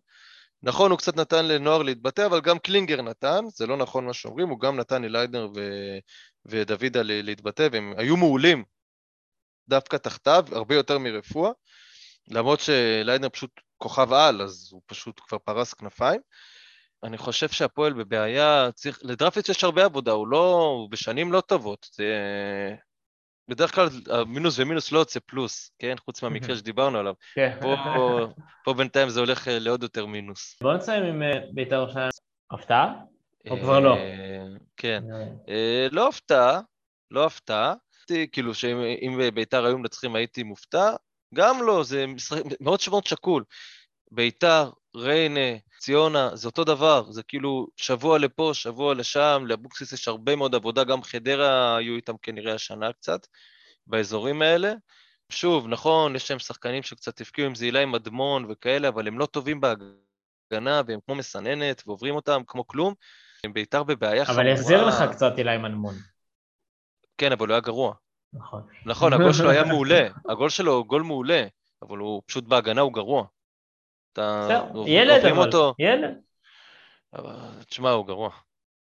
נכון, 0.63 0.91
הוא 0.91 0.99
קצת 0.99 1.17
נתן 1.17 1.47
לנוער 1.47 1.83
להתבטא, 1.83 2.27
אבל 2.27 2.41
גם 2.41 2.59
קלינגר 2.59 3.03
נתן, 3.03 3.45
זה 3.55 3.67
לא 3.67 3.77
נכון 3.77 4.07
מה 4.07 4.13
שאומרים, 4.13 4.49
הוא 4.49 4.61
גם 4.61 4.77
נתן 4.77 5.03
לליידנר 5.03 5.49
ו... 5.57 5.61
ודוידה 6.47 7.01
להתבטא, 7.03 7.69
והם 7.73 7.93
היו 7.97 8.17
מעולים 8.17 8.65
דווקא 9.69 9.97
תחתיו, 9.97 10.45
הרבה 10.53 10.75
יותר 10.75 10.99
מרפואה, 10.99 11.51
למרות 12.29 12.61
שליידנר 12.61 13.29
פשוט 13.29 13.51
כוכב 13.79 14.13
על, 14.13 14.43
אז 14.43 14.69
הוא 14.73 14.83
פשוט 14.87 15.21
כבר 15.29 15.39
פרס 15.39 15.75
כנפיים. 15.75 16.21
אני 17.05 17.19
חושב 17.19 17.49
שהפועל 17.49 17.93
בבעיה, 17.93 18.69
צריך, 18.75 19.01
לדרפיץ 19.03 19.49
יש 19.49 19.65
הרבה 19.65 19.85
עבודה, 19.85 20.13
הוא 20.13 20.29
לא, 20.29 20.77
הוא 20.81 20.91
בשנים 20.91 21.33
לא 21.33 21.41
טובות, 21.41 21.87
זה... 21.93 22.05
בדרך 23.49 23.75
כלל 23.75 23.89
המינוס 24.11 24.59
ומינוס 24.59 24.93
לא 24.93 24.99
יוצא 24.99 25.21
פלוס, 25.27 25.71
כן? 25.79 25.95
חוץ 26.05 26.23
מהמקרה 26.23 26.57
שדיברנו 26.61 26.99
עליו. 26.99 27.15
כן. 27.35 27.59
פה, 27.61 27.77
פה 28.65 28.75
בינתיים 28.75 29.09
זה 29.09 29.21
הולך 29.21 29.49
אה, 29.49 29.59
לעוד 29.59 29.83
יותר 29.83 30.07
מינוס. 30.07 30.59
בוא 30.63 30.75
נסיים 30.75 31.03
עם 31.05 31.23
אה, 31.23 31.41
בית"ר 31.53 31.75
ירושלים. 31.75 32.11
הפתעה? 32.51 32.95
או 33.51 33.57
כבר 33.61 33.81
לא? 33.81 33.97
אה, 33.97 34.45
כן. 34.77 35.03
לא 35.91 36.09
הפתעה, 36.09 36.61
לא 37.11 37.27
הפתעה. 37.27 37.75
כאילו 38.33 38.55
שאם 38.55 39.21
בית"ר 39.35 39.67
היו 39.67 39.79
מנצחים 39.79 40.15
הייתי 40.15 40.43
מופתע, 40.43 40.91
גם 41.35 41.63
לא, 41.63 41.83
זה 41.85 42.05
מאוד 42.61 42.81
מאוד 42.91 43.07
שקול. 43.07 43.45
בית"ר, 44.11 44.71
ריינה, 44.97 45.57
ציונה, 45.79 46.37
זה 46.37 46.49
אותו 46.49 46.65
דבר, 46.65 47.11
זה 47.11 47.23
כאילו 47.23 47.67
שבוע 47.77 48.19
לפה, 48.19 48.51
שבוע 48.55 48.95
לשם, 48.95 49.45
לאבוקסיס 49.47 49.93
יש 49.93 50.09
הרבה 50.09 50.37
מאוד 50.37 50.55
עבודה, 50.55 50.85
גם 50.85 51.03
חדרה 51.03 51.77
היו 51.77 51.97
איתם 51.97 52.17
כנראה 52.23 52.55
השנה 52.55 52.93
קצת, 52.93 53.27
באזורים 53.87 54.43
האלה. 54.43 54.73
שוב, 55.33 55.69
נכון, 55.69 56.17
יש 56.17 56.31
להם 56.31 56.39
שחקנים 56.39 56.83
שקצת 56.83 57.21
הפקיעו 57.21 57.47
עם 57.47 57.55
זה 57.55 57.65
אילי 57.65 57.85
מדמון 57.85 58.47
וכאלה, 58.49 58.89
אבל 58.89 59.09
הם 59.09 59.19
לא 59.19 59.27
טובים 59.27 59.61
בהגנה, 59.61 60.83
והם 60.87 61.01
כמו 61.07 61.15
מסננת, 61.15 61.83
ועוברים 61.87 62.15
אותם 62.15 62.43
כמו 62.47 62.67
כלום. 62.67 62.95
הם 63.45 63.53
בית"ר 63.53 63.83
בבעיה 63.83 64.25
חמורה. 64.25 64.43
אבל 64.43 64.53
החזיר 64.53 64.85
לך 64.85 65.05
קצת 65.13 65.33
אילי 65.39 65.59
מדמון. 65.59 65.95
כן, 67.19 67.33
אבל 67.33 67.47
הוא 67.47 67.55
היה 67.55 67.61
גרוע. 67.61 67.95
נכון. 68.33 68.63
נכון, 68.87 69.13
הגול 69.13 69.33
שלו 69.33 69.51
היה 69.51 69.65
מעולה, 69.73 70.09
הגול 70.29 70.51
שלו 70.51 70.73
הוא 70.73 70.87
גול 70.87 71.03
מעולה, 71.03 71.47
אבל 71.83 71.99
הוא 71.99 72.23
פשוט 72.27 72.45
בהגנה 72.45 72.81
הוא 72.81 72.93
גרוע. 72.93 73.27
אתה... 74.13 74.49
ילד 74.87 75.25
אבל, 75.25 75.47
אותו. 75.47 75.75
ילד. 75.79 76.15
תשמע, 77.69 77.91
הוא 77.91 78.07
גרוע. 78.07 78.31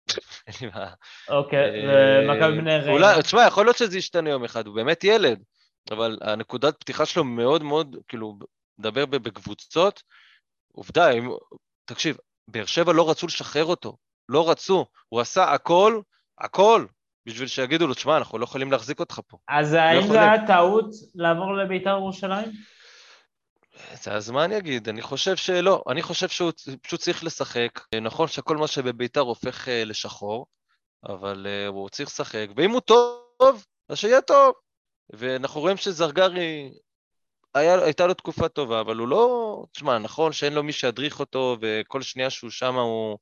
אוקיי, 1.28 1.88
אה, 1.88 2.20
ומכבי 2.22 2.60
בני 2.60 2.76
ריינה. 2.76 3.22
תשמע, 3.22 3.46
יכול 3.46 3.64
להיות 3.64 3.76
שזה 3.76 3.98
ישתנה 3.98 4.30
יום 4.30 4.44
אחד, 4.44 4.66
הוא 4.66 4.74
באמת 4.74 5.04
ילד, 5.04 5.42
אבל 5.90 6.18
הנקודת 6.20 6.80
פתיחה 6.80 7.06
שלו 7.06 7.24
מאוד 7.24 7.62
מאוד, 7.62 7.96
כאילו, 8.08 8.38
מדבר 8.78 9.06
בקבוצות, 9.06 10.02
עובדה, 10.72 11.10
אם... 11.10 11.30
תקשיב, 11.84 12.16
באר 12.48 12.66
שבע 12.66 12.92
לא 12.92 13.10
רצו 13.10 13.26
לשחרר 13.26 13.64
אותו, 13.64 13.96
לא 14.28 14.50
רצו, 14.50 14.86
הוא 15.08 15.20
עשה 15.20 15.52
הכל, 15.52 16.00
הכל, 16.38 16.86
בשביל 17.26 17.48
שיגידו 17.48 17.86
לו, 17.86 17.94
תשמע, 17.94 18.16
אנחנו 18.16 18.38
לא 18.38 18.44
יכולים 18.44 18.72
להחזיק 18.72 19.00
אותך 19.00 19.20
פה. 19.28 19.36
אז 19.48 19.72
האם 19.72 20.00
לא 20.00 20.06
זה 20.06 20.20
היה 20.20 20.46
טעות 20.46 20.90
לעבור 21.14 21.54
לבית"ר 21.54 21.90
ירושלים? 21.90 22.48
מה 24.32 24.44
אני 24.44 24.58
אגיד? 24.58 24.88
אני 24.88 25.02
חושב 25.02 25.36
שלא, 25.36 25.84
אני 25.88 26.02
חושב 26.02 26.28
שהוא 26.28 26.52
פשוט 26.82 27.00
צריך 27.00 27.24
לשחק. 27.24 27.80
נכון 28.02 28.28
שכל 28.28 28.56
מה 28.56 28.66
שבביתר 28.66 29.20
הופך 29.20 29.68
אה, 29.68 29.84
לשחור, 29.84 30.46
אבל 31.08 31.46
אה, 31.48 31.66
הוא 31.66 31.88
צריך 31.88 32.08
לשחק, 32.08 32.46
ואם 32.56 32.70
הוא 32.70 32.80
טוב, 32.80 33.64
אז 33.88 33.98
שיהיה 33.98 34.20
טוב. 34.20 34.54
ואנחנו 35.10 35.60
רואים 35.60 35.76
שזרגרי, 35.76 36.72
היה, 37.54 37.84
הייתה 37.84 38.06
לו 38.06 38.14
תקופה 38.14 38.48
טובה, 38.48 38.80
אבל 38.80 38.96
הוא 38.96 39.08
לא... 39.08 39.64
תשמע, 39.72 39.98
נכון 39.98 40.32
שאין 40.32 40.52
לו 40.52 40.62
מי 40.62 40.72
שידריך 40.72 41.20
אותו, 41.20 41.56
וכל 41.60 42.02
שנייה 42.02 42.30
שהוא 42.30 42.50
שם 42.50 42.74
הוא... 42.74 43.18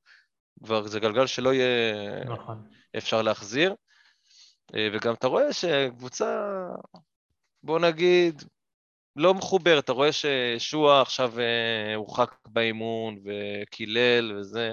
כבר 0.64 0.86
זה 0.86 1.00
גלגל 1.00 1.26
שלא 1.26 1.54
יהיה 1.54 2.24
נכון. 2.24 2.68
אפשר 2.96 3.22
להחזיר. 3.22 3.74
אה, 4.74 4.88
וגם 4.92 5.14
אתה 5.14 5.26
רואה 5.26 5.52
שקבוצה, 5.52 6.48
בוא 7.62 7.78
נגיד, 7.78 8.42
לא 9.16 9.34
מחובר, 9.34 9.78
אתה 9.78 9.92
רואה 9.92 10.10
ששועה 10.12 11.02
עכשיו 11.02 11.32
אה, 11.40 11.94
הורחק 11.94 12.34
באימון 12.48 13.18
וקילל 13.24 14.36
וזה. 14.36 14.72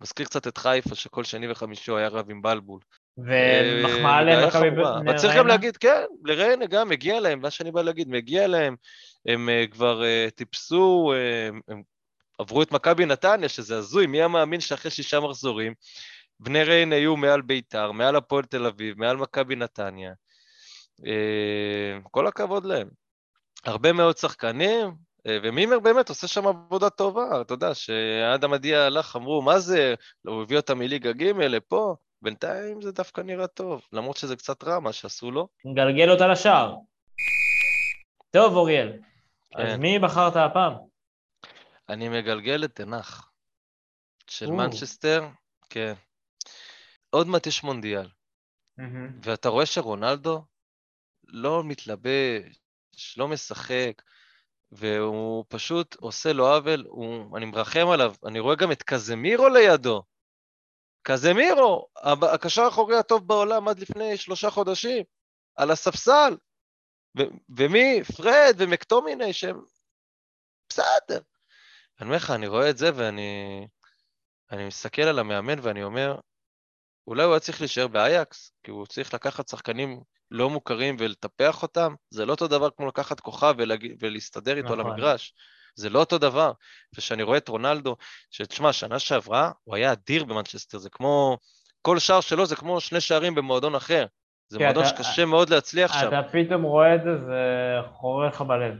מזכיר 0.00 0.26
קצת 0.26 0.46
את 0.46 0.58
חיפה, 0.58 0.94
שכל 0.94 1.24
שני 1.24 1.50
וחמישי 1.50 1.90
הוא 1.90 1.98
היה 1.98 2.08
רב 2.08 2.30
עם 2.30 2.42
בלבול. 2.42 2.80
ומחמאה 3.18 4.18
אה, 4.18 4.22
למכבי 4.22 4.68
אבל 5.06 5.16
צריך 5.16 5.36
גם 5.36 5.46
להגיד, 5.46 5.76
כן, 5.76 6.04
לריינה 6.24 6.66
גם 6.66 6.88
מגיע 6.88 7.20
להם, 7.20 7.40
מה 7.40 7.50
שאני 7.50 7.72
בא 7.72 7.82
להגיד, 7.82 8.08
מגיע 8.08 8.46
להם. 8.46 8.76
הם 9.26 9.48
אה, 9.48 9.64
כבר 9.70 10.02
טיפסו, 10.34 11.12
הם 11.68 11.82
עברו 12.38 12.62
את 12.62 12.72
מכבי 12.72 13.06
נתניה, 13.06 13.48
שזה 13.48 13.76
הזוי, 13.76 14.06
מי 14.06 14.22
המאמין 14.22 14.60
שאחרי 14.60 14.90
שישה 14.90 15.20
מחזורים, 15.20 15.74
בני 16.40 16.64
ריינה 16.64 16.96
יהיו 16.96 17.16
מעל 17.16 17.42
ביתר, 17.42 17.92
מעל 17.92 18.16
הפועל 18.16 18.44
תל 18.44 18.66
אביב, 18.66 18.98
מעל 18.98 19.16
מכבי 19.16 19.56
נתניה. 19.56 20.12
כל 22.10 22.26
הכבוד 22.26 22.64
להם. 22.64 22.88
הרבה 23.64 23.92
מאוד 23.92 24.16
שחקנים, 24.16 24.94
אה, 25.26 25.38
ומימר 25.42 25.80
באמת 25.80 26.08
עושה 26.08 26.28
שם 26.28 26.46
עבודה 26.46 26.90
טובה, 26.90 27.40
אתה 27.40 27.54
יודע, 27.54 27.74
שאדם 27.74 28.52
עדיה 28.52 28.86
הלך, 28.86 29.16
אמרו, 29.16 29.42
מה 29.42 29.58
זה, 29.58 29.94
הוא 30.26 30.42
הביא 30.42 30.56
אותם 30.56 30.78
מליגה 30.78 31.12
ג' 31.12 31.22
לפה, 31.24 31.96
בינתיים 32.22 32.82
זה 32.82 32.92
דווקא 32.92 33.20
נראה 33.20 33.46
טוב, 33.46 33.82
למרות 33.92 34.16
שזה 34.16 34.36
קצת 34.36 34.64
רע 34.64 34.80
מה 34.80 34.92
שעשו 34.92 35.30
לו. 35.30 35.48
נגלגל 35.64 36.10
אותה 36.10 36.26
לשער. 36.26 36.74
טוב, 38.30 38.56
אוריאל, 38.56 38.92
כן. 39.50 39.66
אז 39.66 39.78
מי 39.78 39.98
בחרת 39.98 40.36
הפעם? 40.36 40.72
אני 41.88 42.08
מגלגל 42.08 42.64
את 42.64 42.74
תנח, 42.74 43.30
של 44.30 44.46
או. 44.46 44.52
מנצ'סטר, 44.52 45.28
כן. 45.70 45.94
עוד 47.10 47.26
מעט 47.26 47.46
יש 47.46 47.62
מונדיאל, 47.64 48.08
mm-hmm. 48.80 49.12
ואתה 49.22 49.48
רואה 49.48 49.66
שרונלדו 49.66 50.44
לא 51.24 51.64
מתלבש, 51.64 52.60
לא 53.16 53.28
משחק, 53.28 54.02
והוא 54.72 55.44
פשוט 55.48 55.94
עושה 55.94 56.32
לו 56.32 56.46
עוול, 56.54 56.84
הוא, 56.88 57.36
אני 57.36 57.46
מרחם 57.46 57.88
עליו, 57.92 58.14
אני 58.26 58.40
רואה 58.40 58.56
גם 58.56 58.72
את 58.72 58.82
קזמירו 58.82 59.48
לידו. 59.48 60.02
קזמירו, 61.02 61.88
הקשר 62.34 62.62
האחורי 62.62 62.96
הטוב 62.96 63.28
בעולם 63.28 63.68
עד 63.68 63.78
לפני 63.78 64.16
שלושה 64.16 64.50
חודשים, 64.50 65.04
על 65.56 65.70
הספסל. 65.70 66.36
ו- 67.18 67.56
ומי? 67.58 68.04
פרד 68.16 68.54
ומקטומיני 68.58 69.32
שהם... 69.32 69.60
בסדר. 70.68 71.20
אני 72.00 72.06
אומר 72.06 72.16
לך, 72.16 72.30
אני 72.30 72.46
רואה 72.46 72.70
את 72.70 72.78
זה 72.78 72.90
ואני 72.94 73.66
אני 74.50 74.66
מסתכל 74.66 75.02
על 75.02 75.18
המאמן 75.18 75.58
ואני 75.62 75.82
אומר, 75.82 76.18
אולי 77.06 77.24
הוא 77.24 77.32
היה 77.32 77.40
צריך 77.40 77.60
להישאר 77.60 77.88
באייקס, 77.88 78.52
כי 78.62 78.70
הוא 78.70 78.86
צריך 78.86 79.14
לקחת 79.14 79.48
שחקנים 79.48 80.02
לא 80.30 80.50
מוכרים 80.50 80.96
ולטפח 80.98 81.62
אותם, 81.62 81.94
זה 82.10 82.26
לא 82.26 82.32
אותו 82.32 82.48
דבר 82.48 82.68
כמו 82.76 82.86
לקחת 82.86 83.20
כוכב 83.20 83.54
ולהג... 83.58 83.94
ולהסתדר 84.00 84.56
איתו 84.56 84.76
נכון. 84.76 84.78
למגרש. 84.78 85.34
זה 85.74 85.90
לא 85.90 85.98
אותו 85.98 86.18
דבר. 86.18 86.52
וכשאני 86.94 87.22
רואה 87.22 87.38
את 87.38 87.48
רונלדו, 87.48 87.96
שתשמע, 88.30 88.72
שנה 88.72 88.98
שעברה 88.98 89.50
הוא 89.64 89.76
היה 89.76 89.92
אדיר 89.92 90.24
במנצ'סטר, 90.24 90.78
זה 90.78 90.90
כמו, 90.90 91.38
כל 91.82 91.98
שער 91.98 92.20
שלו 92.20 92.46
זה 92.46 92.56
כמו 92.56 92.80
שני 92.80 93.00
שערים 93.00 93.34
במועדון 93.34 93.74
אחר. 93.74 94.06
זה 94.48 94.58
מועדון 94.58 94.84
אתה, 94.84 94.96
שקשה 94.96 95.24
מאוד 95.24 95.50
להצליח 95.50 95.90
אתה 95.90 96.00
שם. 96.00 96.08
אתה 96.08 96.22
פתאום 96.32 96.62
רואה 96.62 96.94
את 96.94 97.00
זה, 97.02 97.24
זה 97.26 97.42
חורה 97.92 98.28
לך 98.28 98.40
בלב. 98.40 98.74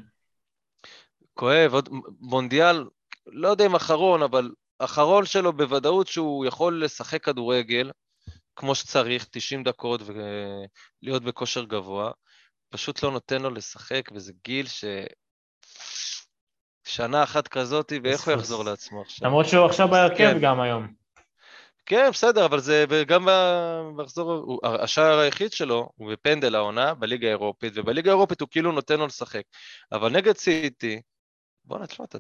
כואב, 1.35 1.75
עוד 1.75 1.89
מונדיאל, 2.21 2.85
לא 3.27 3.49
יודע 3.49 3.67
אם 3.67 3.75
אחרון, 3.75 4.23
אבל 4.23 4.51
אחרון 4.79 5.25
שלו 5.25 5.53
בוודאות 5.53 6.07
שהוא 6.07 6.47
יכול 6.47 6.85
לשחק 6.85 7.25
כדורגל, 7.25 7.91
כמו 8.57 8.75
שצריך, 8.75 9.27
90 9.31 9.63
דקות 9.63 10.01
ולהיות 10.07 11.23
בכושר 11.23 11.65
גבוה, 11.65 12.11
פשוט 12.71 13.03
לא 13.03 13.11
נותן 13.11 13.43
לו 13.43 13.51
לשחק, 13.51 14.11
וזה 14.15 14.33
גיל 14.45 14.67
ש... 14.67 14.85
שנה 16.87 17.23
אחת 17.23 17.49
כזאת, 17.49 17.93
ואיך 18.05 18.29
הוא 18.29 18.35
יחזור 18.35 18.65
לעצמו 18.65 19.03
עכשיו? 19.03 19.29
למרות 19.29 19.47
שהוא 19.47 19.67
עכשיו 19.67 19.89
בהרכב 19.89 20.33
כן. 20.33 20.39
גם 20.41 20.61
היום. 20.61 20.93
כן, 21.87 22.11
בסדר, 22.13 22.45
אבל 22.45 22.61
זה 22.61 22.85
גם 23.07 23.29
במחזור, 23.31 24.59
השער 24.65 25.19
היחיד 25.19 25.53
שלו 25.53 25.89
הוא 25.97 26.13
בפנדל 26.13 26.55
העונה 26.55 26.95
בליגה 26.95 27.27
האירופית, 27.27 27.73
ובליגה 27.77 28.11
האירופית 28.11 28.41
הוא 28.41 28.49
כאילו 28.51 28.73
נותן 28.73 28.99
לו 28.99 29.07
לשחק. 29.07 29.43
אבל 29.93 30.13
נגד 30.13 30.37
סיטי, 30.37 31.01
בוא'נה, 31.65 31.87
תשמע, 31.87 32.05
אתה 32.05 32.19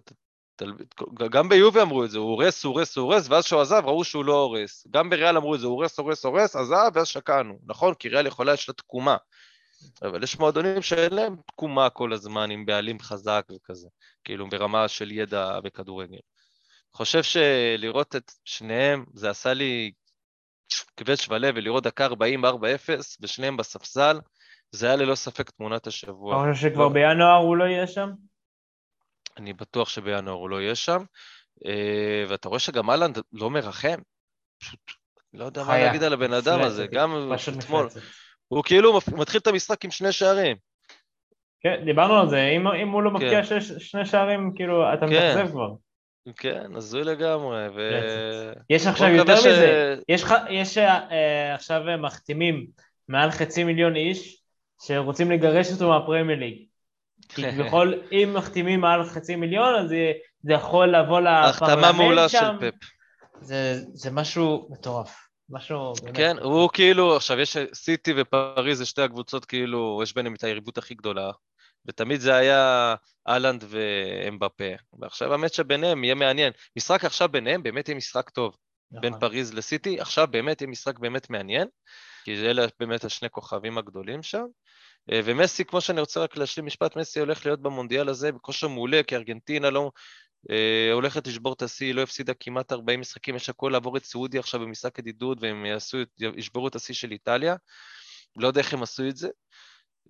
גם 1.30 1.48
ביובי 1.48 1.82
אמרו 1.82 2.04
את 2.04 2.10
זה, 2.10 2.18
הוא 2.18 2.30
הורס, 2.30 2.64
הוא 2.64 2.74
הורס, 2.74 2.96
הוא 2.96 3.04
הורס, 3.04 3.28
ואז 3.30 3.44
כשהוא 3.44 3.60
עזב 3.60 3.82
ראו 3.84 4.04
שהוא 4.04 4.24
לא 4.24 4.40
הורס. 4.40 4.86
גם 4.90 5.10
בריאל 5.10 5.36
אמרו 5.36 5.54
את 5.54 5.60
זה, 5.60 5.66
הוא 5.66 5.74
הורס, 5.74 5.98
הורס, 5.98 6.24
הורס, 6.24 6.56
עזב, 6.56 6.90
ואז 6.94 7.06
שקענו. 7.06 7.58
נכון, 7.66 7.94
כי 7.94 8.08
ריאל 8.08 8.26
יכולה, 8.26 8.52
יש 8.54 8.68
לה 8.68 8.74
תקומה. 8.74 9.16
אבל 10.02 10.22
יש 10.22 10.38
מועדונים 10.38 10.82
שאין 10.82 11.12
להם 11.12 11.36
תקומה 11.46 11.90
כל 11.90 12.12
הזמן 12.12 12.50
עם 12.50 12.66
בעלים 12.66 13.00
חזק 13.00 13.46
וכזה, 13.54 13.88
כאילו 14.24 14.48
ברמה 14.48 14.88
של 14.88 15.12
ידע 15.12 15.60
בכדורגל. 15.60 16.18
חושב 16.94 17.22
שלראות 17.22 18.16
את 18.16 18.32
שניהם, 18.44 19.04
זה 19.14 19.30
עשה 19.30 19.54
לי 19.54 19.92
כבש 20.96 21.28
ולב, 21.28 21.54
ולראות 21.56 21.84
דקה 21.84 22.06
40-4-0, 22.06 22.12
ושניהם 23.20 23.56
בספסל, 23.56 24.20
זה 24.70 24.86
היה 24.86 24.96
ללא 24.96 25.14
ספק 25.14 25.50
תמונת 25.50 25.86
השבוע. 25.86 26.42
אתה 26.42 26.52
חושב 26.52 26.68
שכבר 26.68 26.84
לא... 26.84 26.88
בינואר 26.88 27.36
הוא 27.36 27.56
לא 27.56 27.64
יהיה 27.64 27.86
שם? 27.86 28.10
אני 29.36 29.52
בטוח 29.52 29.88
שבינואר 29.88 30.34
הוא 30.34 30.50
לא 30.50 30.62
יהיה 30.62 30.74
שם. 30.74 31.02
אה, 31.66 32.24
ואתה 32.28 32.48
רואה 32.48 32.60
שגם 32.60 32.90
אהלנד 32.90 33.18
לא 33.32 33.50
מרחם, 33.50 33.98
פשוט 34.58 34.80
לא 35.34 35.44
יודע 35.44 35.64
מה 35.64 35.78
להגיד 35.78 36.02
על 36.02 36.12
הבן 36.12 36.32
אדם 36.32 36.60
הזה, 36.60 36.86
גם 36.86 37.32
אתמול. 37.58 37.88
הוא 38.48 38.64
כאילו 38.64 38.98
מתחיל 39.16 39.40
את 39.40 39.46
המשחק 39.46 39.84
עם 39.84 39.90
שני 39.90 40.12
שערים. 40.12 40.56
כן, 41.60 41.84
דיברנו 41.84 42.20
על 42.20 42.28
זה, 42.28 42.48
אם, 42.56 42.68
אם 42.68 42.88
הוא 42.88 43.02
לא 43.02 43.10
מבקיע 43.10 43.42
כן. 43.42 43.60
שני 43.78 44.06
שערים, 44.06 44.52
כאילו, 44.54 44.94
אתה 44.94 45.06
כן. 45.06 45.12
מתאכזב 45.12 45.50
כבר. 45.50 45.74
כן, 46.36 46.76
הזוי 46.76 47.04
לגמרי, 47.04 47.68
ו... 47.74 47.90
יש 48.70 48.86
עכשיו 48.86 49.08
יותר 49.08 49.36
ש... 49.36 49.46
מזה, 49.46 49.96
יש, 50.08 50.24
יש 50.50 50.78
uh, 50.78 50.80
עכשיו 51.54 51.82
מחתימים 51.98 52.66
מעל 53.08 53.30
חצי 53.30 53.64
מיליון 53.64 53.96
איש 53.96 54.42
שרוצים 54.82 55.30
לגרש 55.30 55.72
אותו 55.72 55.88
מהפרמי 55.88 56.36
ליג. 56.36 56.66
כי 57.28 57.42
כביכול, 57.52 58.02
אם 58.12 58.34
מחתימים 58.34 58.80
מעל 58.80 59.04
חצי 59.04 59.36
מיליון, 59.36 59.74
אז 59.74 59.88
זה 60.42 60.52
יכול 60.52 60.96
לבוא 60.96 61.20
לפרלמנט 61.20 61.54
שם. 61.58 61.64
החתמה 61.64 61.92
מעולה 61.92 62.28
של 62.28 62.58
פפ. 62.60 62.74
זה, 63.40 63.80
זה 63.92 64.10
משהו 64.10 64.68
מטורף. 64.70 65.26
משהו 65.50 65.92
באמת. 66.02 66.16
כן, 66.16 66.36
הוא 66.38 66.70
כאילו, 66.72 67.16
עכשיו 67.16 67.40
יש 67.40 67.56
סיטי 67.74 68.12
ופריז, 68.16 68.78
זה 68.78 68.86
שתי 68.86 69.02
הקבוצות 69.02 69.44
כאילו, 69.44 70.00
יש 70.02 70.14
ביניהם 70.14 70.34
את 70.34 70.44
היריבות 70.44 70.78
הכי 70.78 70.94
גדולה, 70.94 71.30
ותמיד 71.86 72.20
זה 72.20 72.34
היה 72.34 72.94
אהלנד 73.28 73.64
ואמבפה. 73.68 74.74
ועכשיו 75.00 75.32
האמת 75.32 75.54
שביניהם 75.54 76.04
יהיה 76.04 76.14
מעניין. 76.14 76.52
משחק 76.76 77.04
עכשיו 77.04 77.28
ביניהם 77.28 77.62
באמת 77.62 77.88
יהיה 77.88 77.96
משחק 77.96 78.30
טוב. 78.30 78.56
נכון. 78.90 79.00
בין 79.00 79.20
פריז 79.20 79.54
לסיטי, 79.54 80.00
עכשיו 80.00 80.26
באמת 80.30 80.60
יהיה 80.60 80.70
משחק 80.70 80.98
באמת 80.98 81.30
מעניין, 81.30 81.68
כי 82.24 82.34
אלה 82.34 82.66
באמת 82.80 83.04
השני 83.04 83.30
כוכבים 83.30 83.78
הגדולים 83.78 84.22
שם. 84.22 84.44
אה, 85.12 85.20
ומסי, 85.24 85.64
כמו 85.64 85.80
שאני 85.80 86.00
רוצה 86.00 86.20
רק 86.20 86.36
להשלים 86.36 86.66
משפט, 86.66 86.96
מסי 86.96 87.20
הולך 87.20 87.46
להיות 87.46 87.62
במונדיאל 87.62 88.08
הזה 88.08 88.32
בכושר 88.32 88.68
מעולה, 88.68 89.02
כי 89.02 89.16
ארגנטינה 89.16 89.70
לא... 89.70 89.90
אה, 90.50 90.92
הולכת 90.92 91.26
לשבור 91.26 91.52
את 91.52 91.62
השיא, 91.62 91.94
לא 91.94 92.02
הפסידה 92.02 92.34
כמעט 92.34 92.72
40 92.72 93.00
משחקים, 93.00 93.36
יש 93.36 93.48
הכל 93.48 93.68
לעבור 93.72 93.96
את 93.96 94.04
סעודיה 94.04 94.40
עכשיו 94.40 94.60
במשחק 94.60 94.98
ידידות, 94.98 95.38
והם 95.40 95.66
יעשו, 95.66 95.98
ישברו 96.18 96.68
את 96.68 96.74
השיא 96.74 96.94
של 96.94 97.12
איטליה. 97.12 97.56
לא 98.36 98.46
יודע 98.46 98.60
איך 98.60 98.74
הם 98.74 98.82
עשו 98.82 99.08
את 99.08 99.16
זה. 99.16 99.28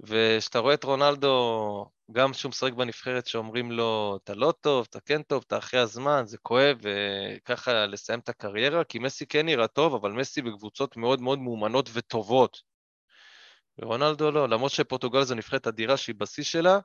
וכשאתה 0.01 0.59
רואה 0.59 0.75
את 0.75 0.85
רונלדו, 0.85 1.87
גם 2.13 2.33
כשהוא 2.33 2.51
משחק 2.51 2.73
בנבחרת, 2.73 3.27
שאומרים 3.27 3.73
לו, 3.73 4.19
אתה 4.25 4.35
לא 4.35 4.55
טוב, 4.61 4.87
אתה 4.91 5.01
כן 5.01 5.23
טוב, 5.23 5.45
אתה 5.47 5.59
אחרי 5.59 5.81
הזמן, 5.81 6.23
זה 6.27 6.39
כואב, 6.39 6.79
וככה 6.83 7.87
לסיים 7.87 8.21
את 8.21 8.29
הקריירה, 8.29 8.85
כי 8.85 8.99
מסי 8.99 9.27
כן 9.27 9.47
נראה 9.47 9.67
טוב, 9.67 9.95
אבל 9.95 10.13
מסי 10.13 10.43
בקבוצות 10.43 10.97
מאוד 10.97 11.21
מאוד 11.21 11.39
מאומנות 11.39 11.91
וטובות. 11.93 12.76
ורונלדו 13.79 14.31
לא, 14.31 14.49
למרות 14.49 14.73
שפורטוגל 14.73 15.23
זו 15.23 15.35
נבחרת 15.35 15.67
אדירה 15.67 15.97
שהיא 15.97 16.15
בשיא 16.19 16.45
שלה, 16.45 16.79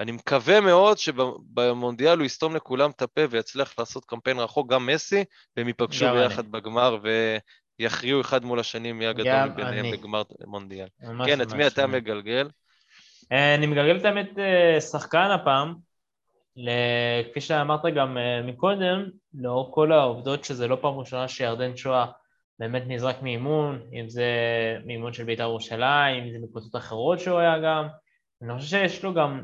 אני 0.00 0.12
מקווה 0.12 0.60
מאוד 0.60 0.98
שבמונדיאל 0.98 2.18
הוא 2.18 2.26
יסתום 2.26 2.56
לכולם 2.56 2.90
את 2.90 3.02
הפה 3.02 3.20
ויצליח 3.30 3.78
לעשות 3.78 4.04
קמפיין 4.04 4.38
רחוק, 4.38 4.70
גם 4.70 4.86
מסי, 4.86 5.24
והם 5.56 5.68
ייפגשו 5.68 6.06
ביחד 6.12 6.44
אני. 6.44 6.50
בגמר 6.50 6.98
ויכריעו 7.80 8.20
אחד 8.20 8.44
מול 8.44 8.60
השני 8.60 8.92
מי 8.92 9.06
הגדול 9.06 9.44
מביניהם. 9.44 9.90
בגמר 9.90 10.22
מונדיאל. 10.46 10.88
כן, 11.26 11.42
את 11.42 11.52
מי 11.52 11.66
אתה 11.66 11.86
מגלגל? 11.86 12.48
אה, 13.32 13.54
אני 13.54 13.66
מגלגל 13.66 13.96
את 13.96 14.04
האמת 14.04 14.38
אה, 14.38 14.80
שחקן 14.80 15.30
הפעם, 15.30 15.74
כפי 17.30 17.40
שאמרת 17.40 17.80
גם 17.96 18.18
אה, 18.18 18.42
מקודם, 18.42 19.04
לאור 19.34 19.74
כל 19.74 19.92
העובדות 19.92 20.44
שזה 20.44 20.68
לא 20.68 20.78
פעם 20.80 20.94
ראשונה 20.98 21.28
שירדן 21.28 21.76
שואה 21.76 22.06
באמת 22.60 22.82
נזרק 22.86 23.22
מאימון, 23.22 23.80
אם 23.92 24.08
זה 24.08 24.26
מאימון 24.86 25.12
של 25.12 25.24
בית"ר 25.24 25.42
ירושלים, 25.42 26.24
אם 26.24 26.32
זה 26.32 26.38
מקבוצות 26.38 26.76
אחרות 26.76 27.20
שהוא 27.20 27.38
היה 27.38 27.58
גם, 27.58 27.86
אני 28.42 28.58
חושב 28.58 28.68
שיש 28.68 29.04
לו 29.04 29.14
גם 29.14 29.42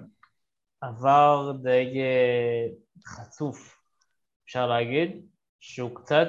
עבר 0.80 1.52
די 1.62 1.98
חצוף, 3.06 3.78
אפשר 4.44 4.66
להגיד, 4.66 5.22
שהוא 5.60 5.90
קצת 5.94 6.28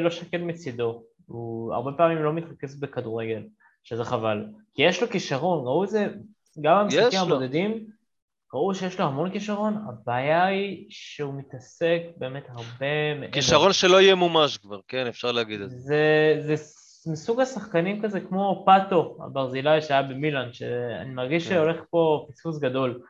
לא 0.00 0.10
שקט 0.10 0.40
מצידו, 0.40 1.02
הוא 1.26 1.74
הרבה 1.74 1.92
פעמים 1.96 2.18
לא 2.18 2.32
מתרכז 2.32 2.80
בכדורגל, 2.80 3.42
שזה 3.84 4.04
חבל, 4.04 4.46
כי 4.74 4.82
יש 4.82 5.02
לו 5.02 5.08
כישרון, 5.08 5.64
ראו 5.66 5.84
את 5.84 5.88
זה 5.88 6.06
גם 6.60 6.76
המשחקים 6.76 7.20
הבודדים, 7.20 7.86
ראו 8.54 8.74
שיש 8.74 9.00
לו 9.00 9.06
המון 9.06 9.30
כישרון, 9.30 9.84
הבעיה 9.88 10.44
היא 10.44 10.86
שהוא 10.88 11.34
מתעסק 11.34 12.00
באמת 12.16 12.44
הרבה. 12.48 13.28
כישרון 13.32 13.72
שלא 13.72 14.00
יהיה 14.00 14.14
מומש 14.14 14.56
כבר, 14.56 14.80
כן, 14.88 15.06
אפשר 15.06 15.32
להגיד 15.32 15.60
את 15.60 15.70
זה. 15.70 15.76
זה, 15.78 16.34
זה 16.38 16.54
מסוג 17.12 17.40
השחקנים 17.40 18.02
כזה 18.02 18.20
כמו 18.20 18.62
פאטו, 18.66 19.18
הברזילאי 19.26 19.82
שהיה 19.82 20.02
במילאן, 20.02 20.52
שאני 20.52 21.10
מרגיש 21.10 21.48
כן. 21.48 21.54
שהולך 21.54 21.76
פה 21.90 22.26
פספוס 22.30 22.58
גדול. 22.58 23.00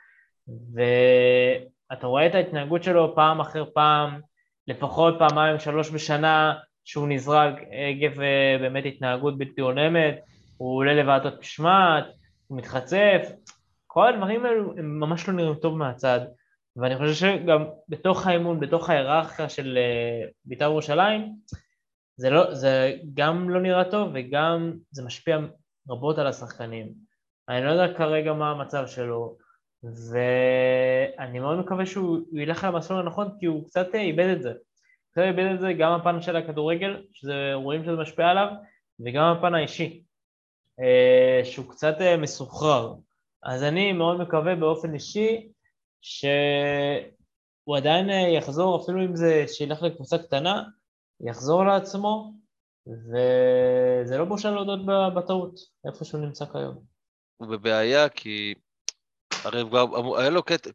ואתה 0.75 2.07
רואה 2.07 2.27
את 2.27 2.35
ההתנהגות 2.35 2.83
שלו 2.83 3.15
פעם 3.15 3.41
אחר 3.41 3.65
פעם, 3.75 4.21
לפחות 4.69 5.15
פעמיים, 5.19 5.59
שלוש 5.59 5.91
בשנה, 5.91 6.55
שהוא 6.85 7.09
נזרק 7.09 7.55
עקב 7.55 8.21
אה, 8.21 8.57
באמת 8.61 8.85
התנהגות 8.87 9.39
בלתי 9.39 9.61
הולמת, 9.61 10.21
הוא 10.57 10.77
עולה 10.77 10.95
לוועדות 10.95 11.41
משמעת, 11.41 12.05
הוא 12.47 12.59
מתחצף, 12.59 13.29
כל 13.95 14.09
הדברים 14.09 14.47
האלו 14.47 14.73
הם 14.77 15.01
ממש 15.01 15.29
לא 15.29 15.35
נראים 15.35 15.55
טוב 15.55 15.77
מהצד, 15.77 16.21
ואני 16.77 16.99
חושב 16.99 17.15
שגם 17.15 17.65
בתוך 17.89 18.27
האימון, 18.27 18.61
בתוך 18.61 18.91
ההיררכיה 18.91 19.49
של 19.49 19.79
אה, 19.79 20.29
בית"ר 20.45 20.65
ירושלים, 20.65 21.37
זה, 22.17 22.31
לא, 22.31 22.55
זה 22.55 22.97
גם 23.15 23.51
לא 23.51 23.61
נראה 23.61 23.91
טוב 23.91 24.11
וגם 24.15 24.73
זה 24.91 25.03
משפיע 25.05 25.39
רבות 25.89 26.19
על 26.19 26.27
השחקנים. 26.27 26.93
אני 27.49 27.65
לא 27.65 27.71
יודע 27.71 27.95
כרגע 27.95 28.33
מה 28.33 28.51
המצב 28.51 28.87
שלו, 28.87 29.37
ואני 29.83 31.41
מאוד 31.41 31.59
מקווה 31.59 31.87
שהוא 31.87 32.19
ילך 32.33 32.65
למסלול 32.65 33.01
הנכון 33.01 33.29
כי 33.41 33.47
הוא 33.47 33.67
קצת 33.67 33.95
איבד 33.95 34.29
את 34.37 34.43
זה. 34.43 34.53
קצת 35.11 35.23
איבד 35.23 35.53
את 35.55 35.61
זה 35.61 35.73
גם 35.73 35.93
הפן 35.93 36.23
של 36.23 36.37
הכדורגל, 36.37 37.03
שרואים 37.13 37.85
שזה 37.85 37.97
משפיע 37.97 38.29
עליו, 38.29 38.49
וגם 39.01 39.25
הפן 39.25 39.55
האישי. 39.55 40.03
אה, 40.81 41.41
שהוא 41.45 41.71
קצת 41.71 41.95
אה, 42.01 42.17
מסוחרר. 42.17 42.95
אז 43.45 43.63
אני 43.63 43.93
מאוד 43.93 44.21
מקווה 44.21 44.55
באופן 44.55 44.95
אישי 44.95 45.49
שהוא 46.01 47.77
עדיין 47.77 48.11
אה, 48.11 48.29
יחזור, 48.39 48.83
אפילו 48.83 49.05
אם 49.05 49.17
זה 49.17 49.45
שילך 49.49 49.83
לקבוצה 49.83 50.19
קטנה, 50.19 50.63
יחזור 51.21 51.65
לעצמו, 51.65 52.35
וזה 52.87 54.19
לא 54.19 54.25
בושה 54.25 54.51
להודות 54.51 54.81
בטעות, 55.17 55.55
איפה 55.89 56.05
שהוא 56.05 56.21
נמצא 56.21 56.45
כיום. 56.45 56.85
הוא 57.37 57.49
בבעיה 57.49 58.09
כי 58.09 58.55
הרי 59.45 59.63
היה 60.19 60.31
לו 60.31 60.43
קטע, 60.43 60.71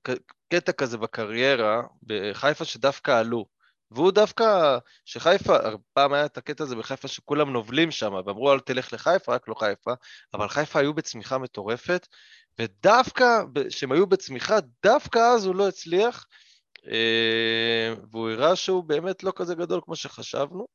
קטע 0.49 0.71
כזה 0.71 0.97
בקריירה 0.97 1.81
בחיפה 2.03 2.65
שדווקא 2.65 3.19
עלו. 3.19 3.45
והוא 3.91 4.11
דווקא, 4.11 4.77
שחיפה, 5.05 5.57
פעם 5.93 6.13
היה 6.13 6.25
את 6.25 6.37
הקטע 6.37 6.63
הזה 6.63 6.75
בחיפה 6.75 7.07
שכולם 7.07 7.53
נובלים 7.53 7.91
שם, 7.91 8.13
ואמרו 8.13 8.53
אל 8.53 8.59
תלך 8.59 8.93
לחיפה, 8.93 9.33
רק 9.33 9.47
לא 9.47 9.53
חיפה, 9.53 9.91
אבל 10.33 10.47
חיפה 10.47 10.79
היו 10.79 10.93
בצמיחה 10.93 11.37
מטורפת, 11.37 12.07
ודווקא, 12.59 13.41
כשהם 13.69 13.91
היו 13.91 14.07
בצמיחה, 14.07 14.57
דווקא 14.83 15.19
אז 15.19 15.45
הוא 15.45 15.55
לא 15.55 15.67
הצליח, 15.67 16.25
אה, 16.87 17.93
והוא 18.11 18.29
הראה 18.29 18.55
שהוא 18.55 18.83
באמת 18.83 19.23
לא 19.23 19.33
כזה 19.35 19.55
גדול 19.55 19.81
כמו 19.85 19.95
שחשבנו. 19.95 20.67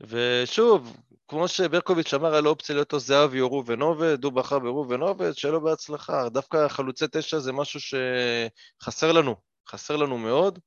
ושוב, 0.00 0.96
כמו 1.28 1.48
שברקוביץ' 1.48 2.14
אמר 2.14 2.34
על 2.34 2.46
האופציה 2.46 2.74
להיות 2.74 2.92
או 2.92 2.98
זהבי 2.98 3.40
או 3.40 3.48
ראובן 3.50 3.80
עובד, 3.80 4.24
הוא 4.24 4.32
בחר 4.32 4.58
בראובן 4.58 5.00
עובד, 5.00 5.32
שיהיה 5.32 5.52
לו 5.52 5.60
בהצלחה. 5.60 6.28
דווקא 6.28 6.68
חלוצי 6.68 7.04
תשע 7.12 7.38
זה 7.38 7.52
משהו 7.52 7.80
שחסר 7.80 9.12
לנו, 9.12 9.36
חסר 9.68 9.96
לנו 9.96 10.18
מאוד. 10.18 10.58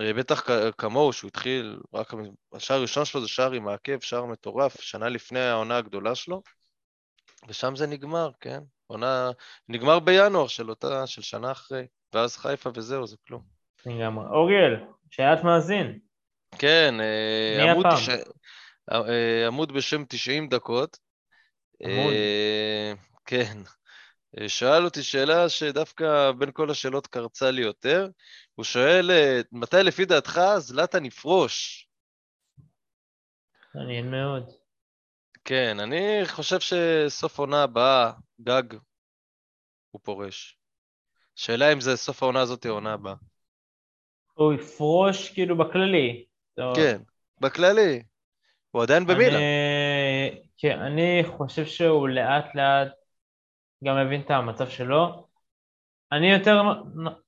אה, 0.00 0.12
בטח 0.12 0.46
כמוהו, 0.78 1.12
שהוא 1.12 1.28
התחיל, 1.28 1.80
רק 1.94 2.12
השער 2.52 2.76
הראשון 2.76 3.04
שלו 3.04 3.20
זה 3.20 3.28
שער 3.28 3.52
עם 3.52 3.68
העקב, 3.68 4.00
שער 4.00 4.24
מטורף, 4.24 4.80
שנה 4.80 5.08
לפני 5.08 5.40
העונה 5.40 5.76
הגדולה 5.76 6.14
שלו, 6.14 6.42
ושם 7.48 7.76
זה 7.76 7.86
נגמר, 7.86 8.30
כן? 8.40 8.60
עונה, 8.86 9.30
נגמר 9.68 9.98
בינואר 9.98 10.46
של 10.46 10.70
אותה, 10.70 11.06
של 11.06 11.22
שנה 11.22 11.52
אחרי, 11.52 11.86
ואז 12.12 12.36
חיפה 12.36 12.70
וזהו, 12.74 13.06
זה 13.06 13.16
כלום. 13.26 13.42
לגמרי. 13.86 14.26
אוריאל, 14.26 14.76
שאלת 15.10 15.44
מאזין. 15.44 15.98
כן, 16.58 16.94
אה, 17.00 17.72
עמוד, 17.72 17.86
תש... 17.94 18.08
אה, 18.92 19.46
עמוד 19.46 19.72
בשם 19.72 20.04
90 20.08 20.48
דקות. 20.48 20.98
עמוד. 21.80 22.12
כן. 23.26 23.58
שאל 24.46 24.84
אותי 24.84 25.02
שאלה 25.02 25.48
שדווקא 25.48 26.32
בין 26.32 26.50
כל 26.52 26.70
השאלות 26.70 27.06
קרצה 27.06 27.50
לי 27.50 27.62
יותר. 27.62 28.08
הוא 28.58 28.64
שואל, 28.64 29.10
אה, 29.10 29.40
מתי 29.52 29.76
לפי 29.84 30.04
דעתך 30.04 30.40
זלאטן 30.58 31.04
יפרוש? 31.04 31.88
מעניין 33.74 34.10
מאוד. 34.10 34.50
כן, 35.44 35.76
אני 35.80 36.20
חושב 36.26 36.60
שסוף 36.60 37.38
עונה 37.38 37.62
הבאה, 37.62 38.12
גג, 38.40 38.62
הוא 39.90 40.00
פורש. 40.02 40.58
שאלה 41.34 41.72
אם 41.72 41.80
זה 41.80 41.96
סוף 41.96 42.22
העונה 42.22 42.40
הזאת 42.40 42.66
או 42.66 42.70
העונה 42.70 42.92
הבאה. 42.92 43.14
הוא 44.34 44.52
יפרוש 44.52 45.30
כאילו 45.30 45.58
בכללי. 45.58 46.24
כן, 46.56 47.00
בכללי. 47.40 48.02
הוא 48.70 48.82
עדיין 48.82 49.06
במילא. 49.06 49.38
כן, 50.58 50.78
אני 50.78 51.22
חושב 51.36 51.66
שהוא 51.66 52.08
לאט 52.08 52.54
לאט 52.54 52.92
גם 53.84 54.06
מבין 54.06 54.20
את 54.20 54.30
המצב 54.30 54.68
שלו. 54.68 55.27
אני 56.12 56.32
יותר, 56.32 56.62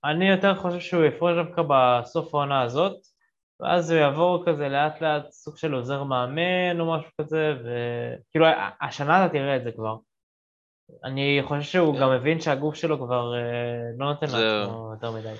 אני 0.04 0.30
יותר 0.30 0.54
חושב 0.54 0.80
שהוא 0.80 1.04
יפרוש 1.04 1.32
דווקא 1.36 1.62
בסוף 1.68 2.34
העונה 2.34 2.62
הזאת, 2.62 2.96
ואז 3.60 3.90
הוא 3.90 4.00
יעבור 4.00 4.44
כזה 4.46 4.68
לאט 4.68 5.00
לאט 5.00 5.30
סוג 5.30 5.56
של 5.56 5.74
עוזר 5.74 6.02
מאמן 6.02 6.80
או 6.80 6.94
משהו 6.94 7.10
כזה, 7.20 7.54
וכאילו 7.60 8.46
השנה 8.80 9.24
אתה 9.24 9.32
תראה 9.32 9.56
את 9.56 9.64
זה 9.64 9.72
כבר. 9.72 9.96
אני 11.04 11.40
חושב 11.44 11.62
שהוא 11.62 12.00
גם 12.00 12.10
מבין 12.10 12.40
שהגוף 12.40 12.74
שלו 12.74 12.98
כבר 12.98 13.34
אה, 13.34 13.40
לא 13.98 14.06
נותן 14.06 14.26
לעצמו 14.26 14.92
יותר 14.94 15.10
מדי. 15.10 15.34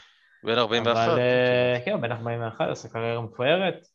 בן 0.45 0.59
41. 0.59 1.09
אבל 1.09 1.18
אה, 1.18 1.78
כן, 1.84 2.01
בן 2.01 2.12
41, 2.12 2.68
עושה 2.68 2.88
קריירה 2.88 3.20
מפוארת. 3.20 3.86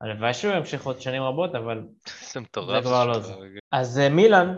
הלוואי 0.00 0.34
שהוא 0.34 0.54
ימשיך 0.54 0.86
עוד 0.86 1.00
שנים 1.00 1.22
רבות, 1.22 1.54
אבל. 1.54 1.82
זה 2.32 2.40
כבר 2.82 3.06
לא 3.06 3.18
זה. 3.18 3.34
אז 3.72 3.98
אה, 3.98 4.08
מילאן 4.08 4.56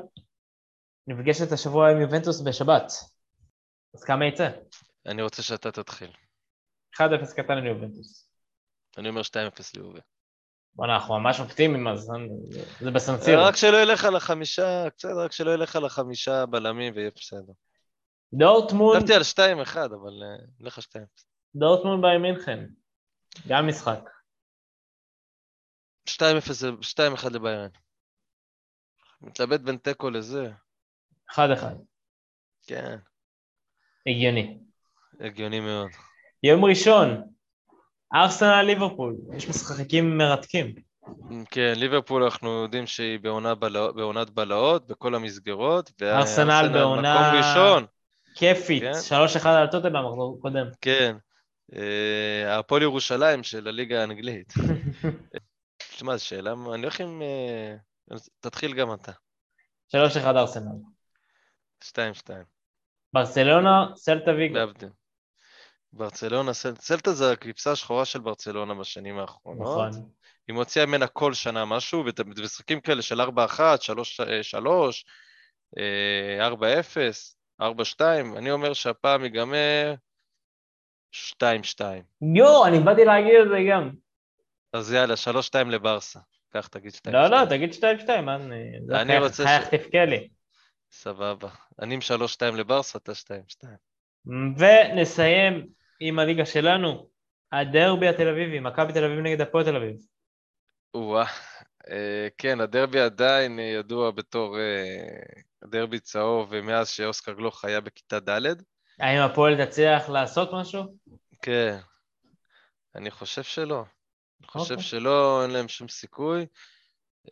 נפגשת 1.06 1.52
השבוע 1.52 1.90
עם 1.90 2.00
יובנטוס 2.00 2.40
בשבת. 2.40 2.92
אז 3.94 4.04
כמה 4.04 4.26
יצא? 4.26 4.48
אני 5.06 5.22
רוצה 5.22 5.42
שאתה 5.42 5.72
תתחיל. 5.72 6.10
1-0 6.96 7.00
קטן 7.36 7.58
ליובנטוס. 7.58 8.30
אני 8.98 9.08
אומר 9.08 9.20
2-0 9.20 9.24
ליובה. 9.74 10.00
בוא'נה, 10.74 10.94
אנחנו 10.94 11.20
ממש 11.20 11.40
אופטימיים, 11.40 11.88
אז 11.88 12.10
זה 12.80 12.90
בסנסיר. 12.90 13.40
רק 13.40 13.56
שלא 13.56 13.76
ילך 13.82 14.04
על 14.04 14.16
החמישה, 14.16 14.90
קצת, 14.90 15.08
רק 15.24 15.32
שלא 15.32 15.50
ילך 15.50 15.76
על 15.76 15.84
החמישה 15.84 16.46
בלמים 16.46 16.92
ויהיה 16.96 17.10
בסדר. 17.16 17.52
דורטמונד... 18.32 18.98
חשבתי 18.98 19.14
על 19.14 19.62
2-1, 19.64 19.76
אבל 19.76 20.22
נלך 20.60 20.78
על 20.78 20.82
2 20.82 21.04
דורטמונד 21.54 22.02
באי 22.02 22.18
מינכן. 22.18 22.66
גם 23.48 23.68
משחק. 23.68 24.00
2-1 26.10 26.12
לביירן. 27.32 27.68
מתלבט 29.20 29.60
בין 29.60 29.76
תיקו 29.76 30.10
לזה. 30.10 30.52
1-1. 31.32 31.36
כן. 32.66 32.98
הגיוני. 34.06 34.58
הגיוני 35.20 35.60
מאוד. 35.60 35.88
יום 36.42 36.64
ראשון, 36.64 37.22
ארסנל 38.14 38.62
ליברפול, 38.62 39.16
יש 39.36 39.48
משחקים 39.48 40.18
מרתקים. 40.18 40.74
כן, 41.50 41.72
ליברפול 41.76 42.22
אנחנו 42.22 42.62
יודעים 42.62 42.86
שהיא 42.86 43.20
בעונה 43.20 43.54
בלא, 43.54 43.92
בעונת 43.92 44.30
בלהות, 44.30 44.86
בכל 44.86 45.14
המסגרות. 45.14 45.90
ארסנל 46.02 46.70
בעונה 46.72 47.32
ראשון. 47.38 47.84
כיפית, 48.34 48.82
כן? 48.82 49.16
3-1 49.42 49.48
על 49.48 49.66
טוטל 49.66 49.88
במחזור 49.88 50.38
קודם. 50.42 50.66
כן, 50.80 51.16
אה, 51.74 52.58
הפועל 52.58 52.82
ירושלים 52.82 53.42
של 53.42 53.68
הליגה 53.68 54.00
האנגלית. 54.00 54.54
תשמע, 55.94 56.16
זו 56.16 56.24
שאלה, 56.24 56.52
אני 56.52 56.82
הולך 56.82 57.00
עם... 57.00 57.22
אה, 57.22 57.74
תתחיל 58.40 58.74
גם 58.74 58.94
אתה. 58.94 59.12
3-1 59.92 59.96
ארסנל. 60.26 60.76
2-2. 61.84 61.88
ברצלונה, 63.14 63.86
סלטה 63.96 64.30
ויגו. 64.30 64.58
ברצלונה, 65.92 66.52
סל... 66.52 66.74
סלטה 66.74 67.12
זה 67.12 67.32
הכבשה 67.32 67.72
השחורה 67.72 68.04
של 68.04 68.20
ברצלונה 68.20 68.74
בשנים 68.74 69.18
האחרונות. 69.18 69.62
נכון. 69.62 69.90
היא 70.48 70.54
מוציאה 70.54 70.86
ממנה 70.86 71.06
כל 71.06 71.34
שנה 71.34 71.64
משהו, 71.64 72.04
ובמשחקים 72.06 72.80
כאלה 72.80 73.02
של 73.02 73.20
4-1, 73.20 73.24
3-3, 73.30 73.30
4-0, 77.60 77.62
4-2, 77.62 77.64
אני 78.36 78.50
אומר 78.50 78.72
שהפעם 78.72 79.24
ייגמר 79.24 79.94
2-2. 81.14 81.16
יואו, 82.34 82.66
אני 82.66 82.78
באתי 82.78 83.04
להגיד 83.04 83.34
את 83.42 83.48
זה 83.48 83.58
גם. 83.70 83.90
אז 84.72 84.92
יאללה, 84.92 85.14
3-2 85.54 85.64
לברסה. 85.64 86.20
קח, 86.52 86.66
תגיד 86.66 86.92
2-2. 86.92 87.10
לא, 87.10 87.26
לא, 87.26 87.44
תגיד 87.44 87.72
2-2, 87.72 88.20
מה 88.20 88.34
אני... 88.34 88.70
אני 88.92 89.18
רוצה 89.18 89.44
חייך 89.44 89.68
תבכה 89.68 90.04
לי. 90.04 90.28
סבבה. 90.94 91.48
אני 91.82 91.94
עם 91.94 92.00
3-2 92.00 92.56
לברסה, 92.56 92.98
אתה 92.98 93.12
2-2. 93.12 93.66
ונסיים 94.58 95.66
עם 96.00 96.18
הליגה 96.18 96.46
שלנו, 96.46 97.08
הדרבי 97.52 98.08
התל 98.08 98.28
אביבי, 98.28 98.60
מכבי 98.60 98.92
תל 98.92 99.04
אביב 99.04 99.18
נגד 99.18 99.40
הפועל 99.40 99.64
תל 99.64 99.76
אביב. 99.76 99.96
או-אה. 100.94 101.26
אה, 101.90 102.28
כן, 102.38 102.60
הדרבי 102.60 103.00
עדיין 103.00 103.58
אה, 103.58 103.64
ידוע 103.64 104.10
בתור 104.10 104.58
אה, 104.58 105.68
דרבי 105.68 106.00
צהוב, 106.00 106.60
מאז 106.60 106.88
שאוסקר 106.88 107.32
גלוך 107.32 107.64
היה 107.64 107.80
בכיתה 107.80 108.20
ד'. 108.20 108.62
האם 109.00 109.20
הפועל 109.20 109.64
תצליח 109.64 110.08
לעשות 110.08 110.50
משהו? 110.52 110.96
כן. 111.42 111.78
אני 112.94 113.10
חושב 113.10 113.42
שלא. 113.42 113.84
אני 114.40 114.48
חושב 114.48 114.74
אוקיי. 114.74 114.86
שלא, 114.86 115.42
אין 115.42 115.50
להם 115.50 115.68
שום 115.68 115.88
סיכוי. 115.88 116.46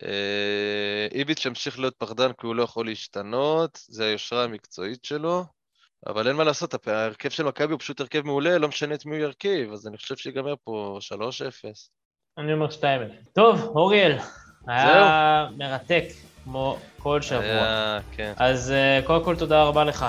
אה, 0.03 1.07
איביץ' 1.11 1.45
ימשיך 1.45 1.79
להיות 1.79 1.95
פחדן 1.97 2.31
כי 2.33 2.47
הוא 2.47 2.55
לא 2.55 2.63
יכול 2.63 2.85
להשתנות, 2.85 3.79
זה 3.87 4.05
היושרה 4.05 4.43
המקצועית 4.43 5.05
שלו. 5.05 5.43
אבל 6.07 6.27
אין 6.27 6.35
מה 6.35 6.43
לעשות, 6.43 6.87
ההרכב 6.87 7.29
של 7.29 7.43
מכבי 7.43 7.71
הוא 7.71 7.79
פשוט 7.79 7.99
הרכב 7.99 8.21
מעולה, 8.25 8.57
לא 8.57 8.67
משנה 8.67 8.95
את 8.95 9.05
מי 9.05 9.15
הוא 9.15 9.23
ירכיב, 9.23 9.71
אז 9.71 9.87
אני 9.87 9.97
חושב 9.97 10.15
שיגמר 10.15 10.53
פה 10.63 10.99
3-0. 11.01 11.23
אני 12.37 12.53
אומר 12.53 12.67
2-0. 12.67 12.81
טוב, 13.33 13.61
אוריאל, 13.75 14.17
היה 14.67 15.47
מרתק, 15.57 16.03
כמו 16.43 16.77
כל 16.99 17.21
שבוע. 17.21 17.41
היה, 17.41 17.99
כן. 18.11 18.33
אז 18.37 18.71
אה, 18.71 18.99
קודם 19.05 19.25
כל 19.25 19.35
תודה 19.35 19.63
רבה 19.63 19.83
לך. 19.83 20.05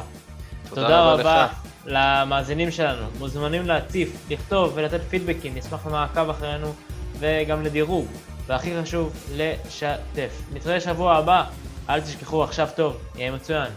תודה 0.68 1.12
רבה 1.12 1.48
למאזינים 1.86 2.70
שלנו. 2.70 3.06
מוזמנים 3.18 3.66
להציף, 3.66 4.30
לכתוב 4.30 4.72
ולתת 4.74 5.00
פידבקים, 5.00 5.54
נשמח 5.54 5.86
למעקב 5.86 6.30
אחרינו 6.30 6.72
וגם 7.18 7.62
לדירוג. 7.62 8.06
והכי 8.46 8.82
חשוב, 8.82 9.12
לשתף. 9.32 10.42
נתראה 10.52 10.80
שבוע 10.80 11.16
הבא, 11.16 11.44
אל 11.88 12.00
תשכחו 12.00 12.44
עכשיו 12.44 12.68
טוב, 12.76 12.96
יהיה 13.16 13.30
מצוין. 13.30 13.72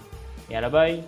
יאללה 0.50 0.70
ביי. 0.70 1.02